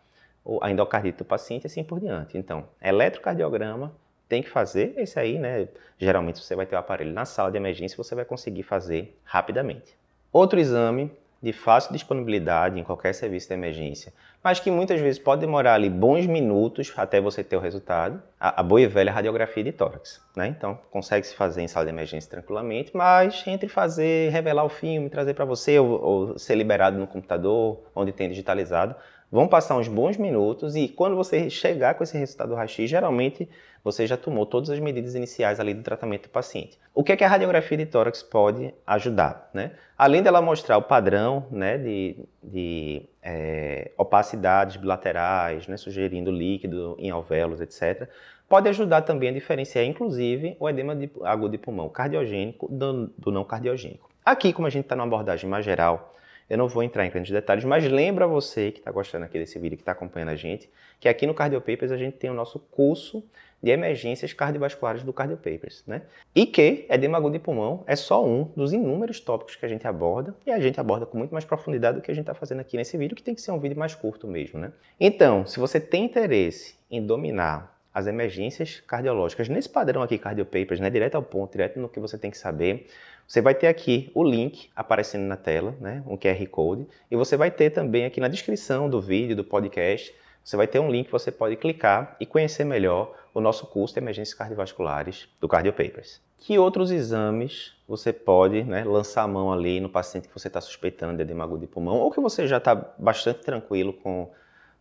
a 0.62 0.72
endocardite 0.72 1.18
do 1.18 1.26
paciente 1.26 1.64
e 1.64 1.68
assim 1.68 1.84
por 1.84 2.00
diante. 2.00 2.38
Então, 2.38 2.66
eletrocardiograma 2.82 3.94
tem 4.28 4.44
que 4.44 4.50
fazer 4.50 4.94
esse 4.98 5.20
aí, 5.20 5.40
né? 5.40 5.68
Geralmente 5.98 6.40
você 6.40 6.56
vai 6.56 6.66
ter 6.66 6.76
o 6.76 6.80
aparelho 6.80 7.12
na 7.12 7.26
sala 7.26 7.52
de 7.52 7.58
emergência, 7.58 7.98
você 7.98 8.14
vai 8.14 8.26
conseguir 8.26 8.64
fazer 8.64 9.18
rapidamente. 9.24 9.98
Outro 10.32 10.60
exame 10.60 11.12
de 11.42 11.54
fácil 11.54 11.94
disponibilidade 11.94 12.80
em 12.80 12.84
qualquer 12.84 13.14
serviço 13.14 13.48
de 13.48 13.54
emergência, 13.54 14.14
mas 14.44 14.60
que 14.60 14.70
muitas 14.70 15.00
vezes 15.00 15.18
pode 15.18 15.42
demorar 15.42 15.74
ali 15.74 15.90
bons 15.90 16.26
minutos 16.28 16.94
até 16.98 17.22
você 17.22 17.44
ter 17.44 17.56
o 17.56 17.60
resultado, 17.60 18.22
a, 18.40 18.60
a 18.60 18.64
boa 18.64 18.82
e 18.82 18.88
velha 18.88 19.12
radiografia 19.12 19.64
de 19.64 19.72
tórax. 19.72 20.22
Né? 20.36 20.48
Então, 20.48 20.78
consegue 20.92 21.26
se 21.26 21.36
fazer 21.36 21.62
em 21.62 21.68
sala 21.68 21.86
de 21.86 21.92
emergência 21.92 22.30
tranquilamente, 22.30 22.92
mas 22.96 23.44
entre 23.48 23.70
fazer, 23.70 24.32
revelar 24.32 24.66
o 24.66 24.70
filme, 24.70 25.10
trazer 25.10 25.34
para 25.34 25.46
você 25.46 25.80
ou, 25.80 26.02
ou 26.02 26.38
ser 26.38 26.56
liberado 26.56 26.98
no 26.98 27.08
computador, 27.08 27.82
onde 27.96 28.12
tem 28.12 28.30
digitalizado, 28.30 28.96
Vão 29.32 29.48
passar 29.48 29.78
uns 29.78 29.88
bons 29.88 30.18
minutos 30.18 30.76
e 30.76 30.88
quando 30.88 31.16
você 31.16 31.50
chegar 31.52 31.94
com 31.94 32.04
esse 32.04 32.18
resultado 32.18 32.50
do 32.50 32.56
raio-x, 32.56 32.90
geralmente 32.90 33.48
você 33.84 34.08
já 34.08 34.18
tomou 34.18 34.46
todas 34.46 34.72
as 34.72 34.80
medidas 34.80 35.14
iniciais 35.14 35.60
ali 35.60 35.74
do 35.74 35.84
tratamento 35.84 36.24
do 36.24 36.30
paciente. 36.30 36.80
O 36.96 37.04
que 37.04 37.12
é 37.12 37.16
que 37.16 37.24
a 37.24 37.28
radiografia 37.28 37.78
de 37.78 37.86
tórax 37.86 38.24
pode 38.24 38.74
ajudar? 38.88 39.50
Né? 39.54 39.72
Além 39.98 40.24
dela 40.24 40.42
mostrar 40.42 40.78
o 40.78 40.82
padrão 40.82 41.46
né, 41.52 41.78
de, 41.78 42.26
de 42.44 43.08
é, 43.22 43.92
opacidades 43.98 44.78
bilaterais, 44.78 45.68
né, 45.68 45.78
sugerindo 45.78 46.32
líquido 46.32 46.96
em 46.98 47.12
alvéolos, 47.12 47.62
etc., 47.62 48.10
pode 48.50 48.68
ajudar 48.68 49.04
também 49.04 49.30
a 49.30 49.32
diferenciar, 49.32 49.86
inclusive, 49.86 50.58
o 50.60 50.68
edema 50.68 50.96
de, 50.96 51.10
agudo 51.24 51.52
de 51.52 51.60
pulmão 51.60 51.88
cardiogênico 51.88 52.68
do, 52.68 53.14
do 53.16 53.32
não 53.32 53.46
cardiogênico. 53.46 54.10
Aqui, 54.26 54.52
como 54.52 54.68
a 54.68 54.72
gente 54.72 54.86
está 54.86 54.96
numa 54.96 55.06
abordagem 55.06 55.48
mais 55.48 55.64
geral, 55.64 56.16
eu 56.50 56.58
não 56.58 56.68
vou 56.68 56.82
entrar 56.82 57.06
em 57.06 57.10
grandes 57.10 57.32
detalhes, 57.32 57.64
mas 57.64 57.86
lembra 57.86 58.26
você 58.26 58.72
que 58.72 58.80
está 58.80 58.92
gostando 58.92 59.26
aqui 59.26 59.38
desse 59.38 59.60
vídeo, 59.60 59.78
que 59.78 59.84
está 59.84 59.92
acompanhando 59.92 60.30
a 60.30 60.36
gente, 60.36 60.70
que 61.00 61.08
aqui 61.08 61.28
no 61.28 61.34
Cardiopapers 61.34 61.92
a 61.92 61.98
gente 61.98 62.18
tem 62.18 62.30
o 62.30 62.34
nosso 62.34 62.60
curso 62.60 63.24
de 63.62 63.72
emergências 63.72 64.32
cardiovasculares 64.34 65.04
do 65.04 65.12
Cardio 65.12 65.38
Papers, 65.38 65.84
né? 65.86 66.04
E 66.34 66.46
que 66.46 66.86
edema 66.90 67.18
agudo 67.18 67.34
de 67.34 67.40
pulmão 67.40 67.84
é 67.86 67.96
só 67.96 68.26
um 68.26 68.46
dos 68.56 68.72
inúmeros 68.72 69.20
tópicos 69.20 69.56
que 69.56 69.66
a 69.66 69.70
gente 69.70 69.86
aborda, 69.86 70.34
e 70.46 70.52
a 70.52 70.60
gente 70.60 70.80
aborda 70.80 71.06
com 71.06 71.18
muito 71.18 71.32
mais 71.32 71.46
profundidade 71.46 71.98
do 71.98 72.02
que 72.02 72.10
a 72.10 72.14
gente 72.14 72.24
está 72.24 72.34
fazendo 72.34 72.62
aqui 72.62 72.78
nesse 72.78 72.98
vídeo, 72.98 73.16
que 73.16 73.24
tem 73.24 73.36
que 73.36 73.42
ser 73.42 73.52
um 73.52 73.60
vídeo 73.60 73.78
mais 73.78 73.94
curto 73.94 74.28
mesmo, 74.28 74.60
né? 74.60 74.72
Então, 75.00 75.46
se 75.46 75.60
você 75.60 75.80
tem 75.80 76.06
interesse 76.06 76.76
em 76.90 77.06
dominar 77.06 77.78
as 77.94 78.08
emergências 78.08 78.80
cardiológicas 78.82 79.50
nesse 79.50 79.68
padrão 79.68 80.02
aqui, 80.02 80.18
Cardio 80.18 80.46
Papers, 80.46 80.80
né? 80.80 80.90
Direto 80.90 81.16
ao 81.16 81.24
ponto, 81.24 81.52
direto 81.52 81.80
no 81.80 81.90
que 81.90 82.00
você 82.00 82.18
tem 82.18 82.32
que 82.32 82.38
saber, 82.38 82.88
você 83.30 83.42
vai 83.42 83.54
ter 83.54 83.68
aqui 83.68 84.10
o 84.16 84.24
link 84.24 84.72
aparecendo 84.76 85.22
na 85.28 85.38
tela, 85.38 85.76
né? 85.80 86.04
Um 86.08 86.18
QR 86.18 86.44
Code, 86.48 86.88
e 87.12 87.16
você 87.16 87.38
vai 87.38 87.52
ter 87.52 87.70
também 87.70 88.04
aqui 88.04 88.20
na 88.20 88.28
descrição 88.28 88.90
do 88.90 89.00
vídeo, 89.00 89.36
do 89.36 89.44
podcast, 89.44 90.12
você 90.44 90.58
vai 90.58 90.66
ter 90.66 90.80
um 90.80 90.90
link 90.90 91.06
que 91.06 91.12
você 91.12 91.32
pode 91.32 91.56
clicar 91.56 92.18
e 92.20 92.26
conhecer 92.26 92.64
melhor 92.64 93.16
o 93.32 93.40
nosso 93.40 93.68
curso 93.68 93.94
de 93.94 94.00
emergências 94.00 94.36
cardiovasculares 94.36 95.30
do 95.40 95.48
Cardio 95.48 95.72
Papers. 95.72 96.20
Que 96.40 96.58
outros 96.58 96.90
exames 96.90 97.76
você 97.88 98.12
pode 98.12 98.64
né, 98.64 98.84
lançar 98.84 99.22
a 99.22 99.28
mão 99.28 99.54
ali 99.54 99.80
no 99.80 99.90
paciente 99.90 100.28
que 100.28 100.34
você 100.34 100.48
está 100.48 100.60
suspeitando 100.60 101.16
de 101.16 101.22
edema 101.22 101.44
agudo 101.44 101.62
de 101.62 101.68
pulmão 101.68 101.98
ou 102.00 102.10
que 102.10 102.20
você 102.20 102.48
já 102.48 102.58
está 102.58 102.74
bastante 102.74 103.42
tranquilo 103.42 103.94
com, 103.94 104.32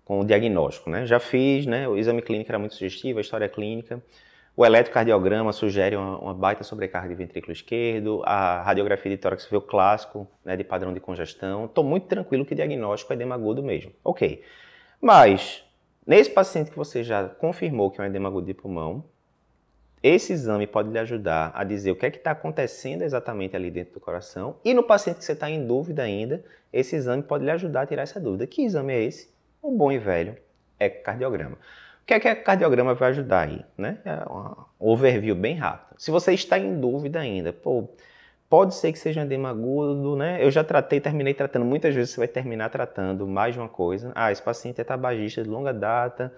com 0.07 0.21
o 0.21 0.25
diagnóstico? 0.25 0.89
Né? 0.89 1.05
Já 1.05 1.21
fiz, 1.21 1.67
né, 1.67 1.87
o 1.87 1.99
exame 1.99 2.23
clínico 2.23 2.51
era 2.51 2.59
muito 2.59 2.77
sugestivo, 2.77 3.19
a 3.19 3.21
história 3.21 3.47
clínica. 3.47 4.03
O 4.59 4.67
eletrocardiograma 4.67 5.53
sugere 5.53 5.95
uma, 5.95 6.19
uma 6.19 6.35
baita 6.35 6.65
sobrecarga 6.65 7.09
de 7.11 7.15
ventrículo 7.15 7.53
esquerdo, 7.53 8.23
a 8.25 8.61
radiografia 8.61 9.09
de 9.09 9.17
tórax 9.17 9.47
veio 9.47 9.63
clássico, 9.63 10.27
né, 10.45 10.57
de 10.57 10.65
padrão 10.65 10.93
de 10.93 10.99
congestão. 10.99 11.67
Estou 11.67 11.85
muito 11.85 12.09
tranquilo 12.09 12.45
que 12.45 12.55
o 12.55 12.57
diagnóstico 12.57 13.13
é 13.13 13.15
edema 13.15 13.37
agudo 13.37 13.63
mesmo. 13.63 13.93
Ok. 14.03 14.43
Mas, 15.01 15.65
nesse 16.05 16.31
paciente 16.31 16.73
que 16.73 16.77
você 16.77 17.05
já 17.05 17.29
confirmou 17.29 17.89
que 17.89 18.01
é 18.01 18.03
um 18.03 18.09
edema 18.09 18.29
agudo 18.29 18.49
de 18.49 18.53
pulmão, 18.53 19.05
esse 20.03 20.33
exame 20.33 20.67
pode 20.67 20.91
lhe 20.91 20.99
ajudar 20.99 21.53
a 21.55 21.63
dizer 21.63 21.93
o 21.93 21.97
que 21.97 22.07
é 22.07 22.11
que 22.11 22.19
está 22.19 22.33
acontecendo 22.33 23.03
exatamente 23.03 23.55
ali 23.55 23.71
dentro 23.71 23.95
do 23.95 24.01
coração. 24.01 24.57
E 24.65 24.75
no 24.75 24.83
paciente 24.83 25.19
que 25.19 25.25
você 25.25 25.35
está 25.35 25.49
em 25.49 25.65
dúvida 25.69 26.03
ainda, 26.03 26.45
esse 26.73 26.97
exame 26.97 27.23
pode 27.23 27.45
lhe 27.45 27.51
ajudar 27.53 27.83
a 27.83 27.87
tirar 27.87 28.03
essa 28.03 28.19
dúvida. 28.19 28.45
Que 28.45 28.63
exame 28.63 28.93
é 28.93 29.05
esse? 29.05 29.33
O 29.63 29.71
bom 29.71 29.93
e 29.93 29.99
velho 29.99 30.37
ecocardiograma. 30.81 31.55
O 31.55 31.88
que 32.09 32.15
é 32.15 32.21
que 32.21 32.33
o 32.33 32.45
cardiograma 32.45 32.95
vai 32.95 33.11
ajudar 33.11 33.49
aí? 33.49 33.65
Né? 33.77 33.99
É 34.05 34.15
um 34.33 34.55
overview 34.79 35.37
bem 35.37 35.57
rápido. 35.57 36.01
Se 36.01 36.11
você 36.11 36.33
está 36.33 36.59
em 36.59 36.81
dúvida 36.81 37.21
ainda, 37.21 37.53
pô, 37.53 37.89
Pode 38.49 38.75
ser 38.77 38.93
que 38.93 38.99
seja 38.99 39.21
um 39.21 39.25
edema 39.25 39.51
agudo, 39.51 40.17
né? 40.17 40.43
Eu 40.43 40.51
já 40.51 40.65
tratei, 40.65 41.01
terminei 41.01 41.35
tratando. 41.35 41.67
Muitas 41.67 41.95
vezes 41.95 42.15
você 42.15 42.21
vai 42.21 42.29
terminar 42.29 42.71
tratando 42.71 43.27
mais 43.27 43.53
de 43.53 43.61
uma 43.61 43.69
coisa. 43.69 44.11
Ah, 44.15 44.33
esse 44.33 44.43
paciente 44.43 44.81
é 44.81 44.85
tabagista 44.85 45.43
de 45.43 45.51
longa 45.51 45.71
data, 45.71 46.33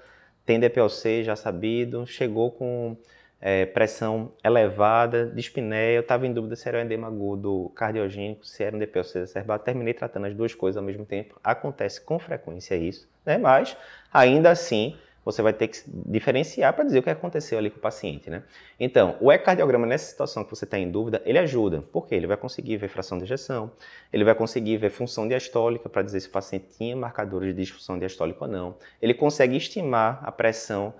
tem 0.45 0.59
DPLC 0.59 1.23
já 1.23 1.37
sabido, 1.37 2.05
chegou 2.05 2.51
com 2.51 2.97
é, 3.41 3.65
pressão 3.65 4.33
elevada, 4.43 5.27
dispneia, 5.27 5.99
eu 5.99 6.01
estava 6.01 6.27
em 6.27 6.33
dúvida 6.33 6.57
se 6.57 6.69
era 6.69 6.79
um 6.79 6.81
edema 6.81 7.07
agudo 7.07 7.71
cardiogênico, 7.77 8.45
se 8.45 8.65
era 8.65 8.75
um 8.75 8.79
DPLC 8.81 9.21
exacerbado. 9.21 9.63
Terminei 9.63 9.95
tratando 9.95 10.27
as 10.27 10.35
duas 10.35 10.53
coisas 10.53 10.77
ao 10.79 10.83
mesmo 10.83 11.07
tempo. 11.07 11.39
Acontece 11.45 12.01
com 12.01 12.19
frequência 12.19 12.75
isso, 12.75 13.09
né? 13.25 13.39
Mas, 13.39 13.77
ainda 14.13 14.51
assim, 14.51 14.97
você 15.25 15.43
vai 15.43 15.53
ter 15.53 15.69
que 15.69 15.83
diferenciar 15.87 16.73
para 16.73 16.85
dizer 16.85 16.99
o 16.99 17.03
que 17.03 17.11
aconteceu 17.11 17.59
ali 17.59 17.71
com 17.71 17.79
o 17.79 17.81
paciente, 17.81 18.31
né? 18.31 18.43
Então, 18.79 19.17
o 19.21 19.31
ecocardiograma 19.31 19.87
nessa 19.87 20.07
situação 20.07 20.45
que 20.45 20.51
você 20.51 20.65
está 20.65 20.79
em 20.79 20.91
dúvida, 20.91 21.21
ele 21.25 21.39
ajuda, 21.39 21.83
porque 21.93 22.15
ele 22.15 22.27
vai 22.27 22.37
conseguir 22.37 22.77
ver 22.77 22.89
fração 22.89 23.19
de 23.19 23.25
ejeção, 23.25 23.71
ele 24.13 24.25
vai 24.25 24.35
conseguir 24.35 24.77
ver 24.79 24.91
função 24.91 25.29
diastólica 25.29 25.89
para 25.89 26.03
dizer 26.03 26.21
se 26.21 26.29
o 26.29 26.31
paciente 26.31 26.67
tinha 26.77 26.97
marcadores 26.97 27.55
de 27.55 27.61
disfunção 27.63 27.99
diastólica 27.99 28.45
ou 28.45 28.51
não. 28.51 28.77
Ele 29.01 29.15
consegue 29.15 29.57
estimar 29.57 30.21
a 30.23 30.33
pressão 30.33 30.95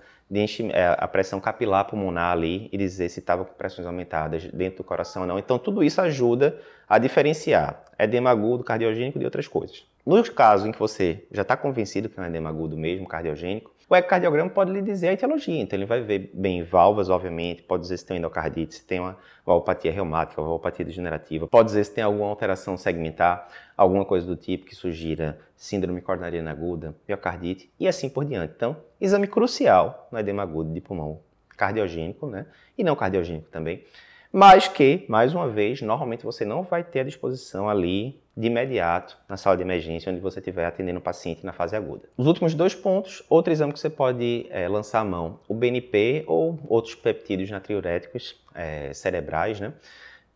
é, 0.71 0.95
a 0.97 1.07
pressão 1.09 1.41
capilar 1.41 1.83
pulmonar 1.89 2.31
ali 2.31 2.69
e 2.71 2.77
dizer 2.77 3.09
se 3.09 3.19
estava 3.19 3.43
com 3.43 3.53
pressões 3.53 3.85
aumentadas 3.85 4.45
dentro 4.45 4.77
do 4.77 4.83
coração 4.83 5.23
ou 5.23 5.27
não. 5.27 5.37
Então, 5.37 5.59
tudo 5.59 5.83
isso 5.83 5.99
ajuda 5.99 6.57
a 6.87 6.97
diferenciar 6.97 7.83
edema 7.99 8.29
agudo, 8.29 8.63
cardiogênico 8.63 9.19
de 9.19 9.25
outras 9.25 9.45
coisas. 9.45 9.85
No 10.05 10.23
caso 10.31 10.67
em 10.67 10.71
que 10.71 10.79
você 10.79 11.25
já 11.31 11.41
está 11.41 11.57
convencido 11.57 12.07
que 12.07 12.17
é 12.17 12.23
um 12.23 12.25
edema 12.25 12.49
agudo 12.49 12.77
mesmo, 12.77 13.05
cardiogênico, 13.07 13.71
o 13.91 13.95
ecocardiograma 13.95 14.49
pode 14.49 14.71
lhe 14.71 14.81
dizer 14.81 15.09
a 15.09 15.13
etiologia, 15.13 15.61
então 15.61 15.77
ele 15.77 15.85
vai 15.85 15.99
ver 15.99 16.31
bem 16.33 16.63
valvas, 16.63 17.09
obviamente, 17.09 17.61
pode 17.61 17.83
dizer 17.83 17.97
se 17.97 18.05
tem 18.05 18.15
endocardite, 18.15 18.75
se 18.75 18.85
tem 18.85 19.01
uma 19.01 19.17
valvopatia 19.45 19.91
reumática, 19.91 20.41
valvopatia 20.41 20.85
degenerativa, 20.85 21.45
pode 21.45 21.65
dizer 21.65 21.83
se 21.83 21.93
tem 21.93 22.01
alguma 22.01 22.29
alteração 22.29 22.77
segmentar, 22.77 23.49
alguma 23.75 24.05
coisa 24.05 24.25
do 24.25 24.37
tipo 24.37 24.65
que 24.65 24.73
sugira 24.73 25.37
síndrome 25.57 25.99
coronariana 25.99 26.51
aguda, 26.51 26.95
miocardite 27.05 27.69
e 27.77 27.85
assim 27.85 28.07
por 28.07 28.23
diante. 28.23 28.53
Então, 28.55 28.77
exame 28.99 29.27
crucial 29.27 30.07
no 30.09 30.17
edema 30.17 30.41
agudo 30.41 30.71
de 30.71 30.79
pulmão 30.79 31.19
cardiogênico, 31.57 32.27
né? 32.27 32.45
E 32.77 32.85
não 32.85 32.95
cardiogênico 32.95 33.49
também 33.49 33.83
mas 34.31 34.67
que, 34.67 35.05
mais 35.09 35.35
uma 35.35 35.49
vez, 35.49 35.81
normalmente 35.81 36.23
você 36.23 36.45
não 36.45 36.63
vai 36.63 36.83
ter 36.83 37.01
à 37.01 37.03
disposição 37.03 37.67
ali 37.67 38.20
de 38.35 38.47
imediato 38.47 39.17
na 39.27 39.35
sala 39.35 39.57
de 39.57 39.63
emergência, 39.63 40.11
onde 40.11 40.21
você 40.21 40.39
estiver 40.39 40.65
atendendo 40.65 40.99
o 40.99 41.01
paciente 41.01 41.45
na 41.45 41.51
fase 41.51 41.75
aguda. 41.75 42.09
Os 42.17 42.27
últimos 42.27 42.53
dois 42.53 42.73
pontos, 42.73 43.23
outro 43.29 43.51
exame 43.51 43.73
que 43.73 43.79
você 43.79 43.89
pode 43.89 44.47
é, 44.49 44.67
lançar 44.67 45.01
a 45.01 45.05
mão, 45.05 45.39
o 45.47 45.53
BNP 45.53 46.23
ou 46.27 46.59
outros 46.67 46.95
peptídeos 46.95 47.49
natriuréticos 47.49 48.41
é, 48.55 48.93
cerebrais, 48.93 49.59
né, 49.59 49.73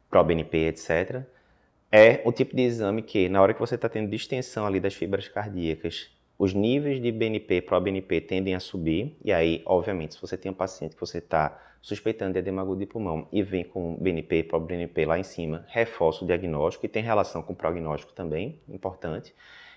ProBNP, 0.10 0.68
etc., 0.68 1.24
é 1.92 2.22
o 2.26 2.32
tipo 2.32 2.54
de 2.54 2.64
exame 2.64 3.02
que, 3.02 3.30
na 3.30 3.42
hora 3.42 3.54
que 3.54 3.60
você 3.60 3.76
está 3.76 3.88
tendo 3.88 4.10
distensão 4.10 4.66
ali 4.66 4.82
das 4.82 4.94
fibras 4.94 5.30
cardíacas, 5.30 6.10
os 6.38 6.54
níveis 6.54 7.02
de 7.02 7.12
BNP, 7.12 7.62
ProBNP 7.62 8.21
tendem 8.21 8.56
a 8.56 8.60
subir, 8.60 9.17
e 9.24 9.32
aí, 9.32 9.62
obviamente, 9.65 10.15
se 10.15 10.21
você 10.21 10.38
tem 10.38 10.52
um 10.52 10.56
paciente 10.56 10.93
que 10.93 11.00
você 11.00 11.19
está 11.19 11.58
suspeitando 11.82 12.34
de 12.34 12.39
edema 12.39 12.62
agudo 12.62 12.80
de 12.80 12.86
pulmão 12.86 13.28
e 13.32 13.41
vem 13.41 13.63
com 13.63 13.95
BNP, 13.95 14.43
ProBNP 14.43 15.06
lá 15.06 15.19
em 15.19 15.24
cima, 15.24 15.65
reforça 15.67 16.24
o 16.24 16.28
diagnóstico 16.28 16.86
e 16.86 16.89
tem 16.89 17.04
relação 17.04 17.41
com 17.41 17.54
o 17.54 17.56
prognóstico 17.56 18.12
também, 18.12 18.60
importante. 18.67 19.34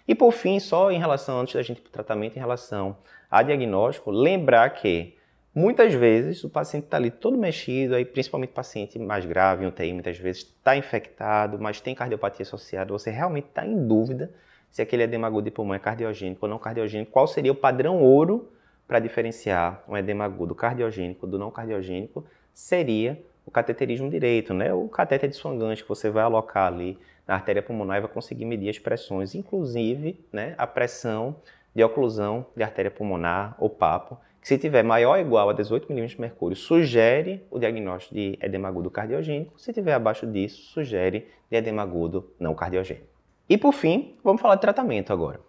E 0.06 0.14
por 0.14 0.32
fim, 0.32 0.58
só 0.58 0.90
em 0.90 0.98
relação, 0.98 1.38
antes 1.38 1.54
da 1.54 1.62
gente 1.62 1.78
ir 1.78 1.82
para 1.82 1.90
o 1.90 1.92
tratamento, 1.92 2.36
em 2.36 2.40
relação 2.40 2.96
a 3.30 3.42
diagnóstico, 3.42 4.10
lembrar 4.10 4.70
que 4.70 5.16
muitas 5.54 5.92
vezes 5.92 6.42
o 6.42 6.48
paciente 6.48 6.84
está 6.84 6.96
ali 6.96 7.10
todo 7.10 7.36
mexido, 7.36 7.94
aí 7.94 8.04
principalmente 8.04 8.50
paciente 8.50 8.98
mais 8.98 9.26
grave, 9.26 9.64
em 9.64 9.68
UTI, 9.68 9.92
muitas 9.92 10.16
vezes 10.16 10.42
está 10.42 10.76
infectado, 10.76 11.58
mas 11.60 11.80
tem 11.80 11.94
cardiopatia 11.94 12.42
associada, 12.42 12.90
você 12.90 13.10
realmente 13.10 13.48
está 13.48 13.66
em 13.66 13.86
dúvida 13.86 14.32
se 14.70 14.82
aquele 14.82 15.02
edema 15.02 15.26
agudo 15.26 15.44
de 15.44 15.50
pulmão 15.50 15.74
é 15.74 15.78
cardiogênico 15.78 16.44
ou 16.44 16.50
não 16.50 16.58
cardiogênico, 16.58 17.10
qual 17.10 17.26
seria 17.26 17.52
o 17.52 17.54
padrão 17.54 18.02
ouro 18.02 18.50
para 18.86 18.98
diferenciar 18.98 19.82
um 19.88 19.96
edema 19.96 20.24
agudo 20.24 20.54
cardiogênico 20.54 21.26
do 21.26 21.38
não 21.38 21.50
cardiogênico 21.50 22.24
seria 22.52 23.22
o 23.44 23.50
cateterismo 23.50 24.10
direito, 24.10 24.52
né? 24.52 24.72
O 24.72 24.88
catéter 24.88 25.28
desfangante 25.28 25.82
que 25.82 25.88
você 25.88 26.10
vai 26.10 26.22
alocar 26.22 26.66
ali 26.66 26.98
na 27.26 27.34
artéria 27.34 27.62
pulmonar 27.62 27.98
e 27.98 28.00
vai 28.00 28.10
conseguir 28.10 28.46
medir 28.46 28.70
as 28.70 28.78
pressões, 28.78 29.34
inclusive, 29.34 30.18
né, 30.32 30.54
a 30.56 30.66
pressão 30.66 31.36
de 31.74 31.84
oclusão 31.84 32.46
de 32.56 32.62
artéria 32.62 32.90
pulmonar 32.90 33.54
ou 33.58 33.68
papo, 33.68 34.18
que 34.40 34.48
se 34.48 34.56
tiver 34.56 34.82
maior 34.82 35.16
ou 35.16 35.20
igual 35.20 35.50
a 35.50 35.52
18 35.52 35.92
mm 35.92 36.06
de 36.06 36.20
mercúrio, 36.20 36.56
sugere 36.56 37.46
o 37.50 37.58
diagnóstico 37.58 38.14
de 38.14 38.38
edema 38.40 38.68
agudo 38.68 38.90
cardiogênico, 38.90 39.60
se 39.60 39.72
tiver 39.72 39.92
abaixo 39.92 40.26
disso, 40.26 40.62
sugere 40.72 41.28
de 41.50 41.56
edema 41.56 41.82
agudo 41.82 42.32
não 42.40 42.54
cardiogênico. 42.54 43.07
E 43.48 43.56
por 43.56 43.72
fim, 43.72 44.14
vamos 44.22 44.42
falar 44.42 44.56
de 44.56 44.60
tratamento 44.60 45.12
agora. 45.12 45.40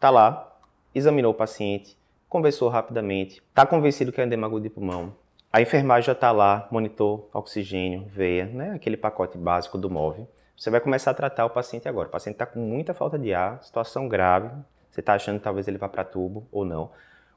Tá 0.00 0.10
lá, 0.10 0.58
examinou 0.92 1.30
o 1.30 1.34
paciente, 1.34 1.96
conversou 2.28 2.68
rapidamente, 2.68 3.40
está 3.48 3.64
convencido 3.64 4.10
que 4.10 4.20
é 4.20 4.24
edema 4.24 4.46
agudo 4.48 4.64
de 4.64 4.70
pulmão. 4.70 5.14
A 5.52 5.60
enfermagem 5.60 6.06
já 6.06 6.12
está 6.12 6.32
lá, 6.32 6.66
monitor, 6.70 7.28
oxigênio, 7.32 8.04
veia, 8.08 8.46
né? 8.46 8.72
aquele 8.74 8.96
pacote 8.96 9.38
básico 9.38 9.78
do 9.78 9.88
MOVE. 9.88 10.26
Você 10.56 10.70
vai 10.70 10.80
começar 10.80 11.12
a 11.12 11.14
tratar 11.14 11.46
o 11.46 11.50
paciente 11.50 11.88
agora. 11.88 12.08
O 12.08 12.10
paciente 12.10 12.34
está 12.34 12.46
com 12.46 12.58
muita 12.58 12.92
falta 12.92 13.18
de 13.18 13.32
ar, 13.32 13.62
situação 13.62 14.08
grave, 14.08 14.50
você 14.90 15.00
está 15.00 15.14
achando 15.14 15.38
que 15.38 15.44
talvez 15.44 15.68
ele 15.68 15.78
vá 15.78 15.88
para 15.88 16.02
tubo 16.02 16.48
ou 16.50 16.64
não. 16.64 16.90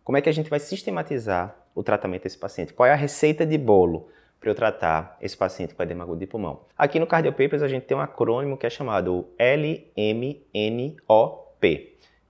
Como 0.03 0.17
é 0.17 0.21
que 0.21 0.29
a 0.29 0.33
gente 0.33 0.49
vai 0.49 0.59
sistematizar 0.59 1.55
o 1.75 1.83
tratamento 1.83 2.23
desse 2.23 2.37
paciente? 2.37 2.73
Qual 2.73 2.87
é 2.87 2.93
a 2.93 2.95
receita 2.95 3.45
de 3.45 3.57
bolo 3.57 4.09
para 4.39 4.49
eu 4.49 4.55
tratar 4.55 5.17
esse 5.21 5.35
paciente 5.35 5.75
com 5.75 5.83
edema 5.83 6.03
agudo 6.03 6.19
de 6.19 6.27
pulmão? 6.27 6.61
Aqui 6.77 6.99
no 6.99 7.07
Cardio 7.07 7.31
Papers 7.31 7.61
a 7.61 7.67
gente 7.67 7.83
tem 7.83 7.97
um 7.97 8.01
acrônimo 8.01 8.57
que 8.57 8.65
é 8.65 8.69
chamado 8.69 9.27
LMNOP, 9.37 10.39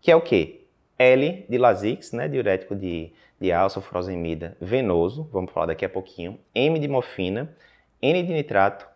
que 0.01 0.11
é 0.11 0.15
o 0.15 0.21
quê? 0.21 0.65
L 0.97 1.45
de 1.47 1.57
Lasix, 1.57 2.11
né, 2.11 2.27
diurético 2.27 2.75
de, 2.75 3.13
de 3.39 3.51
alça, 3.51 3.79
furosemida 3.79 4.57
venoso, 4.59 5.29
vamos 5.31 5.51
falar 5.51 5.67
daqui 5.67 5.85
a 5.85 5.89
pouquinho, 5.89 6.37
M 6.53 6.77
de 6.77 6.87
morfina, 6.87 7.55
N 8.01 8.23
de 8.23 8.33
nitrato, 8.33 8.87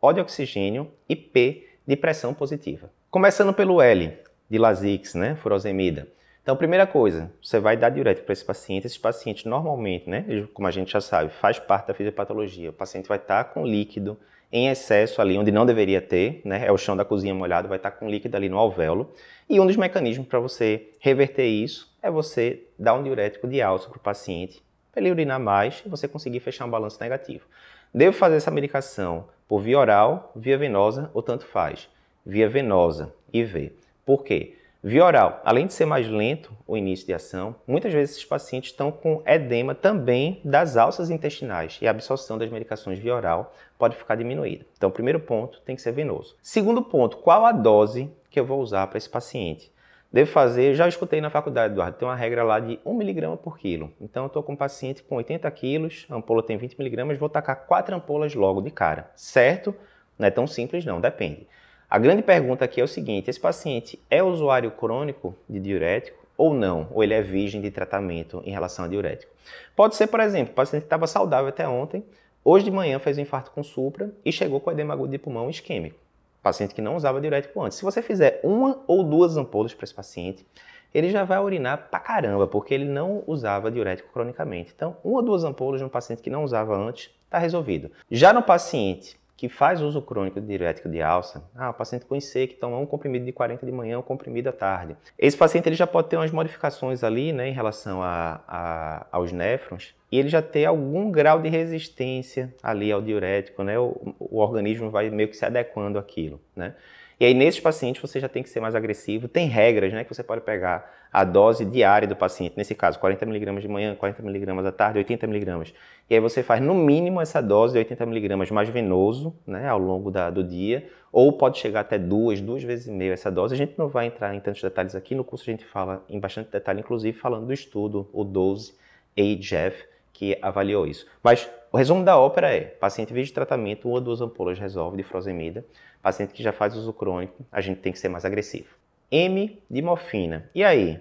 O 0.00 0.12
de 0.12 0.20
oxigênio 0.20 0.90
e 1.08 1.16
P 1.16 1.66
de 1.86 1.96
pressão 1.96 2.34
positiva. 2.34 2.90
Começando 3.10 3.54
pelo 3.54 3.80
L 3.80 4.18
de 4.50 4.58
Lasix, 4.58 5.14
né, 5.14 5.34
furosemida. 5.36 6.08
Então, 6.46 6.56
primeira 6.56 6.86
coisa, 6.86 7.28
você 7.42 7.58
vai 7.58 7.76
dar 7.76 7.88
diurético 7.88 8.24
para 8.24 8.32
esse 8.32 8.44
paciente. 8.44 8.86
Esses 8.86 8.96
pacientes 8.96 9.44
normalmente, 9.46 10.08
né, 10.08 10.24
como 10.54 10.68
a 10.68 10.70
gente 10.70 10.92
já 10.92 11.00
sabe, 11.00 11.28
faz 11.28 11.58
parte 11.58 11.88
da 11.88 11.92
fisiopatologia. 11.92 12.70
O 12.70 12.72
paciente 12.72 13.08
vai 13.08 13.18
estar 13.18 13.42
com 13.46 13.66
líquido 13.66 14.16
em 14.52 14.68
excesso 14.68 15.20
ali 15.20 15.36
onde 15.36 15.50
não 15.50 15.66
deveria 15.66 16.00
ter, 16.00 16.42
né? 16.44 16.64
É 16.64 16.70
o 16.70 16.78
chão 16.78 16.96
da 16.96 17.04
cozinha 17.04 17.34
molhado, 17.34 17.66
vai 17.66 17.78
estar 17.78 17.90
com 17.90 18.08
líquido 18.08 18.36
ali 18.36 18.48
no 18.48 18.58
alvéolo. 18.58 19.12
E 19.50 19.58
um 19.58 19.66
dos 19.66 19.76
mecanismos 19.76 20.28
para 20.28 20.38
você 20.38 20.92
reverter 21.00 21.48
isso 21.48 21.92
é 22.00 22.08
você 22.08 22.62
dar 22.78 22.94
um 22.94 23.02
diurético 23.02 23.48
de 23.48 23.60
alça 23.60 23.88
para 23.88 23.98
o 23.98 24.00
paciente, 24.00 24.62
para 24.92 25.02
ele 25.02 25.10
urinar 25.10 25.40
mais 25.40 25.82
e 25.84 25.88
você 25.88 26.06
conseguir 26.06 26.38
fechar 26.38 26.64
um 26.64 26.70
balanço 26.70 26.98
negativo. 27.00 27.44
Devo 27.92 28.16
fazer 28.16 28.36
essa 28.36 28.52
medicação 28.52 29.26
por 29.48 29.62
via 29.62 29.80
oral, 29.80 30.30
via 30.36 30.56
venosa 30.56 31.10
ou 31.12 31.24
tanto 31.24 31.44
faz? 31.44 31.88
Via 32.24 32.48
venosa, 32.48 33.12
IV. 33.32 33.72
Por 34.04 34.22
quê? 34.22 34.54
Via 34.88 35.04
oral, 35.04 35.40
além 35.44 35.66
de 35.66 35.72
ser 35.72 35.84
mais 35.84 36.08
lento 36.08 36.52
o 36.64 36.76
início 36.76 37.04
de 37.04 37.12
ação, 37.12 37.56
muitas 37.66 37.92
vezes 37.92 38.12
esses 38.14 38.24
pacientes 38.24 38.70
estão 38.70 38.92
com 38.92 39.20
edema 39.26 39.74
também 39.74 40.40
das 40.44 40.76
alças 40.76 41.10
intestinais 41.10 41.76
e 41.82 41.88
a 41.88 41.90
absorção 41.90 42.38
das 42.38 42.48
medicações 42.52 42.96
via 42.96 43.16
oral 43.16 43.52
pode 43.76 43.96
ficar 43.96 44.14
diminuída. 44.14 44.64
Então, 44.76 44.88
primeiro 44.88 45.18
ponto 45.18 45.60
tem 45.62 45.74
que 45.74 45.82
ser 45.82 45.90
venoso. 45.90 46.36
Segundo 46.40 46.80
ponto, 46.82 47.16
qual 47.16 47.44
a 47.44 47.50
dose 47.50 48.08
que 48.30 48.38
eu 48.38 48.46
vou 48.46 48.60
usar 48.60 48.86
para 48.86 48.96
esse 48.96 49.10
paciente? 49.10 49.72
Devo 50.12 50.30
fazer, 50.30 50.76
já 50.76 50.86
escutei 50.86 51.20
na 51.20 51.30
faculdade, 51.30 51.72
Eduardo, 51.72 51.98
tem 51.98 52.06
uma 52.06 52.14
regra 52.14 52.44
lá 52.44 52.60
de 52.60 52.78
1 52.86 53.02
mg 53.02 53.38
por 53.38 53.58
quilo. 53.58 53.92
Então, 54.00 54.22
eu 54.22 54.28
estou 54.28 54.40
com 54.40 54.52
um 54.52 54.56
paciente 54.56 55.02
com 55.02 55.16
80 55.16 55.50
quilos, 55.50 56.06
a 56.08 56.14
ampola 56.14 56.44
tem 56.44 56.56
20 56.56 56.80
mg, 56.80 57.16
vou 57.16 57.28
tacar 57.28 57.66
4 57.66 57.96
ampolas 57.96 58.36
logo 58.36 58.60
de 58.60 58.70
cara, 58.70 59.10
certo? 59.16 59.74
Não 60.16 60.28
é 60.28 60.30
tão 60.30 60.46
simples 60.46 60.84
não, 60.84 61.00
depende. 61.00 61.48
A 61.88 62.00
grande 62.00 62.20
pergunta 62.20 62.64
aqui 62.64 62.80
é 62.80 62.84
o 62.84 62.88
seguinte: 62.88 63.30
esse 63.30 63.38
paciente 63.38 63.98
é 64.10 64.20
usuário 64.20 64.72
crônico 64.72 65.36
de 65.48 65.60
diurético 65.60 66.26
ou 66.36 66.52
não? 66.52 66.88
Ou 66.90 67.02
ele 67.02 67.14
é 67.14 67.22
virgem 67.22 67.60
de 67.60 67.70
tratamento 67.70 68.42
em 68.44 68.50
relação 68.50 68.84
a 68.84 68.88
diurético? 68.88 69.32
Pode 69.76 69.94
ser, 69.94 70.08
por 70.08 70.18
exemplo, 70.18 70.52
o 70.52 70.56
paciente 70.56 70.82
estava 70.82 71.06
saudável 71.06 71.48
até 71.48 71.66
ontem, 71.68 72.04
hoje 72.44 72.64
de 72.64 72.72
manhã 72.72 72.98
fez 72.98 73.16
um 73.18 73.20
infarto 73.20 73.52
com 73.52 73.62
supra 73.62 74.10
e 74.24 74.32
chegou 74.32 74.58
com 74.58 74.72
edema 74.72 74.94
agudo 74.94 75.12
de 75.12 75.18
pulmão 75.18 75.48
isquêmico. 75.48 75.96
Paciente 76.42 76.74
que 76.74 76.82
não 76.82 76.96
usava 76.96 77.20
diurético 77.20 77.62
antes. 77.62 77.78
Se 77.78 77.84
você 77.84 78.02
fizer 78.02 78.40
uma 78.42 78.80
ou 78.88 79.04
duas 79.04 79.36
ampolas 79.36 79.72
para 79.72 79.84
esse 79.84 79.94
paciente, 79.94 80.44
ele 80.92 81.10
já 81.10 81.22
vai 81.22 81.38
urinar 81.38 81.88
pra 81.88 82.00
caramba, 82.00 82.48
porque 82.48 82.74
ele 82.74 82.84
não 82.84 83.22
usava 83.28 83.70
diurético 83.70 84.12
cronicamente. 84.12 84.72
Então, 84.74 84.96
uma 85.04 85.18
ou 85.18 85.22
duas 85.22 85.44
ampolas 85.44 85.80
de 85.80 85.84
um 85.84 85.88
paciente 85.88 86.22
que 86.22 86.30
não 86.30 86.42
usava 86.42 86.76
antes, 86.76 87.10
está 87.24 87.38
resolvido. 87.38 87.90
Já 88.10 88.32
no 88.32 88.42
paciente 88.42 89.16
que 89.36 89.48
faz 89.48 89.82
uso 89.82 90.00
crônico 90.00 90.40
de 90.40 90.46
diurético 90.46 90.88
de 90.88 91.02
alça, 91.02 91.44
ah, 91.54 91.70
o 91.70 91.74
paciente 91.74 92.06
IC 92.10 92.48
que 92.48 92.54
toma 92.54 92.78
um 92.78 92.86
comprimido 92.86 93.24
de 93.24 93.32
40 93.32 93.66
de 93.66 93.72
manhã, 93.72 93.98
um 93.98 94.02
comprimido 94.02 94.48
à 94.48 94.52
tarde. 94.52 94.96
Esse 95.18 95.36
paciente 95.36 95.68
ele 95.68 95.76
já 95.76 95.86
pode 95.86 96.08
ter 96.08 96.16
umas 96.16 96.30
modificações 96.30 97.04
ali, 97.04 97.32
né, 97.32 97.48
em 97.48 97.52
relação 97.52 98.02
a, 98.02 98.40
a, 98.48 99.06
aos 99.12 99.32
néfrons, 99.32 99.94
e 100.10 100.18
ele 100.18 100.28
já 100.28 100.40
tem 100.40 100.64
algum 100.64 101.10
grau 101.10 101.40
de 101.40 101.48
resistência 101.48 102.54
ali 102.62 102.90
ao 102.90 103.02
diurético, 103.02 103.62
né, 103.62 103.78
o, 103.78 104.14
o 104.18 104.38
organismo 104.38 104.90
vai 104.90 105.10
meio 105.10 105.28
que 105.28 105.36
se 105.36 105.44
adequando 105.44 105.98
àquilo, 105.98 106.40
né. 106.54 106.74
E 107.18 107.24
aí, 107.24 107.32
nesses 107.32 107.60
pacientes, 107.60 108.02
você 108.02 108.20
já 108.20 108.28
tem 108.28 108.42
que 108.42 108.50
ser 108.50 108.60
mais 108.60 108.74
agressivo. 108.74 109.26
Tem 109.26 109.48
regras, 109.48 109.92
né, 109.92 110.04
que 110.04 110.14
você 110.14 110.22
pode 110.22 110.42
pegar 110.42 110.92
a 111.10 111.24
dose 111.24 111.64
diária 111.64 112.06
do 112.06 112.14
paciente, 112.14 112.54
nesse 112.58 112.74
caso, 112.74 113.00
40mg 113.00 113.58
de 113.58 113.68
manhã, 113.68 113.96
40mg 113.96 114.66
à 114.66 114.70
tarde, 114.72 114.98
80mg. 114.98 115.72
E 116.10 116.14
aí 116.14 116.20
você 116.20 116.42
faz, 116.42 116.60
no 116.60 116.74
mínimo, 116.74 117.20
essa 117.20 117.40
dose 117.40 117.72
de 117.72 117.82
80mg 117.82 118.52
mais 118.52 118.68
venoso, 118.68 119.34
né, 119.46 119.66
ao 119.66 119.78
longo 119.78 120.10
da, 120.10 120.28
do 120.28 120.44
dia, 120.44 120.86
ou 121.10 121.32
pode 121.32 121.56
chegar 121.58 121.80
até 121.80 121.98
duas, 121.98 122.42
duas 122.42 122.62
vezes 122.62 122.86
e 122.86 122.90
meia 122.90 123.14
essa 123.14 123.30
dose. 123.30 123.54
A 123.54 123.56
gente 123.56 123.78
não 123.78 123.88
vai 123.88 124.06
entrar 124.06 124.34
em 124.34 124.40
tantos 124.40 124.60
detalhes 124.60 124.94
aqui, 124.94 125.14
no 125.14 125.24
curso 125.24 125.48
a 125.48 125.52
gente 125.52 125.64
fala 125.64 126.04
em 126.10 126.20
bastante 126.20 126.50
detalhe, 126.50 126.80
inclusive 126.80 127.16
falando 127.16 127.46
do 127.46 127.52
estudo, 127.54 128.10
o 128.12 128.22
12 128.22 128.74
AGF, 129.18 129.86
que 130.16 130.38
avaliou 130.40 130.86
isso. 130.86 131.06
Mas 131.22 131.48
o 131.70 131.76
resumo 131.76 132.02
da 132.02 132.18
ópera 132.18 132.54
é: 132.54 132.62
paciente 132.62 133.12
vive 133.12 133.26
de 133.26 133.32
tratamento, 133.32 133.86
uma 133.86 133.96
ou 133.96 134.00
duas 134.00 134.20
ampolas 134.20 134.58
resolve 134.58 134.96
de 134.96 135.02
frosemida. 135.02 135.64
Paciente 136.02 136.32
que 136.32 136.42
já 136.42 136.52
faz 136.52 136.74
uso 136.74 136.92
crônico, 136.92 137.44
a 137.52 137.60
gente 137.60 137.80
tem 137.80 137.92
que 137.92 137.98
ser 137.98 138.08
mais 138.08 138.24
agressivo. 138.24 138.68
M 139.10 139.62
de 139.70 139.82
morfina. 139.82 140.48
E 140.54 140.64
aí? 140.64 141.00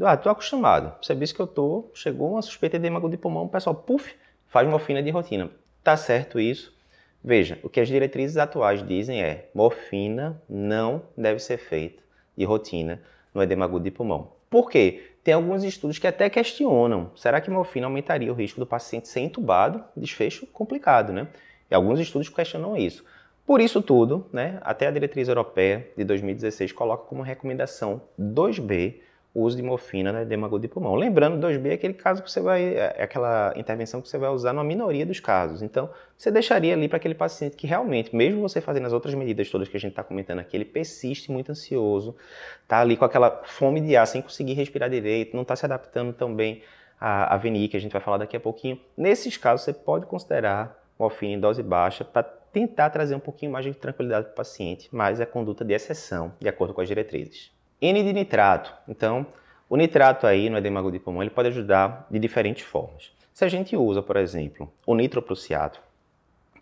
Ah, 0.00 0.16
tô 0.16 0.28
acostumado. 0.28 0.94
Você 1.00 1.14
disse 1.14 1.34
que 1.34 1.40
eu 1.40 1.46
tô, 1.46 1.90
chegou 1.94 2.32
uma 2.32 2.42
suspeita 2.42 2.78
de 2.78 2.86
hemago 2.86 3.08
de 3.08 3.16
pulmão, 3.16 3.44
o 3.44 3.48
pessoal, 3.48 3.74
puf, 3.74 4.14
faz 4.46 4.68
morfina 4.68 5.02
de 5.02 5.10
rotina. 5.10 5.50
Tá 5.82 5.96
certo 5.96 6.38
isso? 6.40 6.76
Veja, 7.22 7.58
o 7.62 7.68
que 7.68 7.80
as 7.80 7.88
diretrizes 7.88 8.36
atuais 8.36 8.86
dizem 8.86 9.22
é: 9.22 9.48
morfina 9.54 10.42
não 10.48 11.02
deve 11.16 11.38
ser 11.38 11.58
feita 11.58 12.02
de 12.36 12.44
rotina 12.44 13.00
no 13.32 13.42
edema 13.42 13.64
agudo 13.64 13.84
de 13.84 13.90
pulmão. 13.90 14.32
Por 14.50 14.68
quê? 14.70 15.15
Tem 15.26 15.34
alguns 15.34 15.64
estudos 15.64 15.98
que 15.98 16.06
até 16.06 16.30
questionam: 16.30 17.10
será 17.16 17.40
que 17.40 17.50
morfina 17.50 17.88
aumentaria 17.88 18.32
o 18.32 18.34
risco 18.36 18.60
do 18.60 18.64
paciente 18.64 19.08
ser 19.08 19.22
entubado? 19.22 19.82
Desfecho 19.96 20.46
complicado, 20.46 21.12
né? 21.12 21.26
E 21.68 21.74
alguns 21.74 21.98
estudos 21.98 22.28
questionam 22.28 22.76
isso. 22.76 23.04
Por 23.44 23.60
isso 23.60 23.82
tudo, 23.82 24.28
né, 24.32 24.60
até 24.62 24.86
a 24.86 24.90
diretriz 24.92 25.26
europeia 25.26 25.88
de 25.96 26.04
2016 26.04 26.70
coloca 26.70 27.08
como 27.08 27.22
recomendação 27.22 28.02
2B 28.16 29.00
uso 29.42 29.56
de 29.56 29.62
morfina 29.62 30.12
na 30.12 30.22
edema 30.22 30.46
agudo 30.46 30.62
de 30.62 30.68
pulmão. 30.68 30.94
Lembrando, 30.94 31.46
2B 31.46 31.70
é 31.70 31.72
aquele 31.74 31.94
caso 31.94 32.22
que 32.22 32.30
você 32.30 32.40
vai, 32.40 32.74
é 32.74 33.02
aquela 33.02 33.52
intervenção 33.56 34.00
que 34.00 34.08
você 34.08 34.16
vai 34.16 34.30
usar 34.30 34.52
na 34.52 34.64
minoria 34.64 35.04
dos 35.04 35.20
casos. 35.20 35.62
Então, 35.62 35.90
você 36.16 36.30
deixaria 36.30 36.72
ali 36.72 36.88
para 36.88 36.96
aquele 36.96 37.14
paciente 37.14 37.56
que 37.56 37.66
realmente, 37.66 38.14
mesmo 38.14 38.40
você 38.40 38.60
fazendo 38.60 38.86
as 38.86 38.92
outras 38.92 39.14
medidas 39.14 39.50
todas 39.50 39.68
que 39.68 39.76
a 39.76 39.80
gente 39.80 39.90
está 39.90 40.02
comentando 40.02 40.38
aqui, 40.38 40.56
ele 40.56 40.64
persiste 40.64 41.30
muito 41.30 41.52
ansioso, 41.52 42.16
está 42.62 42.80
ali 42.80 42.96
com 42.96 43.04
aquela 43.04 43.42
fome 43.44 43.80
de 43.80 43.96
ar, 43.96 44.06
sem 44.06 44.22
conseguir 44.22 44.54
respirar 44.54 44.88
direito, 44.88 45.34
não 45.34 45.42
está 45.42 45.54
se 45.54 45.66
adaptando 45.66 46.12
tão 46.12 46.34
bem 46.34 46.62
à, 46.98 47.34
à 47.34 47.36
VNI, 47.36 47.68
que 47.68 47.76
a 47.76 47.80
gente 47.80 47.92
vai 47.92 48.00
falar 48.00 48.18
daqui 48.18 48.36
a 48.36 48.40
pouquinho. 48.40 48.80
Nesses 48.96 49.36
casos, 49.36 49.64
você 49.64 49.72
pode 49.72 50.06
considerar 50.06 50.82
morfina 50.98 51.34
em 51.34 51.40
dose 51.40 51.62
baixa 51.62 52.04
para 52.04 52.22
tentar 52.22 52.90
trazer 52.90 53.14
um 53.14 53.20
pouquinho 53.20 53.52
mais 53.52 53.64
de 53.64 53.74
tranquilidade 53.74 54.26
para 54.26 54.32
o 54.32 54.36
paciente, 54.36 54.88
mas 54.90 55.20
é 55.20 55.26
conduta 55.26 55.64
de 55.64 55.74
exceção, 55.74 56.32
de 56.40 56.48
acordo 56.48 56.72
com 56.72 56.80
as 56.80 56.88
diretrizes. 56.88 57.55
N 57.80 58.02
de 58.02 58.12
nitrato. 58.12 58.74
Então, 58.88 59.26
o 59.68 59.76
nitrato 59.76 60.26
aí 60.26 60.48
no 60.48 60.56
edema 60.56 60.80
agudo 60.80 60.96
de 60.96 61.02
pulmão 61.02 61.22
ele 61.22 61.30
pode 61.30 61.48
ajudar 61.48 62.06
de 62.10 62.18
diferentes 62.18 62.64
formas. 62.64 63.12
Se 63.32 63.44
a 63.44 63.48
gente 63.48 63.76
usa, 63.76 64.02
por 64.02 64.16
exemplo, 64.16 64.72
o 64.86 64.94
nitroprusiato, 64.94 65.80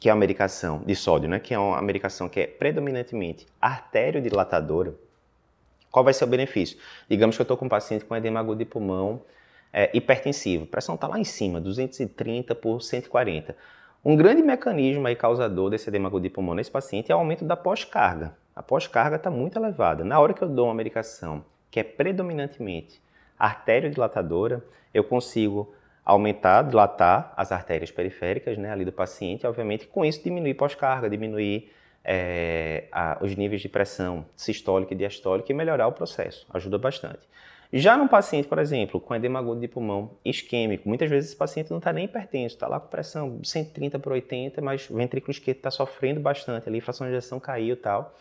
que 0.00 0.08
é 0.08 0.12
uma 0.12 0.18
medicação 0.18 0.82
de 0.84 0.94
sódio, 0.94 1.28
né, 1.28 1.38
que 1.38 1.54
é 1.54 1.58
uma 1.58 1.80
medicação 1.80 2.28
que 2.28 2.40
é 2.40 2.46
predominantemente 2.46 3.46
arteriodilatadora, 3.60 4.94
qual 5.90 6.04
vai 6.04 6.12
ser 6.12 6.24
o 6.24 6.26
benefício? 6.26 6.76
Digamos 7.08 7.36
que 7.36 7.42
eu 7.42 7.44
estou 7.44 7.56
com 7.56 7.66
um 7.66 7.68
paciente 7.68 8.04
com 8.04 8.16
edema 8.16 8.40
agudo 8.40 8.58
de 8.58 8.64
pulmão 8.64 9.22
é, 9.72 9.90
hipertensivo, 9.94 10.64
a 10.64 10.66
pressão 10.66 10.96
está 10.96 11.06
lá 11.06 11.18
em 11.18 11.24
cima, 11.24 11.60
230 11.60 12.54
por 12.54 12.82
140. 12.82 13.56
Um 14.04 14.16
grande 14.16 14.42
mecanismo 14.42 15.06
aí 15.06 15.14
causador 15.14 15.70
desse 15.70 15.88
edema 15.88 16.08
agudo 16.08 16.24
de 16.24 16.30
pulmão 16.30 16.54
nesse 16.54 16.70
paciente 16.70 17.12
é 17.12 17.14
o 17.14 17.18
aumento 17.18 17.44
da 17.44 17.56
pós-carga. 17.56 18.36
A 18.54 18.62
pós-carga 18.62 19.16
está 19.16 19.30
muito 19.30 19.58
elevada. 19.58 20.04
Na 20.04 20.18
hora 20.20 20.32
que 20.32 20.42
eu 20.42 20.48
dou 20.48 20.66
uma 20.66 20.74
medicação 20.74 21.44
que 21.70 21.80
é 21.80 21.82
predominantemente 21.82 23.02
arteriodilatadora, 23.38 24.64
eu 24.92 25.02
consigo 25.02 25.74
aumentar, 26.04 26.62
dilatar 26.62 27.32
as 27.36 27.50
artérias 27.50 27.90
periféricas 27.90 28.56
né, 28.58 28.70
ali 28.70 28.84
do 28.84 28.92
paciente, 28.92 29.46
obviamente, 29.46 29.86
com 29.86 30.04
isso 30.04 30.22
diminuir 30.22 30.54
pós-carga, 30.54 31.08
diminuir 31.08 31.72
é, 32.04 32.84
a, 32.92 33.18
os 33.20 33.34
níveis 33.34 33.62
de 33.62 33.68
pressão 33.68 34.26
sistólica 34.36 34.92
e 34.92 34.96
diastólica 34.96 35.50
e 35.50 35.54
melhorar 35.54 35.88
o 35.88 35.92
processo. 35.92 36.46
Ajuda 36.52 36.78
bastante. 36.78 37.20
Já 37.72 37.96
num 37.96 38.06
paciente, 38.06 38.46
por 38.46 38.60
exemplo, 38.60 39.00
com 39.00 39.14
edema 39.16 39.40
agudo 39.40 39.60
de 39.60 39.66
pulmão 39.66 40.12
isquêmico, 40.24 40.88
muitas 40.88 41.10
vezes 41.10 41.30
esse 41.30 41.36
paciente 41.36 41.70
não 41.70 41.78
está 41.78 41.92
nem 41.92 42.04
hipertenso, 42.04 42.54
está 42.54 42.68
lá 42.68 42.78
com 42.78 42.86
pressão 42.86 43.40
130 43.42 43.98
por 43.98 44.12
80, 44.12 44.60
mas 44.60 44.88
o 44.88 44.94
ventrículo 44.94 45.32
esquerdo 45.32 45.56
está 45.56 45.72
sofrendo 45.72 46.20
bastante 46.20 46.68
ali, 46.68 46.80
fração 46.80 47.04
de 47.04 47.14
ejeção 47.14 47.40
caiu 47.40 47.72
e 47.72 47.76
tal. 47.76 48.14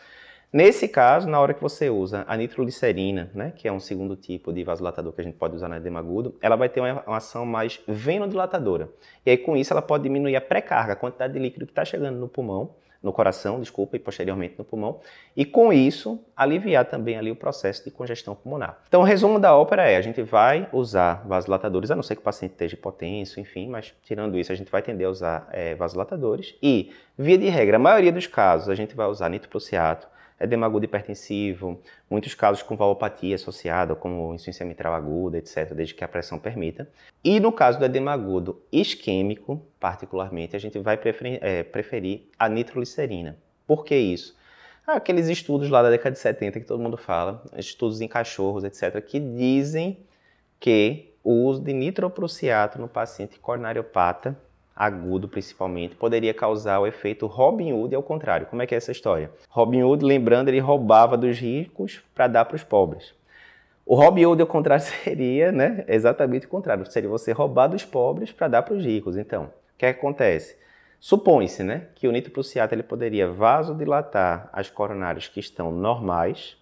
Nesse 0.54 0.88
caso, 0.88 1.28
na 1.28 1.39
hora 1.39 1.52
que 1.52 1.62
você 1.62 1.89
usa 1.89 2.24
a 2.28 2.38
nitroglicerina, 2.38 3.32
né, 3.34 3.52
que 3.56 3.68
é 3.68 3.72
um 3.72 3.80
segundo 3.80 4.16
tipo 4.16 4.54
de 4.54 4.63
vasodilatador 4.63 5.12
que 5.12 5.20
a 5.20 5.24
gente 5.24 5.36
pode 5.36 5.56
usar 5.56 5.68
na 5.68 5.78
edema 5.78 6.00
agudo, 6.00 6.38
ela 6.39 6.56
vai 6.56 6.70
ter 6.70 6.80
uma, 6.80 7.02
uma 7.08 7.18
ação 7.18 7.44
mais 7.44 7.82
venodilatadora. 7.88 8.88
E 9.26 9.32
aí, 9.32 9.38
com 9.38 9.58
isso, 9.58 9.74
ela 9.74 9.82
pode 9.82 10.04
diminuir 10.04 10.36
a 10.36 10.42
pré-carga, 10.42 10.94
a 10.94 10.96
quantidade 10.96 11.34
de 11.34 11.39
líquido 11.39 11.66
que 11.66 11.72
está 11.72 11.84
chegando 11.84 12.20
no 12.20 12.28
pulmão, 12.28 12.70
no 13.02 13.12
coração, 13.12 13.60
desculpa, 13.60 13.96
e 13.96 14.00
posteriormente 14.00 14.54
no 14.56 14.63
pulmão, 14.63 15.00
e 15.36 15.44
com 15.44 15.74
isso 15.74 16.24
aliviar 16.38 16.86
também 16.86 17.18
ali 17.18 17.32
o 17.32 17.36
processo 17.36 17.84
de 17.84 17.89
congestão 17.89 18.36
pulmonar. 18.36 18.78
Então, 18.88 19.02
o 19.02 19.04
resumo 19.04 19.39
da 19.39 19.58
ópera 19.58 19.89
é: 19.89 19.98
a 19.98 20.02
gente 20.02 20.22
vai 20.22 20.70
usar 20.72 21.26
vasodilatadores, 21.28 21.89
a 21.89 21.96
não 21.96 22.04
ser 22.04 22.13
que 22.13 22.22
o 22.22 22.24
paciente 22.24 22.52
esteja 22.52 22.76
hipotenso, 22.76 23.39
enfim, 23.39 23.68
mas 23.68 23.92
tirando 24.04 24.38
isso, 24.38 24.52
a 24.52 24.56
gente 24.56 24.72
vai 24.72 24.84
tender 24.84 25.08
a 25.08 25.10
usar 25.10 25.50
é, 25.52 25.74
vasodilatadores 25.74 26.56
e, 26.62 26.92
via 27.18 27.39
de 27.39 27.50
regra, 27.50 27.76
a 27.76 27.80
maioria 27.80 28.12
dos 28.12 28.28
casos, 28.28 28.70
a 28.70 28.76
gente 28.76 28.96
vai 28.96 29.08
usar 29.08 29.28
nitroprusiato, 29.30 30.12
edema 30.43 30.65
agudo 30.65 30.86
hipertensivo, 30.86 31.82
muitos 32.10 32.36
casos 32.36 32.62
com 32.62 32.75
valvopatia 32.75 33.36
associada, 33.36 33.95
como 33.95 34.34
insuficiência 34.34 34.65
mitral 34.65 34.93
aguda, 34.93 35.38
etc., 35.38 35.73
desde 35.73 35.93
que 35.93 36.03
a 36.03 36.08
pressão 36.08 36.38
permita. 36.38 36.89
E 37.23 37.39
no 37.39 37.51
caso 37.51 37.79
do 37.79 37.86
edema 37.86 38.12
agudo 38.12 38.62
isquêmico, 38.71 39.65
particularmente, 39.79 40.56
a 40.56 40.60
gente 40.60 40.77
vai 40.79 40.97
preferir, 40.97 41.39
é, 41.41 41.63
preferir 41.63 42.29
a 42.38 42.49
nitroglicerina. 42.49 43.38
Por 43.65 43.86
que 43.86 43.95
isso? 43.95 44.36
Aqueles 44.86 45.29
estudos 45.29 45.69
lá 45.69 45.82
da 45.82 45.89
década 45.89 46.12
de 46.12 46.19
70 46.19 46.60
que 46.60 46.65
todo 46.65 46.82
mundo 46.82 46.97
fala, 46.97 47.41
estudos 47.58 48.01
em 48.01 48.08
cachorros, 48.08 48.65
etc., 48.65 49.01
que 49.01 49.19
dizem 49.19 50.06
que 50.60 51.13
o 51.23 51.45
uso 51.45 51.62
de 51.62 51.71
nitroprusiato 51.71 52.79
no 52.79 52.88
paciente 52.89 53.39
coronariopata 53.39 54.38
agudo 54.76 55.28
principalmente, 55.28 55.96
poderia 55.96 56.34
causar 56.34 56.80
o 56.80 56.88
efeito 56.88 57.28
Robin 57.28 57.74
Hood 57.74 57.94
ao 57.94 58.04
contrário. 58.04 58.48
Como 58.48 58.62
é 58.62 58.66
que 58.66 58.74
é 58.74 58.78
essa 58.78 58.92
história? 58.92 59.32
Robin 59.50 59.84
Hood, 59.84 60.04
lembrando, 60.04 60.50
ele 60.50 60.60
roubava 60.60 61.16
dos 61.16 61.38
ricos 61.38 62.02
para 62.14 62.28
dar 62.28 62.46
para 62.46 62.56
os 62.56 62.64
pobres. 62.64 63.14
O 63.86 63.96
Robin 63.96 64.26
Hood, 64.26 64.42
ao 64.42 64.48
contrário, 64.48 64.84
seria 65.04 65.52
né, 65.52 65.84
exatamente 65.88 66.46
o 66.46 66.50
contrário. 66.50 66.86
Seria 66.90 67.10
você 67.10 67.32
roubar 67.32 67.68
dos 67.68 67.86
pobres 67.86 68.32
para 68.32 68.48
dar 68.48 68.64
para 68.64 68.74
os 68.74 68.84
ricos. 68.84 69.18
Então, 69.18 69.46
o 69.46 69.78
que, 69.78 69.86
é 69.86 69.94
que 69.94 70.00
acontece? 70.00 70.58
Supõe-se 71.00 71.64
né, 71.64 71.88
que 71.96 72.08
o 72.08 72.12
nitroprusiato 72.12 72.74
ele 72.74 72.84
poderia 72.84 73.28
vasodilatar 73.30 74.50
as 74.54 74.70
coronárias 74.70 75.28
que 75.28 75.40
estão 75.40 75.70
normais 75.70 76.58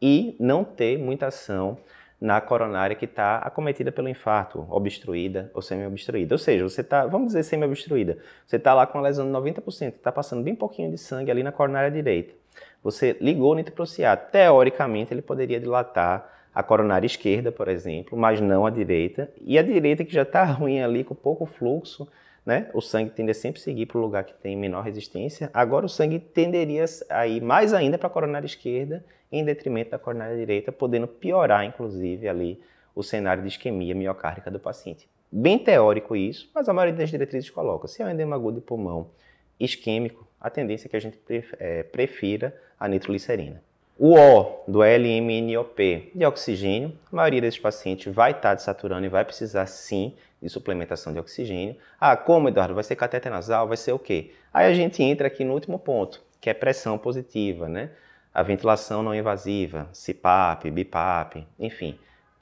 e 0.00 0.36
não 0.38 0.62
ter 0.62 0.98
muita 0.98 1.28
ação 1.28 1.78
na 2.20 2.40
coronária 2.40 2.96
que 2.96 3.04
está 3.04 3.38
acometida 3.38 3.92
pelo 3.92 4.08
infarto, 4.08 4.66
obstruída 4.70 5.50
ou 5.52 5.60
semi-obstruída. 5.60 6.34
Ou 6.34 6.38
seja, 6.38 6.64
você 6.64 6.80
está, 6.80 7.06
vamos 7.06 7.28
dizer 7.28 7.42
semi-obstruída, 7.42 8.18
você 8.46 8.56
está 8.56 8.72
lá 8.72 8.86
com 8.86 8.98
uma 8.98 9.04
lesão 9.04 9.26
de 9.26 9.32
90%, 9.32 9.94
está 9.94 10.10
passando 10.10 10.42
bem 10.42 10.54
pouquinho 10.54 10.90
de 10.90 10.98
sangue 10.98 11.30
ali 11.30 11.42
na 11.42 11.52
coronária 11.52 11.90
direita. 11.90 12.34
Você 12.82 13.16
ligou 13.20 13.52
o 13.52 13.54
nitroprusiato, 13.54 14.30
teoricamente 14.30 15.12
ele 15.12 15.22
poderia 15.22 15.60
dilatar 15.60 16.32
a 16.54 16.62
coronária 16.62 17.06
esquerda, 17.06 17.52
por 17.52 17.68
exemplo, 17.68 18.16
mas 18.16 18.40
não 18.40 18.64
a 18.64 18.70
direita. 18.70 19.30
E 19.42 19.58
a 19.58 19.62
direita 19.62 20.04
que 20.04 20.14
já 20.14 20.22
está 20.22 20.42
ruim 20.46 20.80
ali, 20.80 21.04
com 21.04 21.14
pouco 21.14 21.44
fluxo, 21.44 22.08
né? 22.46 22.70
O 22.72 22.80
sangue 22.80 23.10
tende 23.10 23.32
a 23.32 23.34
sempre 23.34 23.60
seguir 23.60 23.86
para 23.86 23.98
o 23.98 24.00
lugar 24.00 24.24
que 24.24 24.32
tem 24.32 24.56
menor 24.56 24.84
resistência. 24.84 25.50
Agora 25.52 25.84
o 25.84 25.88
sangue 25.88 26.20
tenderia 26.20 26.84
a 27.10 27.26
ir 27.26 27.42
mais 27.42 27.74
ainda 27.74 27.98
para 27.98 28.06
a 28.06 28.10
coronária 28.10 28.46
esquerda, 28.46 29.04
em 29.30 29.44
detrimento 29.44 29.90
da 29.90 29.98
coronária 29.98 30.36
direita, 30.36 30.70
podendo 30.70 31.08
piorar, 31.08 31.64
inclusive, 31.64 32.28
ali 32.28 32.60
o 32.94 33.02
cenário 33.02 33.42
de 33.42 33.48
isquemia 33.48 33.94
miocárdica 33.94 34.48
do 34.48 34.60
paciente. 34.60 35.08
Bem 35.30 35.58
teórico 35.58 36.14
isso, 36.14 36.48
mas 36.54 36.68
a 36.68 36.72
maioria 36.72 36.96
das 36.96 37.10
diretrizes 37.10 37.50
coloca. 37.50 37.88
Se 37.88 38.00
é 38.00 38.06
um 38.06 38.10
edema 38.10 38.36
agudo 38.36 38.60
de 38.60 38.64
pulmão 38.64 39.10
isquêmico, 39.58 40.26
a 40.40 40.48
tendência 40.48 40.86
é 40.86 40.88
que 40.88 40.96
a 40.96 41.00
gente 41.00 41.18
é, 41.58 41.82
prefira 41.82 42.54
a 42.78 42.86
nitroglicerina. 42.86 43.60
O 43.98 44.14
O 44.14 44.60
do 44.68 44.82
LMNOP 44.82 46.12
de 46.14 46.24
oxigênio, 46.24 46.92
a 47.10 47.16
maioria 47.16 47.40
desses 47.40 47.58
pacientes 47.58 48.14
vai 48.14 48.30
estar 48.30 48.54
desaturando 48.54 49.06
e 49.06 49.08
vai 49.08 49.24
precisar 49.24 49.66
sim 49.66 50.14
de 50.42 50.48
suplementação 50.48 51.12
de 51.12 51.18
oxigênio. 51.18 51.76
Ah, 51.98 52.16
como, 52.16 52.48
Eduardo? 52.48 52.74
Vai 52.74 52.84
ser 52.84 52.96
cateter 52.96 53.30
nasal? 53.30 53.66
Vai 53.68 53.76
ser 53.76 53.92
o 53.92 53.98
quê? 53.98 54.32
Aí 54.52 54.66
a 54.66 54.74
gente 54.74 55.02
entra 55.02 55.26
aqui 55.26 55.44
no 55.44 55.52
último 55.52 55.78
ponto, 55.78 56.22
que 56.40 56.50
é 56.50 56.54
pressão 56.54 56.98
positiva, 56.98 57.68
né? 57.68 57.90
A 58.32 58.42
ventilação 58.42 59.02
não 59.02 59.14
invasiva, 59.14 59.88
CPAP, 59.92 60.70
BIPAP, 60.70 61.46
enfim. 61.58 61.98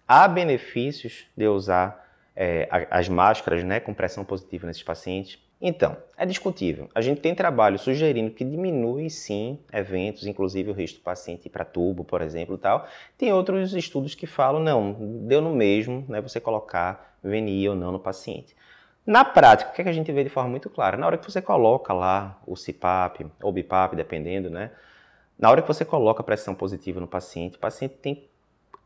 Há 0.07 0.26
benefícios 0.26 1.26
de 1.37 1.46
usar 1.46 2.04
é, 2.37 2.68
as 2.90 3.09
máscaras 3.09 3.62
né, 3.62 3.80
com 3.80 3.94
pressão 3.94 4.24
positiva 4.24 4.66
nesses 4.66 4.83
pacientes. 4.83 5.38
Então, 5.61 5.97
é 6.17 6.27
discutível. 6.27 6.90
A 6.95 7.01
gente 7.01 7.21
tem 7.21 7.35
trabalho 7.35 7.79
sugerindo 7.79 8.31
que 8.31 8.45
diminui 8.45 9.09
sim 9.09 9.59
eventos, 9.73 10.27
inclusive 10.27 10.71
o 10.71 10.75
risco 10.75 10.99
do 10.99 11.03
paciente 11.03 11.47
ir 11.47 11.51
para 11.51 11.64
tubo, 11.64 12.05
por 12.05 12.21
exemplo, 12.21 12.59
tal. 12.59 12.87
Tem 13.17 13.33
outros 13.33 13.73
estudos 13.73 14.14
que 14.14 14.27
falam, 14.27 14.61
não, 14.61 14.93
deu 15.27 15.40
no 15.40 15.55
mesmo, 15.55 16.05
né, 16.09 16.21
você 16.21 16.40
colocar 16.40 17.17
VNI 17.23 17.69
ou 17.71 17.77
não 17.77 17.93
no 17.93 17.99
paciente. 17.99 18.55
Na 19.07 19.25
prática, 19.25 19.71
o 19.71 19.75
que, 19.75 19.81
é 19.83 19.85
que 19.85 19.90
a 19.90 19.95
gente 19.95 20.11
vê 20.12 20.25
de 20.25 20.31
forma 20.31 20.51
muito 20.51 20.71
clara? 20.71 20.97
Na 20.97 21.07
hora 21.07 21.19
que 21.19 21.31
você 21.31 21.40
coloca 21.40 21.93
lá 21.93 22.40
o 22.47 22.55
CPAP 22.57 23.27
ou 23.43 23.53
BIPAP, 23.53 23.95
dependendo, 23.95 24.49
né? 24.49 24.71
Na 25.38 25.51
hora 25.51 25.61
que 25.61 25.69
você 25.69 25.85
coloca 25.85 26.23
pressão 26.23 26.55
positiva 26.55 27.01
no 27.01 27.07
paciente, 27.07 27.57
o 27.57 27.61
paciente 27.61 27.97
tem 27.97 28.29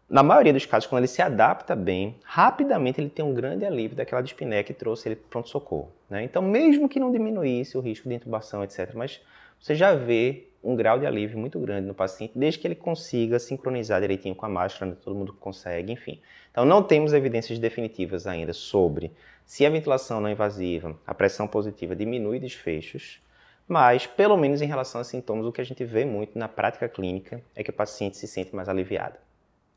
na 0.08 0.22
maioria 0.22 0.54
dos 0.54 0.64
casos, 0.64 0.88
quando 0.88 1.00
ele 1.00 1.08
se 1.08 1.20
adapta 1.20 1.76
bem, 1.76 2.16
rapidamente 2.24 2.98
ele 2.98 3.10
tem 3.10 3.22
um 3.22 3.34
grande 3.34 3.66
alívio 3.66 3.94
daquela 3.94 4.22
dispneia 4.22 4.64
que 4.64 4.72
trouxe 4.72 5.06
ele 5.06 5.16
para 5.16 5.28
pronto-socorro. 5.28 5.92
Né? 6.08 6.24
Então, 6.24 6.40
mesmo 6.40 6.88
que 6.88 6.98
não 6.98 7.12
diminuísse 7.12 7.76
o 7.76 7.80
risco 7.80 8.08
de 8.08 8.14
intubação, 8.14 8.64
etc., 8.64 8.94
mas 8.94 9.20
você 9.60 9.74
já 9.74 9.94
vê 9.94 10.48
um 10.64 10.74
grau 10.74 10.98
de 10.98 11.04
alívio 11.04 11.38
muito 11.38 11.60
grande 11.60 11.86
no 11.86 11.92
paciente, 11.92 12.32
desde 12.34 12.58
que 12.58 12.66
ele 12.66 12.74
consiga 12.74 13.38
sincronizar 13.38 14.00
direitinho 14.00 14.34
com 14.34 14.46
a 14.46 14.48
máscara, 14.48 14.92
né? 14.92 14.96
todo 15.02 15.14
mundo 15.14 15.34
consegue, 15.34 15.92
enfim. 15.92 16.20
Então, 16.50 16.64
não 16.64 16.82
temos 16.82 17.12
evidências 17.12 17.58
definitivas 17.58 18.26
ainda 18.26 18.54
sobre 18.54 19.12
se 19.44 19.66
a 19.66 19.70
ventilação 19.70 20.22
não 20.22 20.30
invasiva, 20.30 20.98
a 21.06 21.12
pressão 21.12 21.46
positiva 21.46 21.94
diminui 21.94 22.40
desfechos, 22.40 23.20
mas, 23.66 24.06
pelo 24.06 24.38
menos 24.38 24.62
em 24.62 24.66
relação 24.66 25.02
a 25.02 25.04
sintomas, 25.04 25.44
o 25.44 25.52
que 25.52 25.60
a 25.60 25.64
gente 25.64 25.84
vê 25.84 26.06
muito 26.06 26.38
na 26.38 26.48
prática 26.48 26.88
clínica 26.88 27.42
é 27.54 27.62
que 27.62 27.68
o 27.68 27.74
paciente 27.74 28.16
se 28.16 28.26
sente 28.26 28.56
mais 28.56 28.70
aliviado. 28.70 29.27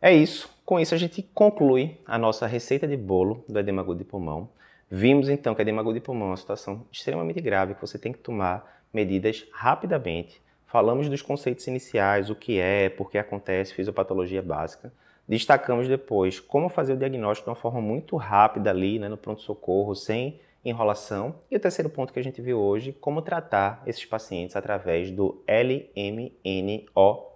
É 0.02 0.12
isso. 0.12 0.50
Com 0.66 0.80
isso 0.80 0.96
a 0.96 0.98
gente 0.98 1.22
conclui 1.22 2.00
a 2.08 2.18
nossa 2.18 2.48
receita 2.48 2.88
de 2.88 2.98
bolo 2.98 3.46
do 3.48 3.60
edema 3.60 3.84
agudo 3.84 4.00
de 4.00 4.06
pulmão. 4.06 4.50
Vimos 4.90 5.30
então 5.30 5.54
que 5.54 5.62
edema 5.62 5.82
agudo 5.82 5.94
de 5.94 6.02
pulmão 6.02 6.30
é 6.30 6.32
uma 6.32 6.38
situação 6.38 6.86
extremamente 6.92 7.40
grave 7.40 7.76
que 7.76 7.82
você 7.82 8.00
tem 8.00 8.12
que 8.12 8.18
tomar 8.18 8.82
medidas 8.92 9.46
rapidamente. 9.52 10.42
Falamos 10.66 11.08
dos 11.08 11.22
conceitos 11.22 11.68
iniciais, 11.68 12.32
o 12.32 12.36
que 12.36 12.60
é, 12.60 12.90
por 12.90 13.12
que 13.12 13.18
acontece, 13.20 13.76
fisiopatologia 13.76 14.42
básica. 14.42 14.92
Destacamos 15.28 15.88
depois 15.88 16.40
como 16.40 16.68
fazer 16.68 16.94
o 16.94 16.98
diagnóstico 16.98 17.46
de 17.46 17.50
uma 17.52 17.56
forma 17.56 17.80
muito 17.80 18.16
rápida 18.16 18.72
ali, 18.72 18.98
né, 18.98 19.08
no 19.08 19.18
pronto-socorro, 19.18 19.94
sem 19.94 20.40
enrolação. 20.66 21.36
E 21.50 21.56
o 21.56 21.60
terceiro 21.60 21.90
ponto 21.90 22.12
que 22.12 22.20
a 22.20 22.24
gente 22.24 22.42
viu 22.42 22.60
hoje, 22.60 22.92
como 22.92 23.22
tratar 23.22 23.84
esses 23.86 24.06
pacientes 24.06 24.56
através 24.56 25.12
do 25.12 25.44
LMNOP. 25.48 27.31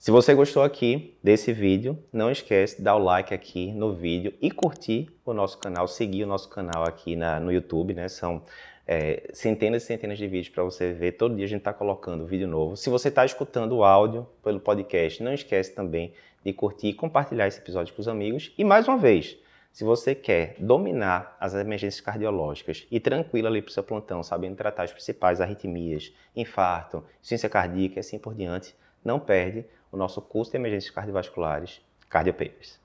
Se 0.00 0.10
você 0.10 0.32
gostou 0.32 0.62
aqui 0.62 1.14
desse 1.22 1.52
vídeo, 1.52 2.02
não 2.10 2.30
esquece 2.30 2.78
de 2.78 2.82
dar 2.82 2.96
o 2.96 2.98
like 2.98 3.34
aqui 3.34 3.70
no 3.70 3.92
vídeo 3.92 4.32
e 4.40 4.50
curtir 4.50 5.10
o 5.26 5.34
nosso 5.34 5.58
canal, 5.58 5.86
seguir 5.86 6.24
o 6.24 6.26
nosso 6.26 6.48
canal 6.48 6.84
aqui 6.84 7.14
na, 7.14 7.38
no 7.38 7.52
YouTube, 7.52 7.92
né? 7.92 8.08
São 8.08 8.42
é, 8.86 9.28
centenas 9.34 9.82
e 9.82 9.86
centenas 9.86 10.16
de 10.16 10.26
vídeos 10.26 10.48
para 10.48 10.64
você 10.64 10.90
ver. 10.90 11.12
Todo 11.12 11.36
dia 11.36 11.44
a 11.44 11.48
gente 11.48 11.58
está 11.58 11.74
colocando 11.74 12.24
vídeo 12.24 12.48
novo. 12.48 12.78
Se 12.78 12.88
você 12.88 13.08
está 13.08 13.26
escutando 13.26 13.72
o 13.76 13.84
áudio 13.84 14.26
pelo 14.42 14.58
podcast, 14.58 15.22
não 15.22 15.34
esquece 15.34 15.74
também 15.74 16.14
de 16.42 16.50
curtir 16.54 16.86
e 16.86 16.94
compartilhar 16.94 17.46
esse 17.46 17.58
episódio 17.58 17.92
com 17.92 18.00
os 18.00 18.08
amigos. 18.08 18.54
E 18.56 18.64
mais 18.64 18.88
uma 18.88 18.96
vez, 18.96 19.36
se 19.70 19.84
você 19.84 20.14
quer 20.14 20.54
dominar 20.58 21.36
as 21.38 21.52
emergências 21.54 22.00
cardiológicas 22.00 22.86
e 22.90 22.98
tranquilo 22.98 23.48
ali 23.48 23.60
para 23.60 23.68
o 23.68 23.72
seu 23.72 23.82
plantão, 23.82 24.22
sabendo 24.22 24.56
tratar 24.56 24.84
as 24.84 24.92
principais 24.92 25.42
arritmias, 25.42 26.10
infarto, 26.34 27.04
insuficiência 27.16 27.50
cardíaca 27.50 27.96
e 27.96 28.00
assim 28.00 28.18
por 28.18 28.34
diante, 28.34 28.74
não 29.04 29.20
perde 29.20 29.66
o 29.90 29.96
nosso 29.96 30.20
curso 30.22 30.52
de 30.52 30.56
emergências 30.56 30.94
cardiovasculares, 30.94 31.80
Cardiopapers. 32.08 32.78